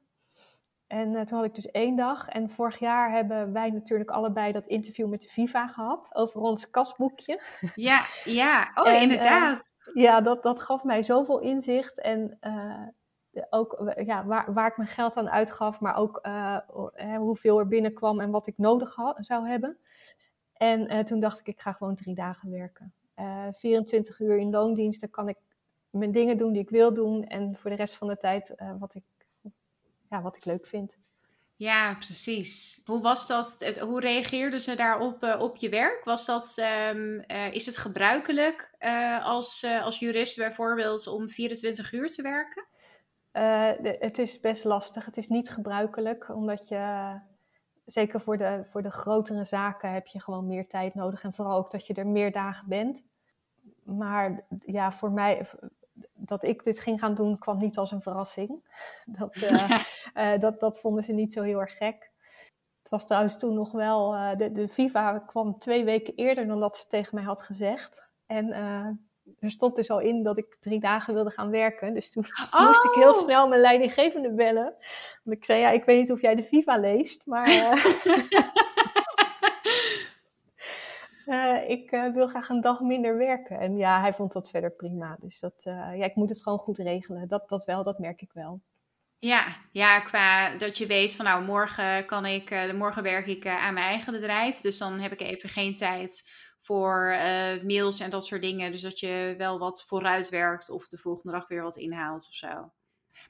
En 0.93 1.13
uh, 1.13 1.21
toen 1.21 1.37
had 1.37 1.47
ik 1.47 1.55
dus 1.55 1.71
één 1.71 1.95
dag. 1.95 2.27
En 2.27 2.49
vorig 2.49 2.79
jaar 2.79 3.11
hebben 3.11 3.53
wij 3.53 3.69
natuurlijk 3.69 4.09
allebei 4.09 4.51
dat 4.51 4.67
interview 4.67 5.07
met 5.07 5.21
de 5.21 5.27
Viva 5.27 5.67
gehad 5.67 6.15
over 6.15 6.39
ons 6.39 6.69
kasboekje. 6.69 7.41
Ja, 7.75 8.05
ja. 8.23 8.71
Oh, 8.75 8.87
en, 8.87 9.01
inderdaad. 9.01 9.73
Uh, 9.85 10.03
ja, 10.03 10.21
dat, 10.21 10.43
dat 10.43 10.61
gaf 10.61 10.83
mij 10.83 11.03
zoveel 11.03 11.39
inzicht. 11.39 11.99
En 11.99 12.37
ook 13.49 13.93
ja, 14.05 14.25
waar, 14.25 14.53
waar 14.53 14.67
ik 14.67 14.77
mijn 14.77 14.89
geld 14.89 15.17
aan 15.17 15.29
uitgaf, 15.29 15.79
maar 15.79 15.95
ook 15.95 16.27
hoeveel 17.17 17.59
er 17.59 17.67
binnenkwam 17.67 18.19
en 18.19 18.31
wat 18.31 18.47
ik 18.47 18.57
nodig 18.57 18.95
had, 18.95 19.25
zou 19.25 19.47
hebben. 19.47 19.77
En 20.53 21.05
toen 21.05 21.19
dacht 21.19 21.39
ik, 21.39 21.47
ik 21.47 21.61
ga 21.61 21.71
gewoon 21.71 21.95
drie 21.95 22.15
dagen 22.15 22.49
werken. 22.49 22.93
24 23.53 24.19
uur 24.19 24.37
in 24.37 24.49
loondienst, 24.49 25.01
dan 25.01 25.09
kan 25.09 25.29
ik 25.29 25.37
mijn 25.89 26.11
dingen 26.11 26.37
doen 26.37 26.51
die 26.51 26.61
ik 26.61 26.69
wil 26.69 26.93
doen. 26.93 27.23
En 27.23 27.55
voor 27.57 27.69
de 27.69 27.75
rest 27.75 27.97
van 27.97 28.07
de 28.07 28.17
tijd 28.17 28.55
wat 28.79 28.95
ik 28.95 29.03
ja, 30.13 30.21
wat 30.21 30.37
ik 30.37 30.45
leuk 30.45 30.67
vind. 30.67 30.97
Ja, 31.55 31.95
precies. 31.95 32.81
Hoe 32.85 33.01
was 33.01 33.27
dat? 33.27 33.77
Hoe 33.79 33.99
reageerden 33.99 34.59
ze 34.59 34.75
daarop 34.75 35.23
uh, 35.23 35.41
op 35.41 35.55
je 35.55 35.69
werk? 35.69 36.03
Was 36.03 36.25
dat, 36.25 36.57
um, 36.93 37.23
uh, 37.27 37.53
is 37.53 37.65
het 37.65 37.77
gebruikelijk 37.77 38.75
uh, 38.79 39.25
als, 39.25 39.65
als 39.81 39.99
jurist 39.99 40.37
bijvoorbeeld 40.37 41.07
om 41.07 41.29
24 41.29 41.91
uur 41.93 42.07
te 42.07 42.21
werken? 42.21 42.65
De, 43.31 43.95
het 43.99 44.17
is 44.17 44.39
best 44.39 44.63
lastig. 44.63 45.05
Het 45.05 45.17
is 45.17 45.27
niet 45.27 45.49
gebruikelijk, 45.49 46.29
omdat 46.29 46.67
je, 46.67 47.13
zeker 47.85 48.21
voor 48.21 48.37
de, 48.37 48.63
voor 48.65 48.81
de 48.81 48.91
grotere 48.91 49.43
zaken, 49.43 49.91
heb 49.91 50.07
je 50.07 50.21
gewoon 50.21 50.47
meer 50.47 50.67
tijd 50.67 50.93
nodig. 50.93 51.23
En 51.23 51.33
vooral 51.33 51.57
ook 51.57 51.71
dat 51.71 51.87
je 51.87 51.93
er 51.93 52.07
meer 52.07 52.31
dagen 52.31 52.67
bent. 52.67 53.03
Maar 53.83 54.45
ja, 54.59 54.91
voor 54.91 55.11
mij, 55.11 55.45
dat 56.25 56.43
ik 56.43 56.63
dit 56.63 56.79
ging 56.79 56.99
gaan 56.99 57.15
doen 57.15 57.37
kwam 57.39 57.57
niet 57.57 57.77
als 57.77 57.91
een 57.91 58.01
verrassing. 58.01 58.49
Dat, 59.19 59.35
uh, 59.35 59.79
uh, 60.15 60.39
dat, 60.43 60.59
dat 60.59 60.79
vonden 60.79 61.03
ze 61.03 61.13
niet 61.13 61.33
zo 61.33 61.41
heel 61.41 61.59
erg 61.59 61.77
gek. 61.77 62.11
Het 62.81 62.91
was 62.91 63.05
trouwens 63.05 63.39
toen 63.39 63.53
nog 63.53 63.71
wel, 63.71 64.15
uh, 64.15 64.35
de, 64.35 64.51
de 64.51 64.67
Viva 64.67 65.19
kwam 65.19 65.57
twee 65.57 65.83
weken 65.83 66.15
eerder 66.15 66.47
dan 66.47 66.59
dat 66.59 66.77
ze 66.77 66.87
tegen 66.87 67.15
mij 67.15 67.23
had 67.23 67.41
gezegd. 67.41 68.09
En 68.25 68.53
er 69.39 69.51
stond 69.51 69.75
dus 69.75 69.89
al 69.89 69.99
in 69.99 70.23
dat 70.23 70.37
ik 70.37 70.57
drie 70.59 70.79
dagen 70.79 71.13
wilde 71.13 71.29
gaan 71.29 71.49
werken. 71.49 71.93
Dus 71.93 72.11
toen 72.11 72.25
oh! 72.51 72.65
moest 72.67 72.85
ik 72.85 72.93
heel 72.93 73.13
oh! 73.13 73.17
snel 73.17 73.47
mijn 73.47 73.61
leidinggevende 73.61 74.33
bellen. 74.33 74.75
Want 75.23 75.37
ik 75.37 75.45
zei, 75.45 75.59
ja, 75.59 75.69
ik 75.69 75.83
weet 75.83 75.99
niet 75.99 76.11
of 76.11 76.21
jij 76.21 76.35
de 76.35 76.43
Viva 76.43 76.77
leest, 76.77 77.25
maar... 77.25 77.47
Uh, 81.33 81.69
ik 81.69 81.91
uh, 81.91 82.13
wil 82.13 82.27
graag 82.27 82.49
een 82.49 82.61
dag 82.61 82.81
minder 82.81 83.17
werken. 83.17 83.59
En 83.59 83.77
ja, 83.77 83.99
hij 83.99 84.13
vond 84.13 84.31
dat 84.31 84.49
verder 84.49 84.71
prima. 84.71 85.15
Dus 85.19 85.39
dat, 85.39 85.63
uh, 85.67 85.73
ja, 85.73 86.05
ik 86.05 86.15
moet 86.15 86.29
het 86.29 86.43
gewoon 86.43 86.59
goed 86.59 86.77
regelen. 86.77 87.27
Dat, 87.27 87.49
dat 87.49 87.65
wel, 87.65 87.83
dat 87.83 87.99
merk 87.99 88.21
ik 88.21 88.31
wel. 88.33 88.61
Ja, 89.19 89.45
ja, 89.71 89.99
qua 89.99 90.57
dat 90.57 90.77
je 90.77 90.85
weet 90.85 91.15
van 91.15 91.25
nou, 91.25 91.43
morgen 91.43 92.05
kan 92.05 92.25
ik, 92.25 92.73
morgen 92.73 93.03
werk 93.03 93.25
ik 93.25 93.47
aan 93.47 93.73
mijn 93.73 93.85
eigen 93.85 94.13
bedrijf. 94.13 94.59
Dus 94.59 94.77
dan 94.77 94.99
heb 94.99 95.11
ik 95.11 95.21
even 95.21 95.49
geen 95.49 95.73
tijd 95.73 96.31
voor 96.61 97.15
mails 97.63 97.99
en 97.99 98.09
dat 98.09 98.25
soort 98.25 98.41
dingen. 98.41 98.71
Dus 98.71 98.81
dat 98.81 98.99
je 98.99 99.35
wel 99.37 99.59
wat 99.59 99.83
vooruit 99.83 100.29
werkt 100.29 100.69
of 100.69 100.87
de 100.87 100.97
volgende 100.97 101.31
dag 101.31 101.47
weer 101.47 101.63
wat 101.63 101.77
inhaalt 101.77 102.27
of 102.27 102.33
zo. 102.33 102.71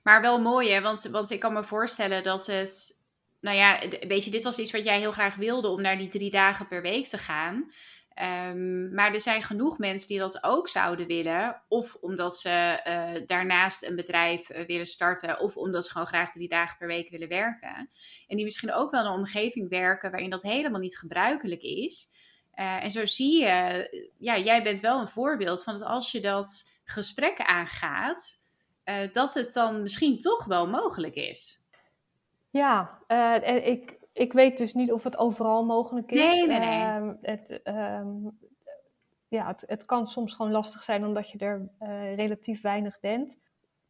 Maar 0.04 0.22
wel 0.22 0.42
mooi 0.42 0.70
hè, 0.70 0.82
want, 0.82 1.04
want 1.04 1.30
ik 1.30 1.40
kan 1.40 1.54
me 1.54 1.64
voorstellen 1.64 2.24
dat 2.24 2.46
het 2.46 3.03
nou 3.44 3.58
ja, 3.58 3.80
weet 4.08 4.24
je, 4.24 4.32
dit 4.32 4.44
was 4.44 4.60
iets 4.60 4.72
wat 4.72 4.84
jij 4.84 5.00
heel 5.00 5.12
graag 5.12 5.36
wilde 5.36 5.68
om 5.68 5.82
naar 5.82 5.98
die 5.98 6.10
drie 6.10 6.32
dagen 6.32 6.68
per 6.68 6.82
week 6.82 7.08
te 7.08 7.18
gaan. 7.18 7.72
Um, 8.50 8.94
maar 8.94 9.14
er 9.14 9.22
zijn 9.22 9.42
genoeg 9.42 9.78
mensen 9.78 10.08
die 10.08 10.20
dat 10.20 10.44
ook 10.44 10.68
zouden 10.68 11.08
willen. 11.08 11.62
Of 11.68 11.96
omdat 12.02 12.38
ze 12.38 12.82
uh, 12.88 13.28
daarnaast 13.28 13.84
een 13.84 13.96
bedrijf 13.96 14.50
uh, 14.50 14.66
willen 14.66 14.86
starten. 14.86 15.40
Of 15.40 15.58
omdat 15.58 15.86
ze 15.86 15.92
gewoon 15.92 16.08
graag 16.08 16.32
drie 16.32 16.48
dagen 16.48 16.78
per 16.78 16.88
week 16.88 17.10
willen 17.10 17.28
werken. 17.28 17.90
En 18.28 18.36
die 18.36 18.44
misschien 18.44 18.74
ook 18.74 18.92
wel 18.92 19.02
in 19.02 19.08
een 19.08 19.18
omgeving 19.18 19.70
werken 19.70 20.12
waarin 20.12 20.30
dat 20.30 20.42
helemaal 20.42 20.80
niet 20.80 20.98
gebruikelijk 20.98 21.62
is. 21.62 22.12
Uh, 22.56 22.84
en 22.84 22.92
zo 22.92 23.06
zie 23.06 23.40
je, 23.40 24.12
ja, 24.20 24.38
jij 24.38 24.64
bent 24.64 24.82
wel 24.82 25.00
een 25.00 25.08
voorbeeld 25.08 25.64
van 25.64 25.74
dat 25.74 25.84
als 25.84 26.12
je 26.12 26.20
dat 26.20 26.72
gesprek 26.84 27.40
aangaat, 27.40 28.42
dat 29.12 29.34
het 29.34 29.54
dan 29.54 29.82
misschien 29.82 30.18
toch 30.18 30.46
wel 30.46 30.68
mogelijk 30.68 31.16
is. 31.16 31.63
Ja, 32.54 33.00
uh, 33.08 33.68
ik, 33.68 34.00
ik 34.12 34.34
weet 34.34 34.58
dus 34.58 34.74
niet 34.74 34.92
of 34.92 35.04
het 35.04 35.18
overal 35.18 35.66
mogelijk 35.66 36.12
is. 36.12 36.20
Nee, 36.20 36.48
nee, 36.48 36.60
nee. 36.60 36.80
Uh, 36.80 37.12
het, 37.22 37.62
um, 37.64 38.40
ja, 39.28 39.48
het, 39.48 39.64
het 39.68 39.86
kan 39.86 40.08
soms 40.08 40.34
gewoon 40.34 40.52
lastig 40.52 40.84
zijn 40.84 41.06
omdat 41.06 41.30
je 41.30 41.38
er 41.38 41.70
uh, 41.80 42.16
relatief 42.16 42.62
weinig 42.62 43.00
bent. 43.00 43.40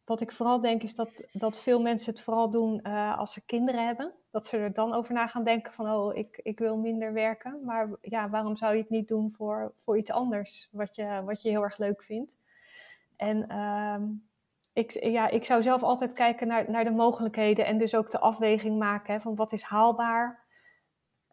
Wat 0.04 0.20
ik 0.20 0.32
vooral 0.32 0.60
denk 0.60 0.82
is 0.82 0.94
dat, 0.94 1.28
dat 1.32 1.60
veel 1.60 1.80
mensen 1.80 2.12
het 2.12 2.22
vooral 2.22 2.50
doen 2.50 2.80
uh, 2.82 3.18
als 3.18 3.32
ze 3.32 3.44
kinderen 3.44 3.86
hebben. 3.86 4.12
Dat 4.30 4.46
ze 4.46 4.56
er 4.56 4.72
dan 4.72 4.94
over 4.94 5.14
na 5.14 5.26
gaan 5.26 5.44
denken 5.44 5.72
van, 5.72 5.90
oh, 5.90 6.16
ik, 6.16 6.40
ik 6.42 6.58
wil 6.58 6.76
minder 6.76 7.12
werken. 7.12 7.60
Maar 7.64 7.88
ja, 8.00 8.28
waarom 8.28 8.56
zou 8.56 8.74
je 8.74 8.80
het 8.80 8.90
niet 8.90 9.08
doen 9.08 9.32
voor, 9.32 9.72
voor 9.76 9.98
iets 9.98 10.10
anders 10.10 10.68
wat 10.72 10.94
je, 10.96 11.22
wat 11.24 11.42
je 11.42 11.48
heel 11.48 11.62
erg 11.62 11.78
leuk 11.78 12.02
vindt? 12.02 12.36
En 13.16 13.58
um, 13.58 14.28
ik, 14.74 14.90
ja, 14.90 15.28
ik 15.28 15.44
zou 15.44 15.62
zelf 15.62 15.82
altijd 15.82 16.12
kijken 16.12 16.46
naar, 16.46 16.70
naar 16.70 16.84
de 16.84 16.90
mogelijkheden 16.90 17.66
en 17.66 17.78
dus 17.78 17.94
ook 17.94 18.10
de 18.10 18.18
afweging 18.18 18.78
maken 18.78 19.14
hè, 19.14 19.20
van 19.20 19.34
wat 19.34 19.52
is 19.52 19.62
haalbaar. 19.62 20.42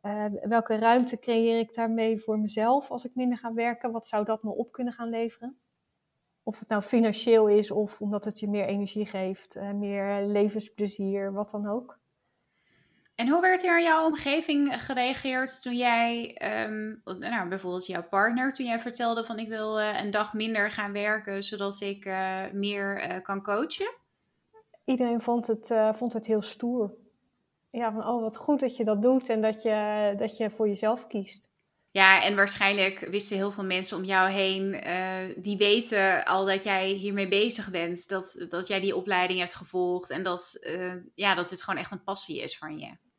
Uh, 0.02 0.26
welke 0.42 0.76
ruimte 0.76 1.20
creëer 1.20 1.60
ik 1.60 1.74
daarmee 1.74 2.20
voor 2.20 2.40
mezelf 2.40 2.92
als 2.92 3.06
ik 3.06 3.16
minder 3.16 3.38
ga 3.38 3.54
werken? 3.54 3.92
Wat 3.92 4.08
zou 4.08 4.26
dat 4.26 4.44
me 4.44 4.52
op 4.52 4.72
kunnen 4.72 4.94
gaan 4.94 5.10
leveren? 5.10 5.62
Of 6.44 6.60
het 6.60 6.68
nou 6.68 6.82
financieel 6.82 7.48
is 7.48 7.72
of 7.72 8.02
omdat 8.02 8.26
het 8.26 8.40
je 8.40 8.50
meer 8.50 8.66
energie 8.66 9.06
geeft, 9.06 9.56
uh, 9.56 9.72
meer 9.72 10.26
levensplezier, 10.26 11.34
wat 11.34 11.50
dan 11.50 11.68
ook. 11.68 12.01
En 13.22 13.28
hoe 13.28 13.42
werd 13.42 13.64
er 13.64 13.78
in 13.78 13.84
jouw 13.84 14.06
omgeving 14.06 14.84
gereageerd 14.84 15.62
toen 15.62 15.76
jij, 15.76 16.38
um, 16.68 17.02
nou, 17.20 17.50
bijvoorbeeld 17.50 17.86
jouw 17.86 18.04
partner, 18.04 18.54
toen 18.54 18.66
jij 18.66 18.80
vertelde 18.80 19.24
van 19.26 19.40
ik 19.40 19.48
wil 19.48 19.80
uh, 19.80 20.02
een 20.02 20.12
dag 20.12 20.34
minder 20.34 20.72
gaan 20.72 20.92
werken 20.92 21.44
zodat 21.44 21.82
ik 21.82 22.06
uh, 22.06 22.44
meer 22.52 23.10
uh, 23.10 23.22
kan 23.22 23.44
coachen? 23.44 23.94
Iedereen 24.86 25.22
vond 25.22 25.48
het, 25.48 25.74
vond 25.94 26.14
het 26.14 26.26
heel 26.26 26.42
stoer. 26.42 26.94
ja, 27.72 27.92
van 27.92 28.08
oh 28.08 28.22
wat 28.22 28.38
goed 28.38 28.60
dat 28.60 28.76
je 28.76 28.84
dat 28.84 29.02
doet 29.02 29.30
en 29.30 29.42
dat 29.42 29.62
je, 29.62 30.14
dat 30.18 30.38
je 30.38 30.50
voor 30.50 30.68
jezelf 30.68 31.08
kiest. 31.08 31.50
Ja, 31.92 32.24
en 32.24 32.36
waarschijnlijk 32.36 33.00
wisten 33.00 33.38
heel 33.38 33.52
veel 33.52 33.66
mensen 33.66 33.98
om 33.98 34.04
jou 34.04 34.30
heen, 34.30 34.84
die 35.38 35.58
weten 35.58 36.26
al 36.26 36.46
dat 36.46 36.64
jij 36.64 36.90
hiermee 36.90 37.28
bezig 37.28 37.72
bent. 37.72 38.08
Dat, 38.10 38.46
dat 38.50 38.68
jij 38.68 38.80
die 38.80 38.96
opleiding 38.96 39.40
hebt 39.40 39.56
gevolgd 39.56 40.10
en 40.10 40.24
dat, 40.24 40.70
ja, 41.16 41.36
dat 41.36 41.50
het 41.50 41.64
gewoon 41.64 41.80
echt 41.80 41.92
een 41.92 42.04
passie 42.04 42.42
is 42.42 42.58
van 42.58 42.80
je. 42.80 43.10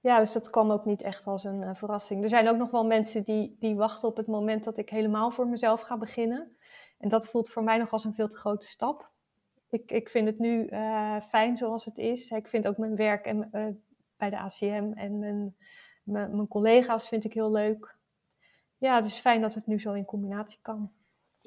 Ja, 0.00 0.18
dus 0.18 0.32
dat 0.32 0.50
kwam 0.50 0.70
ook 0.70 0.84
niet 0.84 1.02
echt 1.02 1.26
als 1.26 1.44
een 1.44 1.62
uh, 1.62 1.74
verrassing. 1.74 2.22
Er 2.22 2.28
zijn 2.28 2.48
ook 2.48 2.56
nog 2.56 2.70
wel 2.70 2.84
mensen 2.84 3.24
die, 3.24 3.56
die 3.58 3.76
wachten 3.76 4.08
op 4.08 4.16
het 4.16 4.26
moment 4.26 4.64
dat 4.64 4.78
ik 4.78 4.90
helemaal 4.90 5.30
voor 5.30 5.48
mezelf 5.48 5.80
ga 5.80 5.96
beginnen. 5.96 6.56
En 6.98 7.08
dat 7.08 7.28
voelt 7.28 7.50
voor 7.50 7.64
mij 7.64 7.78
nog 7.78 7.92
als 7.92 8.04
een 8.04 8.14
veel 8.14 8.28
te 8.28 8.36
grote 8.36 8.66
stap. 8.66 9.10
Ik, 9.68 9.92
ik 9.92 10.08
vind 10.08 10.26
het 10.26 10.38
nu 10.38 10.68
fijn 11.28 11.56
zoals 11.56 11.84
het 11.84 11.98
is. 11.98 12.30
Ik 12.30 12.48
vind 12.48 12.68
ook 12.68 12.78
mijn 12.78 12.96
werk 12.96 13.26
en, 13.26 13.50
bij 14.16 14.30
de 14.30 14.38
ACM 14.38 14.90
en 14.94 15.18
mijn, 15.18 15.56
mijn, 16.02 16.36
mijn 16.36 16.48
collega's 16.48 17.08
vind 17.08 17.24
ik 17.24 17.34
heel 17.34 17.50
leuk 17.50 17.98
ja, 18.80 18.94
het 18.94 19.04
is 19.04 19.18
fijn 19.18 19.40
dat 19.40 19.54
het 19.54 19.66
nu 19.66 19.80
zo 19.80 19.92
in 19.92 20.04
combinatie 20.04 20.58
kan. 20.62 20.90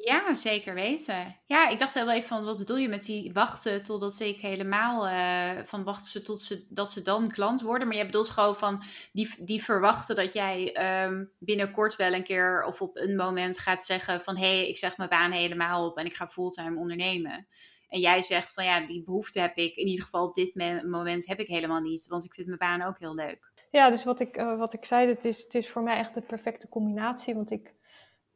Ja, 0.05 0.33
zeker 0.33 0.73
weten. 0.73 1.37
Ja, 1.45 1.69
ik 1.69 1.79
dacht 1.79 1.93
wel 1.93 2.11
even 2.11 2.27
van, 2.27 2.45
wat 2.45 2.57
bedoel 2.57 2.77
je 2.77 2.87
met 2.87 3.05
die 3.05 3.33
wachten 3.33 3.83
totdat 3.83 4.19
ik 4.19 4.39
helemaal, 4.39 5.07
uh, 5.07 5.63
van 5.65 5.83
wachten 5.83 6.11
ze 6.11 6.21
tot 6.21 6.41
ze, 6.41 6.65
dat 6.69 6.91
ze 6.91 7.01
dan 7.01 7.27
klant 7.27 7.61
worden. 7.61 7.87
Maar 7.87 7.95
jij 7.95 8.05
bedoelt 8.05 8.29
gewoon 8.29 8.55
van, 8.55 8.83
die, 9.11 9.35
die 9.39 9.63
verwachten 9.63 10.15
dat 10.15 10.33
jij 10.33 10.75
um, 11.05 11.31
binnenkort 11.39 11.95
wel 11.95 12.13
een 12.13 12.23
keer 12.23 12.65
of 12.65 12.81
op 12.81 12.97
een 12.97 13.15
moment 13.15 13.59
gaat 13.59 13.85
zeggen 13.85 14.21
van, 14.21 14.37
hé, 14.37 14.57
hey, 14.57 14.67
ik 14.67 14.77
zeg 14.77 14.97
mijn 14.97 15.09
baan 15.09 15.31
helemaal 15.31 15.87
op 15.87 15.97
en 15.97 16.05
ik 16.05 16.15
ga 16.15 16.27
fulltime 16.27 16.79
ondernemen. 16.79 17.47
En 17.87 17.99
jij 17.99 18.21
zegt 18.21 18.53
van, 18.53 18.63
ja, 18.63 18.85
die 18.85 19.03
behoefte 19.03 19.39
heb 19.39 19.57
ik, 19.57 19.75
in 19.75 19.87
ieder 19.87 20.03
geval 20.03 20.27
op 20.27 20.33
dit 20.33 20.55
moment 20.85 21.27
heb 21.27 21.39
ik 21.39 21.47
helemaal 21.47 21.81
niet, 21.81 22.07
want 22.07 22.23
ik 22.23 22.33
vind 22.33 22.47
mijn 22.47 22.59
baan 22.59 22.81
ook 22.81 22.99
heel 22.99 23.15
leuk. 23.15 23.51
Ja, 23.71 23.89
dus 23.89 24.03
wat 24.03 24.19
ik, 24.19 24.37
uh, 24.37 24.57
wat 24.57 24.73
ik 24.73 24.85
zei, 24.85 25.07
het 25.07 25.25
is, 25.25 25.43
het 25.43 25.55
is 25.55 25.69
voor 25.69 25.83
mij 25.83 25.97
echt 25.97 26.13
de 26.13 26.21
perfecte 26.21 26.69
combinatie. 26.69 27.35
Want 27.35 27.51
ik, 27.51 27.73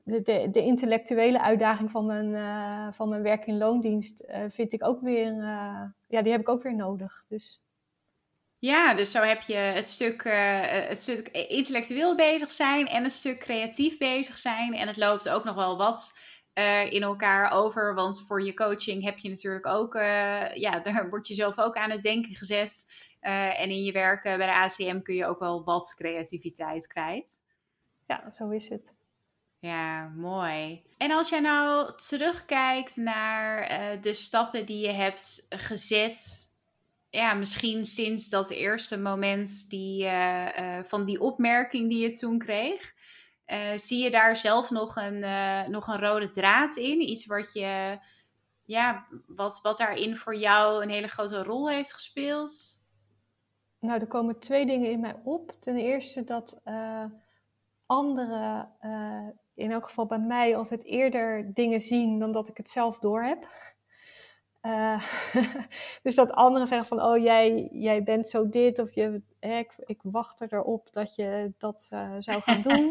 de, 0.08 0.50
de, 0.52 0.62
intellectuele 0.62 1.42
uitdaging 1.42 1.92
van 1.92 2.06
mijn, 2.06 2.30
uh, 2.30 2.88
van 2.94 3.10
mijn 3.10 3.22
werk 3.22 3.46
in 3.46 3.58
loondienst 3.58 4.24
uh, 4.28 4.44
vind 4.50 4.74
ik 4.74 4.84
ook 4.84 5.02
weer, 5.02 5.34
ja, 6.08 6.22
die 6.22 6.32
heb 6.32 6.42
ik 6.42 6.50
ook 6.50 6.64
weer 6.64 6.76
nodig. 6.76 7.26
Dus. 7.28 7.62
Ja, 8.60 8.94
dus 8.94 9.12
zo 9.12 9.22
heb 9.22 9.42
je 9.42 9.56
het 9.56 9.88
stuk, 9.88 10.24
het 10.88 10.98
stuk 10.98 11.28
intellectueel 11.28 12.16
bezig 12.16 12.52
zijn 12.52 12.88
en 12.88 13.04
het 13.04 13.12
stuk 13.12 13.40
creatief 13.40 13.98
bezig 13.98 14.38
zijn. 14.38 14.74
En 14.74 14.88
het 14.88 14.98
loopt 14.98 15.30
ook 15.30 15.44
nog 15.44 15.56
wel 15.56 15.78
wat 15.78 16.20
in 16.90 17.02
elkaar 17.02 17.52
over. 17.52 17.96
Want 17.96 18.26
voor 18.28 18.44
je 18.44 18.54
coaching 18.54 19.04
heb 19.04 19.18
je 19.18 19.30
natuurlijk 19.30 19.68
ook, 19.68 19.94
ja, 20.54 20.80
daar 20.84 21.10
word 21.10 21.28
je 21.28 21.34
zelf 21.34 21.58
ook 21.58 21.76
aan 21.76 21.92
het 21.92 22.02
denken 22.02 22.36
gezet. 22.36 22.92
En 23.20 23.70
in 23.70 23.84
je 23.84 23.92
werk 23.92 24.24
bij 24.24 24.38
de 24.38 24.54
ACM 24.54 25.02
kun 25.02 25.16
je 25.16 25.26
ook 25.26 25.40
wel 25.40 25.64
wat 25.64 25.94
creativiteit 25.98 26.88
kwijt. 26.88 27.44
Ja, 28.08 28.32
zo 28.32 28.50
is 28.50 28.70
het. 28.70 28.97
Ja, 29.60 30.08
mooi. 30.08 30.84
En 30.98 31.12
als 31.12 31.30
jij 31.30 31.40
nou 31.40 31.92
terugkijkt 31.96 32.96
naar 32.96 33.72
uh, 33.72 34.02
de 34.02 34.14
stappen 34.14 34.66
die 34.66 34.80
je 34.80 34.92
hebt 34.92 35.46
gezet, 35.50 36.48
ja, 37.10 37.34
misschien 37.34 37.86
sinds 37.86 38.30
dat 38.30 38.50
eerste 38.50 39.00
moment 39.00 39.70
die, 39.70 40.04
uh, 40.04 40.80
van 40.84 41.06
die 41.06 41.22
opmerking 41.22 41.90
die 41.90 42.00
je 42.00 42.12
toen 42.12 42.38
kreeg, 42.38 42.94
zie 43.76 44.04
je 44.04 44.12
daar 44.12 44.36
zelf 44.36 44.70
nog 44.70 44.96
een, 44.96 45.20
nog 45.72 45.88
een 45.88 46.00
rode 46.00 46.30
draad 46.30 46.76
in? 46.76 47.10
Iets 47.10 47.26
wat 47.26 47.54
je, 47.54 48.00
ja, 48.64 49.08
wat, 49.28 49.60
wat 49.62 49.78
daarin 49.78 50.18
voor 50.18 50.36
jou 50.36 50.84
een 50.84 50.90
hele 50.90 51.08
grote 51.08 51.44
rol 51.44 51.70
heeft 51.70 51.94
gespeeld? 51.94 52.82
Nou, 53.80 54.00
er 54.00 54.08
komen 54.08 54.40
twee 54.40 54.66
dingen 54.66 54.92
in 54.92 55.00
mij 55.00 55.16
op. 55.24 55.56
Ten 55.60 55.78
eerste 55.78 56.24
dat 56.24 56.62
anderen, 57.86 58.72
uh, 58.82 59.28
in 59.58 59.72
elk 59.72 59.86
geval 59.86 60.06
bij 60.06 60.20
mij, 60.20 60.56
altijd 60.56 60.84
eerder 60.84 61.54
dingen 61.54 61.82
zien 61.82 62.20
dan 62.20 62.32
dat 62.32 62.48
ik 62.48 62.58
het 62.58 62.70
zelf 62.70 63.00
doorheb. 63.00 63.48
Uh, 64.62 65.04
dus 66.04 66.16
dat 66.16 66.32
anderen 66.32 66.68
zeggen 66.68 66.88
van, 66.88 67.02
oh 67.02 67.18
jij, 67.24 67.70
jij 67.72 68.04
bent 68.04 68.30
zo 68.30 68.50
dit, 68.50 68.80
of 68.80 68.94
je, 68.94 69.22
hè, 69.40 69.58
ik, 69.58 69.74
ik 69.86 70.00
wacht 70.04 70.42
erop 70.42 70.94
dat 70.94 71.16
je 71.16 71.54
dat 71.58 71.82
zou 72.20 72.42
gaan 72.42 72.62
doen. 72.62 72.84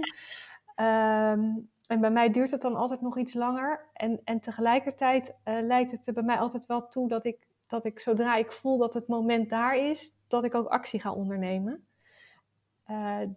um, 0.87 1.71
en 1.93 2.01
bij 2.01 2.11
mij 2.11 2.31
duurt 2.31 2.51
het 2.51 2.61
dan 2.61 2.77
altijd 2.77 3.01
nog 3.01 3.19
iets 3.19 3.35
langer. 3.35 3.91
En, 3.93 4.21
en 4.25 4.41
tegelijkertijd 4.41 5.37
leidt 5.45 5.91
het 5.91 6.07
er 6.07 6.13
bij 6.13 6.23
mij 6.23 6.39
altijd 6.39 6.67
wel 6.67 6.89
toe 6.89 7.09
dat 7.09 7.25
ik, 7.25 7.47
dat 7.67 7.85
ik 7.85 8.01
zodra 8.01 8.37
ik 8.37 8.53
voel 8.53 8.79
dat 8.79 8.95
het 8.95 9.09
moment 9.09 9.51
daar 9.51 9.77
is, 9.77 10.13
dat 10.29 10.45
ik 10.45 10.55
ook 10.55 10.69
actie 10.69 11.01
ga 11.01 11.13
ondernemen. 11.13 11.87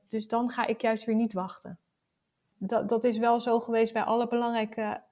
Dus 0.07 0.27
dan 0.27 0.49
ga 0.49 0.65
ik 0.65 0.81
juist 0.81 1.05
weer 1.05 1.15
niet 1.15 1.33
wachten. 1.33 1.79
Dat, 2.59 2.89
dat 2.89 3.03
is 3.03 3.17
wel 3.17 3.39
zo 3.39 3.59
geweest 3.59 3.93
bij 3.93 4.03
alle 4.03 4.27
belangrijke 4.27 5.03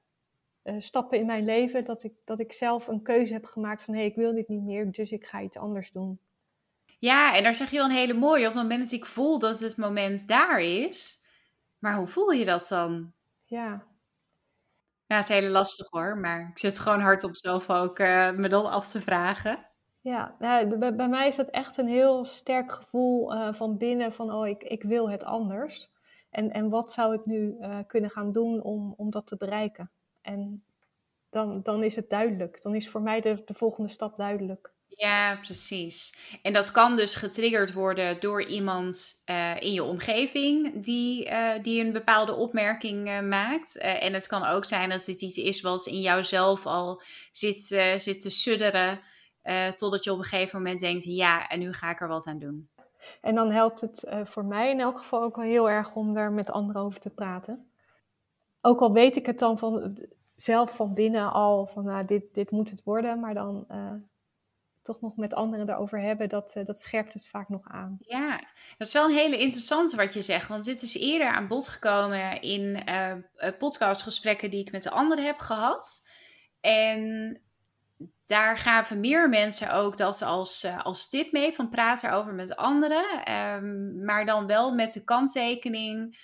uh, 0.63 0.75
stappen 0.79 1.19
in 1.19 1.25
mijn 1.25 1.45
leven. 1.45 1.83
Dat 1.83 2.03
ik, 2.03 2.13
dat 2.25 2.39
ik 2.39 2.53
zelf 2.53 2.87
een 2.87 3.01
keuze 3.01 3.33
heb 3.33 3.45
gemaakt 3.45 3.83
van 3.83 3.93
hé, 3.93 3.99
hey, 3.99 4.09
ik 4.09 4.15
wil 4.15 4.33
dit 4.33 4.47
niet 4.47 4.63
meer, 4.63 4.91
dus 4.91 5.11
ik 5.11 5.25
ga 5.25 5.41
iets 5.41 5.57
anders 5.57 5.91
doen. 5.91 6.19
Ja, 6.99 7.35
en 7.35 7.43
daar 7.43 7.55
zeg 7.55 7.69
je 7.69 7.75
wel 7.75 7.85
een 7.85 7.91
hele 7.91 8.13
mooie. 8.13 8.47
Op 8.47 8.53
het 8.53 8.61
moment 8.61 8.83
dat 8.83 8.91
ik 8.91 9.05
voel 9.05 9.39
dat 9.39 9.59
het 9.59 9.77
moment 9.77 10.27
daar 10.27 10.59
is. 10.61 11.25
Maar 11.79 11.95
hoe 11.95 12.07
voel 12.07 12.31
je 12.31 12.45
dat 12.45 12.67
dan? 12.67 13.13
Ja. 13.43 13.83
Ja, 15.05 15.17
is 15.17 15.27
heel 15.27 15.49
lastig 15.49 15.87
hoor. 15.89 16.17
Maar 16.17 16.49
ik 16.49 16.57
zit 16.57 16.79
gewoon 16.79 16.99
hard 16.99 17.23
op 17.23 17.35
zelf 17.35 17.69
ook 17.69 17.99
uh, 17.99 18.31
me 18.31 18.49
dan 18.49 18.65
af 18.65 18.87
te 18.87 19.01
vragen. 19.01 19.65
Ja, 20.01 20.35
nou, 20.39 20.77
bij, 20.77 20.95
bij, 20.95 21.09
mij 21.09 21.27
is 21.27 21.35
dat 21.35 21.49
echt 21.49 21.77
een 21.77 21.87
heel 21.87 22.25
sterk 22.25 22.71
gevoel 22.71 23.33
uh, 23.33 23.53
van 23.53 23.77
binnen 23.77 24.13
van 24.13 24.33
oh, 24.33 24.47
ik, 24.47 24.63
ik 24.63 24.83
wil 24.83 25.09
het 25.09 25.23
anders. 25.23 25.89
En, 26.37 26.51
en 26.51 26.69
wat 26.69 26.91
zou 26.91 27.13
ik 27.13 27.25
nu 27.25 27.55
uh, 27.59 27.77
kunnen 27.87 28.09
gaan 28.09 28.31
doen 28.31 28.61
om, 28.61 28.93
om 28.97 29.09
dat 29.09 29.27
te 29.27 29.37
bereiken? 29.37 29.91
En 30.21 30.63
dan, 31.29 31.61
dan 31.63 31.83
is 31.83 31.95
het 31.95 32.09
duidelijk. 32.09 32.61
Dan 32.61 32.75
is 32.75 32.89
voor 32.89 33.01
mij 33.01 33.21
de, 33.21 33.41
de 33.45 33.53
volgende 33.53 33.89
stap 33.89 34.17
duidelijk. 34.17 34.71
Ja, 34.87 35.35
precies. 35.35 36.17
En 36.41 36.53
dat 36.53 36.71
kan 36.71 36.95
dus 36.95 37.15
getriggerd 37.15 37.73
worden 37.73 38.19
door 38.19 38.43
iemand 38.43 39.21
uh, 39.29 39.55
in 39.59 39.73
je 39.73 39.83
omgeving 39.83 40.83
die, 40.83 41.29
uh, 41.29 41.51
die 41.61 41.83
een 41.83 41.91
bepaalde 41.91 42.35
opmerking 42.35 43.21
maakt. 43.21 43.77
en 43.77 44.13
het 44.13 44.27
kan 44.27 44.45
ook 44.45 44.65
zijn 44.65 44.89
dat 44.89 45.05
het 45.05 45.21
iets 45.21 45.37
is 45.37 45.61
wat 45.61 45.85
in 45.85 46.01
jouzelf 46.01 46.65
al 46.65 47.01
zit, 47.31 47.61
zit 47.97 48.19
te 48.19 48.29
sudderen. 48.29 48.99
Totdat 49.75 50.03
je 50.03 50.11
op 50.11 50.17
een 50.17 50.23
gegeven 50.23 50.61
moment 50.61 50.79
denkt, 50.79 51.03
ja, 51.03 51.47
en 51.47 51.59
nu 51.59 51.73
ga 51.73 51.91
ik 51.91 52.01
er 52.01 52.07
wat 52.07 52.25
aan 52.25 52.39
doen. 52.39 52.69
En 53.21 53.35
dan 53.35 53.51
helpt 53.51 53.81
het 53.81 54.05
uh, 54.07 54.25
voor 54.25 54.45
mij 54.45 54.69
in 54.69 54.79
elk 54.79 54.97
geval 54.97 55.21
ook 55.21 55.35
wel 55.35 55.45
heel 55.45 55.69
erg 55.69 55.95
om 55.95 56.13
daar 56.13 56.31
met 56.31 56.51
anderen 56.51 56.81
over 56.81 56.99
te 56.99 57.09
praten. 57.09 57.71
Ook 58.61 58.79
al 58.79 58.93
weet 58.93 59.15
ik 59.15 59.25
het 59.25 59.39
dan 59.39 59.57
van, 59.57 59.97
zelf 60.35 60.75
van 60.75 60.93
binnen 60.93 61.31
al, 61.31 61.65
van 61.65 61.83
nou, 61.83 62.05
dit, 62.05 62.33
dit 62.33 62.51
moet 62.51 62.69
het 62.69 62.83
worden, 62.83 63.19
maar 63.19 63.33
dan 63.33 63.65
uh, 63.71 63.93
toch 64.81 65.01
nog 65.01 65.15
met 65.15 65.33
anderen 65.33 65.69
erover 65.69 66.01
hebben, 66.01 66.29
dat, 66.29 66.55
dat 66.65 66.79
scherpt 66.79 67.13
het 67.13 67.27
vaak 67.27 67.49
nog 67.49 67.67
aan. 67.67 67.97
Ja, 67.99 68.29
dat 68.77 68.87
is 68.87 68.93
wel 68.93 69.05
een 69.05 69.15
hele 69.15 69.37
interessante 69.37 69.95
wat 69.95 70.13
je 70.13 70.21
zegt, 70.21 70.47
want 70.47 70.65
dit 70.65 70.81
is 70.81 70.97
eerder 70.97 71.27
aan 71.27 71.47
bod 71.47 71.67
gekomen 71.67 72.41
in 72.41 72.83
podcastgesprekken 73.57 74.51
die 74.51 74.59
ik 74.59 74.71
met 74.71 74.83
de 74.83 74.91
anderen 74.91 75.25
heb 75.25 75.39
gehad. 75.39 76.07
En 76.61 77.41
daar 78.27 78.57
gaven 78.57 78.99
meer 78.99 79.29
mensen 79.29 79.73
ook 79.73 79.97
dat 79.97 80.21
als, 80.21 80.63
uh, 80.63 80.83
als 80.83 81.09
tip 81.09 81.31
mee 81.31 81.53
van 81.53 81.69
praat 81.69 82.03
erover 82.03 82.33
met 82.33 82.55
anderen. 82.55 83.33
Um, 83.33 84.03
maar 84.05 84.25
dan 84.25 84.47
wel 84.47 84.73
met 84.73 84.93
de 84.93 85.03
kanttekening 85.03 86.17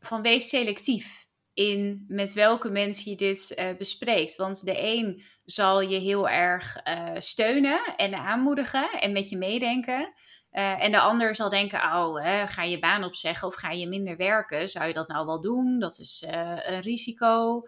van 0.00 0.22
wees 0.22 0.48
selectief 0.48 1.26
in 1.54 2.04
met 2.08 2.32
welke 2.32 2.70
mensen 2.70 3.10
je 3.10 3.16
dit 3.16 3.54
uh, 3.58 3.76
bespreekt. 3.78 4.36
Want 4.36 4.64
de 4.64 4.82
een 4.82 5.22
zal 5.44 5.80
je 5.80 5.98
heel 5.98 6.28
erg 6.28 6.80
uh, 6.88 7.08
steunen 7.18 7.80
en 7.96 8.14
aanmoedigen 8.14 8.90
en 8.90 9.12
met 9.12 9.28
je 9.28 9.36
meedenken. 9.36 10.12
en 10.50 10.92
de 10.92 11.00
ander 11.00 11.34
zal 11.34 11.48
denken, 11.48 11.78
oh, 11.78 12.22
hè, 12.22 12.46
ga 12.46 12.62
je 12.62 12.78
baan 12.78 13.04
opzeggen 13.04 13.48
of 13.48 13.54
ga 13.54 13.70
je 13.70 13.88
minder 13.88 14.16
werken? 14.16 14.68
Zou 14.68 14.86
je 14.86 14.94
dat 14.94 15.08
nou 15.08 15.26
wel 15.26 15.40
doen? 15.40 15.78
Dat 15.78 15.98
is 15.98 16.24
een 16.62 16.80
risico. 16.80 17.62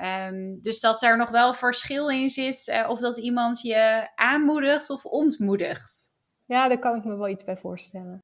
Um, 0.00 0.60
dus 0.60 0.80
dat 0.80 1.02
er 1.02 1.16
nog 1.16 1.30
wel 1.30 1.54
verschil 1.54 2.10
in 2.10 2.28
zit 2.28 2.66
uh, 2.66 2.88
of 2.88 3.00
dat 3.00 3.16
iemand 3.16 3.60
je 3.60 4.08
aanmoedigt 4.14 4.90
of 4.90 5.04
ontmoedigt. 5.04 5.90
Ja, 6.46 6.68
daar 6.68 6.78
kan 6.78 6.96
ik 6.96 7.04
me 7.04 7.16
wel 7.16 7.28
iets 7.28 7.44
bij 7.44 7.56
voorstellen. 7.56 8.22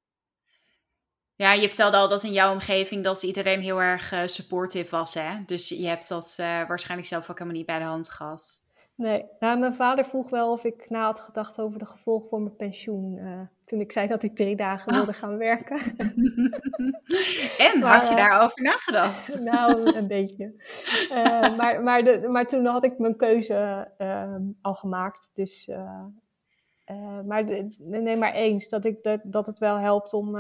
Ja, 1.36 1.52
je 1.52 1.68
vertelde 1.68 1.96
al 1.96 2.08
dat 2.08 2.22
in 2.22 2.32
jouw 2.32 2.52
omgeving 2.52 3.04
dat 3.04 3.22
iedereen 3.22 3.60
heel 3.60 3.82
erg 3.82 4.12
uh, 4.12 4.26
supportive 4.26 4.90
was, 4.90 5.14
hè? 5.14 5.44
Dus 5.46 5.68
je 5.68 5.86
hebt 5.86 6.08
dat 6.08 6.36
uh, 6.40 6.46
waarschijnlijk 6.46 7.08
zelf 7.08 7.30
ook 7.30 7.38
helemaal 7.38 7.58
niet 7.58 7.66
bij 7.66 7.78
de 7.78 7.84
hand 7.84 8.10
gehad. 8.10 8.63
Nee, 8.96 9.24
nou, 9.38 9.58
mijn 9.58 9.74
vader 9.74 10.04
vroeg 10.04 10.30
wel 10.30 10.52
of 10.52 10.64
ik 10.64 10.90
na 10.90 11.04
had 11.04 11.20
gedacht 11.20 11.60
over 11.60 11.78
de 11.78 11.86
gevolgen 11.86 12.28
voor 12.28 12.40
mijn 12.40 12.56
pensioen. 12.56 13.16
Uh, 13.16 13.40
toen 13.64 13.80
ik 13.80 13.92
zei 13.92 14.06
dat 14.06 14.22
ik 14.22 14.36
drie 14.36 14.56
dagen 14.56 14.92
wilde 14.92 15.10
oh. 15.10 15.16
gaan 15.16 15.36
werken. 15.36 15.76
en, 17.72 17.78
maar, 17.80 17.98
had 17.98 18.08
je 18.08 18.14
daarover 18.14 18.62
nagedacht? 18.62 19.40
nou, 19.52 19.96
een 19.96 20.06
beetje. 20.06 20.52
Uh, 21.10 21.56
maar, 21.56 21.82
maar, 21.82 22.04
de, 22.04 22.28
maar 22.28 22.46
toen 22.46 22.66
had 22.66 22.84
ik 22.84 22.98
mijn 22.98 23.16
keuze 23.16 23.88
uh, 23.98 24.36
al 24.62 24.74
gemaakt. 24.74 25.30
Dus 25.34 25.70
maar 27.26 27.44
neem 27.78 28.18
maar 28.18 28.34
eens 28.34 28.68
dat, 28.68 28.84
ik, 28.84 29.02
dat, 29.02 29.20
dat 29.24 29.46
het 29.46 29.58
wel 29.58 29.76
helpt 29.76 30.12
om 30.12 30.36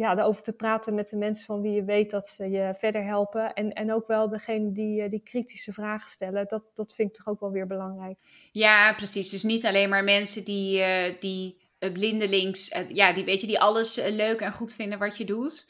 ja, 0.00 0.14
daarover 0.14 0.42
te 0.42 0.52
praten 0.52 0.94
met 0.94 1.08
de 1.08 1.16
mensen 1.16 1.46
van 1.46 1.60
wie 1.60 1.72
je 1.72 1.84
weet 1.84 2.10
dat 2.10 2.28
ze 2.28 2.50
je 2.50 2.74
verder 2.78 3.04
helpen. 3.04 3.52
En, 3.54 3.72
en 3.72 3.92
ook 3.92 4.06
wel 4.06 4.28
degene 4.28 4.72
die, 4.72 5.08
die 5.08 5.22
kritische 5.22 5.72
vragen 5.72 6.10
stellen. 6.10 6.48
Dat, 6.48 6.64
dat 6.74 6.94
vind 6.94 7.08
ik 7.08 7.16
toch 7.16 7.28
ook 7.28 7.40
wel 7.40 7.50
weer 7.50 7.66
belangrijk. 7.66 8.18
Ja, 8.52 8.94
precies. 8.94 9.28
Dus 9.28 9.42
niet 9.42 9.66
alleen 9.66 9.88
maar 9.88 10.04
mensen 10.04 10.44
die, 10.44 10.82
die 11.18 11.60
blindelings, 11.92 12.74
ja, 12.88 13.12
die 13.12 13.24
weet 13.24 13.40
je, 13.40 13.46
die 13.46 13.60
alles 13.60 13.96
leuk 13.96 14.40
en 14.40 14.52
goed 14.52 14.74
vinden 14.74 14.98
wat 14.98 15.16
je 15.16 15.24
doet. 15.24 15.66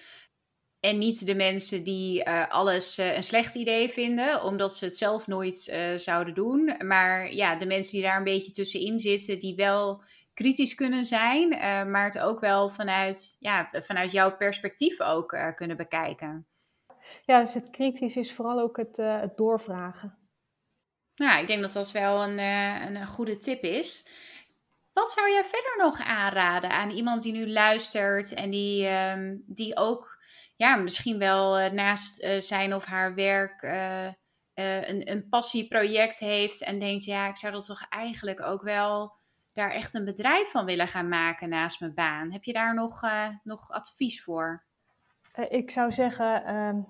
En 0.81 0.99
niet 0.99 1.26
de 1.26 1.35
mensen 1.35 1.85
die 1.85 2.24
uh, 2.24 2.49
alles 2.49 2.99
uh, 2.99 3.16
een 3.16 3.22
slecht 3.22 3.55
idee 3.55 3.89
vinden, 3.89 4.43
omdat 4.43 4.76
ze 4.76 4.85
het 4.85 4.97
zelf 4.97 5.26
nooit 5.26 5.68
uh, 5.72 5.97
zouden 5.97 6.35
doen. 6.35 6.74
Maar 6.85 7.35
ja, 7.35 7.57
de 7.57 7.66
mensen 7.66 7.93
die 7.93 8.03
daar 8.03 8.16
een 8.16 8.24
beetje 8.24 8.53
tussenin 8.53 8.99
zitten, 8.99 9.39
die 9.39 9.55
wel 9.55 10.03
kritisch 10.41 10.74
kunnen 10.74 11.05
zijn, 11.05 11.49
maar 11.91 12.05
het 12.05 12.18
ook 12.18 12.41
wel 12.41 12.68
vanuit, 12.68 13.36
ja, 13.38 13.68
vanuit 13.72 14.12
jouw 14.12 14.36
perspectief 14.36 15.01
ook 15.01 15.38
kunnen 15.55 15.76
bekijken. 15.76 16.47
Ja, 17.24 17.41
dus 17.41 17.55
het 17.55 17.70
kritisch 17.70 18.16
is 18.16 18.32
vooral 18.32 18.61
ook 18.61 18.76
het, 18.76 18.97
het 18.97 19.36
doorvragen. 19.36 20.18
Nou, 21.14 21.41
ik 21.41 21.47
denk 21.47 21.62
dat 21.62 21.72
dat 21.72 21.93
wel 21.93 22.22
een, 22.22 22.38
een 22.38 23.07
goede 23.07 23.38
tip 23.38 23.62
is. 23.62 24.09
Wat 24.93 25.12
zou 25.12 25.30
jij 25.30 25.45
verder 25.45 25.74
nog 25.78 26.01
aanraden 26.01 26.70
aan 26.70 26.91
iemand 26.91 27.22
die 27.22 27.32
nu 27.32 27.51
luistert 27.51 28.34
en 28.34 28.51
die, 28.51 28.86
ehm, 28.86 29.36
die 29.47 29.76
ook 29.76 30.18
ja, 30.57 30.76
misschien 30.76 31.18
wel 31.18 31.72
naast 31.72 32.26
zijn 32.38 32.74
of 32.74 32.84
haar 32.84 33.14
werk 33.14 33.62
een, 34.55 35.11
een 35.11 35.28
passieproject 35.28 36.18
heeft 36.18 36.62
en 36.62 36.78
denkt, 36.78 37.05
ja, 37.05 37.28
ik 37.28 37.36
zou 37.36 37.53
dat 37.53 37.66
toch 37.66 37.86
eigenlijk 37.88 38.43
ook 38.43 38.62
wel 38.62 39.18
daar 39.61 39.70
echt 39.70 39.94
een 39.94 40.04
bedrijf 40.04 40.50
van 40.50 40.64
willen 40.64 40.88
gaan 40.88 41.08
maken 41.08 41.48
naast 41.48 41.80
mijn 41.80 41.94
baan. 41.94 42.32
Heb 42.32 42.44
je 42.44 42.52
daar 42.52 42.74
nog, 42.74 43.02
nog 43.42 43.70
advies 43.70 44.22
voor? 44.22 44.62
ik 45.48 45.70
zou 45.70 45.92
zeggen, 45.92 46.44
ehm, 46.44 46.80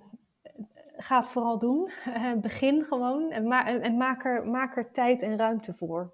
ga 0.97 1.17
het 1.17 1.29
vooral 1.29 1.59
doen. 1.59 1.91
Begin 2.41 2.85
gewoon 2.85 3.31
en, 3.31 3.53
en 3.83 3.97
maak, 3.97 4.25
er, 4.25 4.47
maak 4.47 4.77
er 4.77 4.93
tijd 4.93 5.23
en 5.23 5.37
ruimte 5.37 5.75
voor. 5.75 6.13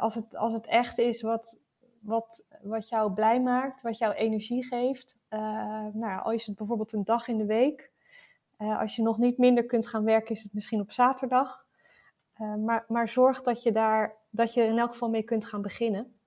als, 0.00 0.14
het, 0.14 0.36
als 0.36 0.52
het 0.52 0.66
echt 0.66 0.98
is 0.98 1.22
wat, 1.22 1.58
wat, 2.00 2.44
wat 2.62 2.88
jou 2.88 3.12
blij 3.12 3.40
maakt, 3.40 3.82
wat 3.82 3.98
jou 3.98 4.14
energie 4.14 4.64
geeft. 4.64 5.18
Uh, 5.30 5.40
nou, 5.92 6.22
al 6.22 6.32
is 6.32 6.46
het 6.46 6.56
bijvoorbeeld 6.56 6.92
een 6.92 7.04
dag 7.04 7.28
in 7.28 7.38
de 7.38 7.46
week. 7.46 7.90
Als 8.56 8.96
je 8.96 9.02
nog 9.02 9.18
niet 9.18 9.38
minder 9.38 9.66
kunt 9.66 9.86
gaan 9.86 10.04
werken, 10.04 10.34
is 10.34 10.42
het 10.42 10.54
misschien 10.54 10.80
op 10.80 10.92
zaterdag. 10.92 11.66
Maar, 12.36 12.84
maar 12.88 13.08
zorg 13.08 13.42
dat 13.42 13.62
je, 13.62 13.72
daar, 13.72 14.19
dat 14.30 14.54
je 14.54 14.60
er 14.60 14.68
in 14.68 14.78
elk 14.78 14.90
geval 14.90 15.10
mee 15.10 15.22
kunt 15.22 15.46
gaan 15.46 15.62
beginnen. 15.62 16.20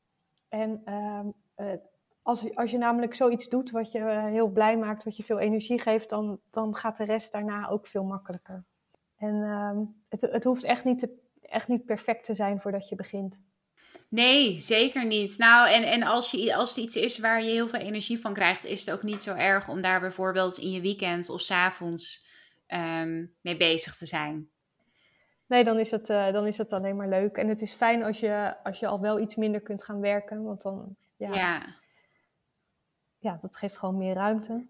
En 0.50 0.82
ehm, 0.86 1.28
als, 2.22 2.56
als 2.56 2.72
je 2.72 2.78
namelijk 2.78 3.14
zoiets 3.16 3.50
doet 3.50 3.72
wat 3.72 3.92
je 3.92 4.30
heel 4.32 4.48
blij 4.48 4.78
maakt, 4.78 5.04
wat 5.04 5.18
je 5.18 5.24
veel 5.24 5.40
energie 5.40 5.80
geeft, 5.80 6.10
dan, 6.10 6.40
dan 6.52 6.76
gaat 6.76 6.98
de 6.98 7.04
rest 7.04 7.32
daarna 7.32 7.70
ook 7.70 7.88
veel 7.88 8.04
makkelijker. 8.04 8.66
En 9.18 9.44
ehm, 9.44 9.78
het, 10.10 10.22
het 10.22 10.44
hoeft 10.44 10.64
echt 10.64 10.84
niet, 10.84 11.00
te, 11.00 11.10
echt 11.42 11.68
niet 11.68 11.86
perfect 11.86 12.26
te 12.26 12.34
zijn 12.34 12.62
voordat 12.62 12.90
je 12.90 12.96
begint. 12.96 13.42
Nee, 14.10 14.60
zeker 14.60 15.06
niet. 15.06 15.38
Nou, 15.38 15.70
en, 15.70 15.84
en 15.84 16.04
als, 16.04 16.32
je, 16.32 16.56
als 16.56 16.70
het 16.76 16.86
iets 16.86 16.96
is 16.96 17.20
waar 17.20 17.44
je 17.44 17.50
heel 17.50 17.68
veel 17.68 17.80
energie 17.80 18.20
van 18.20 18.34
krijgt, 18.34 18.66
is 18.66 18.86
het 18.86 18.96
ook 18.96 19.04
niet 19.04 19.24
zo 19.24 19.36
erg 19.36 19.70
om 19.70 19.82
daar 19.82 20.00
bijvoorbeeld 20.00 20.58
in 20.58 20.72
je 20.72 20.82
weekend 20.82 21.30
of 21.30 21.42
s 21.42 21.52
avonds 21.52 22.26
um, 22.68 23.36
mee 23.42 23.58
bezig 23.58 23.96
te 23.96 24.06
zijn. 24.06 24.50
Nee, 25.48 25.64
dan 25.64 25.80
is, 25.80 25.92
het, 25.92 26.10
uh, 26.10 26.32
dan 26.32 26.48
is 26.48 26.58
het 26.58 26.74
alleen 26.74 26.96
maar 26.96 27.10
leuk. 27.10 27.38
En 27.38 27.48
het 27.48 27.62
is 27.62 27.74
fijn 27.74 28.04
als 28.04 28.20
je, 28.20 28.56
als 28.64 28.80
je 28.80 28.88
al 28.88 29.00
wel 29.00 29.20
iets 29.20 29.36
minder 29.36 29.62
kunt 29.62 29.84
gaan 29.84 30.00
werken, 30.00 30.44
want 30.44 30.62
dan, 30.62 30.96
ja, 31.16 31.34
ja. 31.34 31.76
ja 33.20 33.38
dat 33.42 33.56
geeft 33.56 33.78
gewoon 33.78 33.98
meer 33.98 34.14
ruimte. 34.14 34.66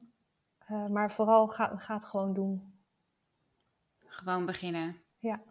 Uh, 0.72 0.88
maar 0.88 1.12
vooral 1.12 1.48
ga, 1.48 1.74
ga 1.78 1.94
het 1.94 2.06
gewoon 2.06 2.34
doen. 2.34 2.74
Gewoon 4.06 4.46
beginnen. 4.46 5.02
Ja. 5.20 5.42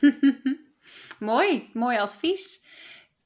mooi, 1.18 1.70
mooi 1.72 1.98
advies. 1.98 2.66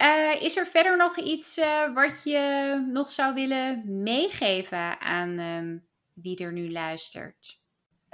Uh, 0.02 0.42
is 0.42 0.56
er 0.56 0.66
verder 0.66 0.96
nog 0.96 1.16
iets 1.16 1.58
uh, 1.58 1.94
wat 1.94 2.22
je 2.24 2.84
nog 2.92 3.12
zou 3.12 3.34
willen 3.34 4.02
meegeven 4.02 5.00
aan 5.00 5.38
um, 5.38 5.86
wie 6.12 6.44
er 6.44 6.52
nu 6.52 6.72
luistert? 6.72 7.61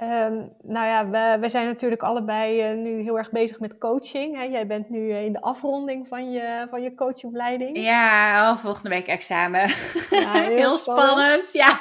Um, 0.01 0.53
nou 0.61 0.87
ja, 0.87 1.09
we, 1.09 1.37
we, 1.39 1.49
zijn 1.49 1.65
natuurlijk 1.65 2.01
allebei 2.01 2.71
uh, 2.71 2.83
nu 2.83 3.01
heel 3.01 3.17
erg 3.17 3.31
bezig 3.31 3.59
met 3.59 3.77
coaching. 3.77 4.35
Hè? 4.35 4.43
Jij 4.43 4.67
bent 4.67 4.89
nu 4.89 5.13
in 5.13 5.33
de 5.33 5.41
afronding 5.41 6.07
van 6.07 6.31
je, 6.31 6.67
van 6.69 6.81
je 6.81 6.95
coachopleiding. 6.95 7.77
Ja, 7.77 8.57
volgende 8.57 8.89
week 8.89 9.07
examen. 9.07 9.67
Ja, 10.09 10.31
heel, 10.41 10.55
heel 10.55 10.77
spannend. 10.77 11.47
spannend. 11.47 11.51
Ja. 11.51 11.79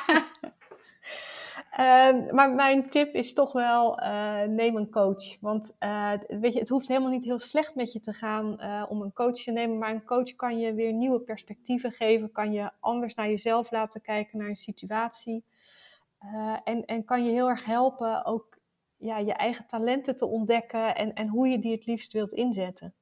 Uh, 1.78 2.32
maar 2.36 2.50
mijn 2.50 2.88
tip 2.88 3.14
is 3.14 3.32
toch 3.32 3.52
wel, 3.52 4.02
uh, 4.02 4.42
neem 4.42 4.76
een 4.76 4.90
coach. 4.90 5.40
Want 5.40 5.76
weet 6.28 6.52
je, 6.52 6.58
het 6.58 6.68
hoeft 6.68 6.88
helemaal 6.88 7.10
niet 7.10 7.24
heel 7.24 7.38
slecht 7.38 7.74
met 7.74 7.92
je 7.92 8.00
te 8.00 8.12
gaan 8.12 8.60
om 8.88 9.02
een 9.02 9.12
coach 9.12 9.42
te 9.42 9.50
nemen. 9.50 9.78
Maar 9.78 9.90
een 9.90 10.04
coach 10.04 10.36
kan 10.36 10.58
je 10.58 10.74
weer 10.74 10.92
nieuwe 10.92 11.20
perspectieven 11.20 11.92
geven. 11.92 12.32
Kan 12.32 12.52
je 12.52 12.70
anders 12.80 13.14
naar 13.14 13.28
jezelf 13.28 13.70
laten 13.70 14.00
kijken, 14.00 14.38
naar 14.38 14.48
een 14.48 14.56
situatie. 14.56 15.44
En, 16.64 16.84
en 16.84 17.04
kan 17.04 17.24
je 17.24 17.30
heel 17.30 17.48
erg 17.48 17.64
helpen 17.64 18.24
ook 18.24 18.58
ja, 18.96 19.18
je 19.18 19.32
eigen 19.32 19.66
talenten 19.66 20.16
te 20.16 20.26
ontdekken. 20.26 20.94
En, 20.94 21.12
en 21.12 21.28
hoe 21.28 21.48
je 21.48 21.58
die 21.58 21.72
het 21.72 21.86
liefst 21.86 22.12
wilt 22.12 22.32
inzetten. 22.32 22.94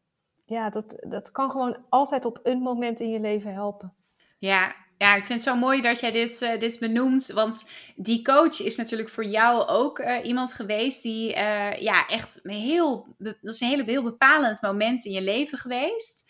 Ja, 0.44 0.70
dat, 0.70 1.04
dat 1.08 1.30
kan 1.30 1.50
gewoon 1.50 1.84
altijd 1.88 2.24
op 2.24 2.40
een 2.42 2.58
moment 2.58 3.00
in 3.00 3.10
je 3.10 3.20
leven 3.20 3.52
helpen. 3.52 3.94
Ja, 4.38 4.74
ja, 4.98 5.14
ik 5.14 5.24
vind 5.24 5.44
het 5.44 5.52
zo 5.52 5.56
mooi 5.56 5.80
dat 5.80 6.00
jij 6.00 6.10
dit, 6.10 6.42
uh, 6.42 6.58
dit 6.58 6.78
benoemt. 6.78 7.26
Want 7.26 7.70
die 7.96 8.24
coach 8.24 8.60
is 8.60 8.76
natuurlijk 8.76 9.08
voor 9.08 9.24
jou 9.24 9.66
ook 9.66 9.98
uh, 9.98 10.18
iemand 10.22 10.54
geweest 10.54 11.02
die 11.02 11.30
ja, 11.78 12.06
echt 12.06 12.38
een 12.42 12.50
heel, 12.50 13.14
dat 13.18 13.36
is 13.42 13.60
een 13.60 13.68
hele, 13.68 13.84
heel 13.84 14.02
bepalend 14.02 14.62
moment 14.62 15.04
in 15.04 15.12
je 15.12 15.22
leven 15.22 15.58
geweest. 15.58 16.24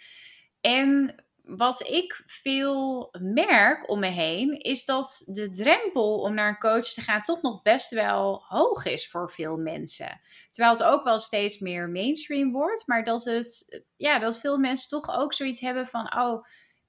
En 0.61 1.15
wat 1.47 1.89
ik 1.89 2.23
veel 2.27 3.09
merk 3.21 3.91
om 3.91 3.99
me 3.99 4.07
heen, 4.07 4.61
is 4.61 4.85
dat 4.85 5.23
de 5.27 5.51
drempel 5.51 6.21
om 6.21 6.35
naar 6.35 6.49
een 6.49 6.59
coach 6.59 6.89
te 6.89 7.01
gaan 7.01 7.23
toch 7.23 7.43
nog 7.43 7.63
best 7.63 7.91
wel 7.91 8.45
hoog 8.49 8.85
is 8.85 9.09
voor 9.09 9.31
veel 9.31 9.57
mensen. 9.57 10.21
Terwijl 10.51 10.75
het 10.75 10.85
ook 10.85 11.05
wel 11.05 11.19
steeds 11.19 11.59
meer 11.59 11.91
mainstream 11.91 12.53
wordt, 12.53 12.87
maar 12.87 13.05
dat, 13.05 13.25
het, 13.25 13.83
ja, 13.97 14.19
dat 14.19 14.39
veel 14.39 14.59
mensen 14.59 14.89
toch 14.89 15.19
ook 15.19 15.33
zoiets 15.33 15.61
hebben 15.61 15.87
van, 15.87 16.17
oh 16.17 16.45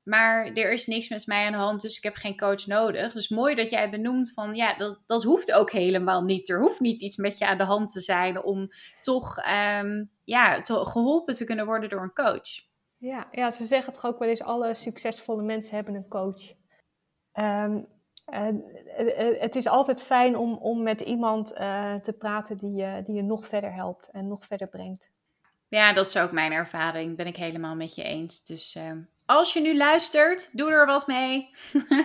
maar 0.07 0.45
er 0.45 0.71
is 0.71 0.87
niks 0.87 1.09
met 1.09 1.27
mij 1.27 1.45
aan 1.45 1.51
de 1.51 1.57
hand, 1.57 1.81
dus 1.81 1.97
ik 1.97 2.03
heb 2.03 2.15
geen 2.15 2.37
coach 2.37 2.65
nodig. 2.65 3.13
Dus 3.13 3.29
mooi 3.29 3.55
dat 3.55 3.69
jij 3.69 3.89
benoemt 3.89 4.31
van 4.33 4.55
ja, 4.55 4.75
dat, 4.75 5.01
dat 5.05 5.23
hoeft 5.23 5.51
ook 5.51 5.71
helemaal 5.71 6.23
niet. 6.23 6.49
Er 6.49 6.59
hoeft 6.59 6.79
niet 6.79 7.01
iets 7.01 7.17
met 7.17 7.37
je 7.37 7.47
aan 7.47 7.57
de 7.57 7.63
hand 7.63 7.91
te 7.91 8.01
zijn 8.01 8.43
om 8.43 8.69
toch 8.99 9.37
um, 9.79 10.11
ja, 10.23 10.61
geholpen 10.63 11.33
te 11.33 11.45
kunnen 11.45 11.65
worden 11.65 11.89
door 11.89 12.01
een 12.01 12.13
coach. 12.13 12.66
Ja, 12.97 13.27
ja, 13.31 13.51
ze 13.51 13.65
zeggen 13.65 13.93
toch 13.93 14.05
ook 14.05 14.19
wel 14.19 14.29
eens: 14.29 14.41
alle 14.41 14.73
succesvolle 14.73 15.43
mensen 15.43 15.75
hebben 15.75 15.95
een 15.95 16.07
coach. 16.07 16.53
Um, 17.33 17.87
uh, 18.33 19.39
het 19.39 19.55
is 19.55 19.67
altijd 19.67 20.03
fijn 20.03 20.35
om, 20.35 20.53
om 20.53 20.83
met 20.83 21.01
iemand 21.01 21.53
uh, 21.53 21.95
te 21.95 22.13
praten 22.13 22.57
die 22.57 22.73
je, 22.73 23.01
die 23.05 23.15
je 23.15 23.23
nog 23.23 23.47
verder 23.47 23.73
helpt 23.73 24.09
en 24.11 24.27
nog 24.27 24.45
verder 24.45 24.67
brengt. 24.67 25.11
Ja, 25.67 25.93
dat 25.93 26.05
is 26.05 26.17
ook 26.17 26.31
mijn 26.31 26.51
ervaring. 26.51 27.17
Ben 27.17 27.27
ik 27.27 27.35
helemaal 27.35 27.75
met 27.75 27.95
je 27.95 28.03
eens. 28.03 28.43
Dus 28.43 28.75
uh, 28.75 28.91
als 29.25 29.53
je 29.53 29.61
nu 29.61 29.77
luistert, 29.77 30.57
doe 30.57 30.71
er 30.71 30.85
wat 30.85 31.07
mee. 31.07 31.49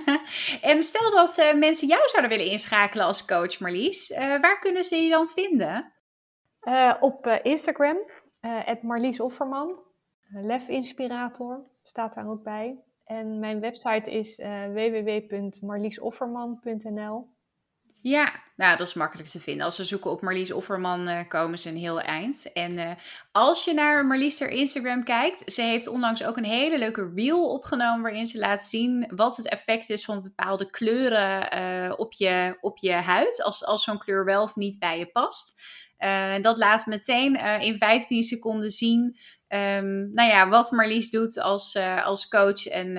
en 0.60 0.82
stel 0.82 1.10
dat 1.10 1.54
mensen 1.56 1.88
jou 1.88 2.08
zouden 2.08 2.30
willen 2.38 2.52
inschakelen 2.52 3.06
als 3.06 3.24
coach, 3.24 3.60
Marlies. 3.60 4.08
Waar 4.16 4.58
kunnen 4.60 4.84
ze 4.84 4.96
je 4.96 5.10
dan 5.10 5.28
vinden? 5.28 5.92
Op 7.00 7.26
Instagram, 7.42 7.96
Marlies 8.80 9.20
Offerman. 9.20 9.91
Lef 10.32 10.68
Inspirator 10.68 11.64
staat 11.82 12.14
daar 12.14 12.28
ook 12.28 12.42
bij. 12.42 12.78
En 13.04 13.38
mijn 13.38 13.60
website 13.60 14.10
is 14.10 14.36
www.marliesofferman.nl. 14.72 17.30
Ja, 18.02 18.32
nou, 18.56 18.76
dat 18.76 18.86
is 18.86 18.94
makkelijk 18.94 19.28
te 19.28 19.40
vinden. 19.40 19.64
Als 19.64 19.76
ze 19.76 19.84
zoeken 19.84 20.10
op 20.10 20.22
Marlies 20.22 20.52
Offerman, 20.52 21.08
uh, 21.08 21.18
komen 21.28 21.58
ze 21.58 21.68
een 21.68 21.76
heel 21.76 22.00
eind. 22.00 22.52
En 22.52 22.72
uh, 22.72 22.90
als 23.32 23.64
je 23.64 23.74
naar 23.74 24.06
Marlies 24.06 24.36
ter 24.36 24.48
Instagram 24.48 25.04
kijkt, 25.04 25.52
ze 25.52 25.62
heeft 25.62 25.86
onlangs 25.86 26.24
ook 26.24 26.36
een 26.36 26.44
hele 26.44 26.78
leuke 26.78 27.12
reel 27.14 27.52
opgenomen 27.52 28.02
waarin 28.02 28.26
ze 28.26 28.38
laat 28.38 28.64
zien 28.64 29.10
wat 29.14 29.36
het 29.36 29.48
effect 29.48 29.90
is 29.90 30.04
van 30.04 30.22
bepaalde 30.22 30.70
kleuren 30.70 31.98
op, 31.98 32.12
je, 32.12 32.58
op 32.60 32.78
je 32.78 32.92
huid, 32.92 33.42
als, 33.42 33.64
als 33.64 33.84
zo'n 33.84 33.98
kleur 33.98 34.24
wel 34.24 34.42
of 34.42 34.56
niet 34.56 34.78
bij 34.78 34.98
je 34.98 35.06
past. 35.06 35.60
En 36.02 36.42
dat 36.42 36.58
laat 36.58 36.86
meteen 36.86 37.36
in 37.60 37.76
15 37.78 38.22
seconden 38.22 38.70
zien 38.70 39.16
um, 39.48 40.12
nou 40.14 40.28
ja, 40.28 40.48
wat 40.48 40.70
Marlies 40.70 41.10
doet 41.10 41.40
als, 41.40 41.78
als 42.04 42.28
coach 42.28 42.66
en 42.66 42.94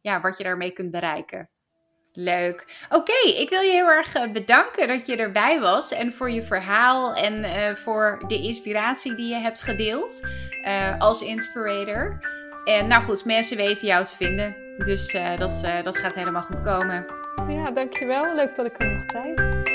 ja, 0.00 0.20
wat 0.20 0.38
je 0.38 0.44
daarmee 0.44 0.70
kunt 0.70 0.90
bereiken. 0.90 1.50
Leuk. 2.18 2.86
Oké, 2.88 3.28
ik 3.36 3.50
wil 3.50 3.60
je 3.60 3.70
heel 3.70 3.88
erg 3.88 4.14
eh, 4.14 4.32
bedanken 4.32 4.88
dat 4.88 5.06
je 5.06 5.16
erbij 5.16 5.60
was 5.60 5.92
en 5.92 6.12
voor 6.12 6.30
je 6.30 6.42
verhaal 6.42 7.14
en 7.14 7.76
voor 7.76 8.24
de 8.26 8.42
inspiratie 8.42 9.14
die 9.14 9.28
je 9.28 9.34
hebt 9.34 9.62
gedeeld 9.62 10.26
als 10.98 11.22
inspirator. 11.22 12.20
En 12.64 12.86
nou 12.86 13.02
goed, 13.02 13.24
mensen 13.24 13.56
weten 13.56 13.86
jou 13.86 14.04
te 14.04 14.16
vinden. 14.16 14.56
Dus 14.78 15.12
dat, 15.36 15.70
dat 15.82 15.96
gaat 15.96 16.14
helemaal 16.14 16.42
goed 16.42 16.62
komen. 16.62 17.04
Ja, 17.48 17.64
dankjewel. 17.64 18.34
Leuk 18.34 18.54
dat 18.54 18.66
ik 18.66 18.82
er 18.82 18.90
mocht 18.90 19.10
zijn. 19.10 19.65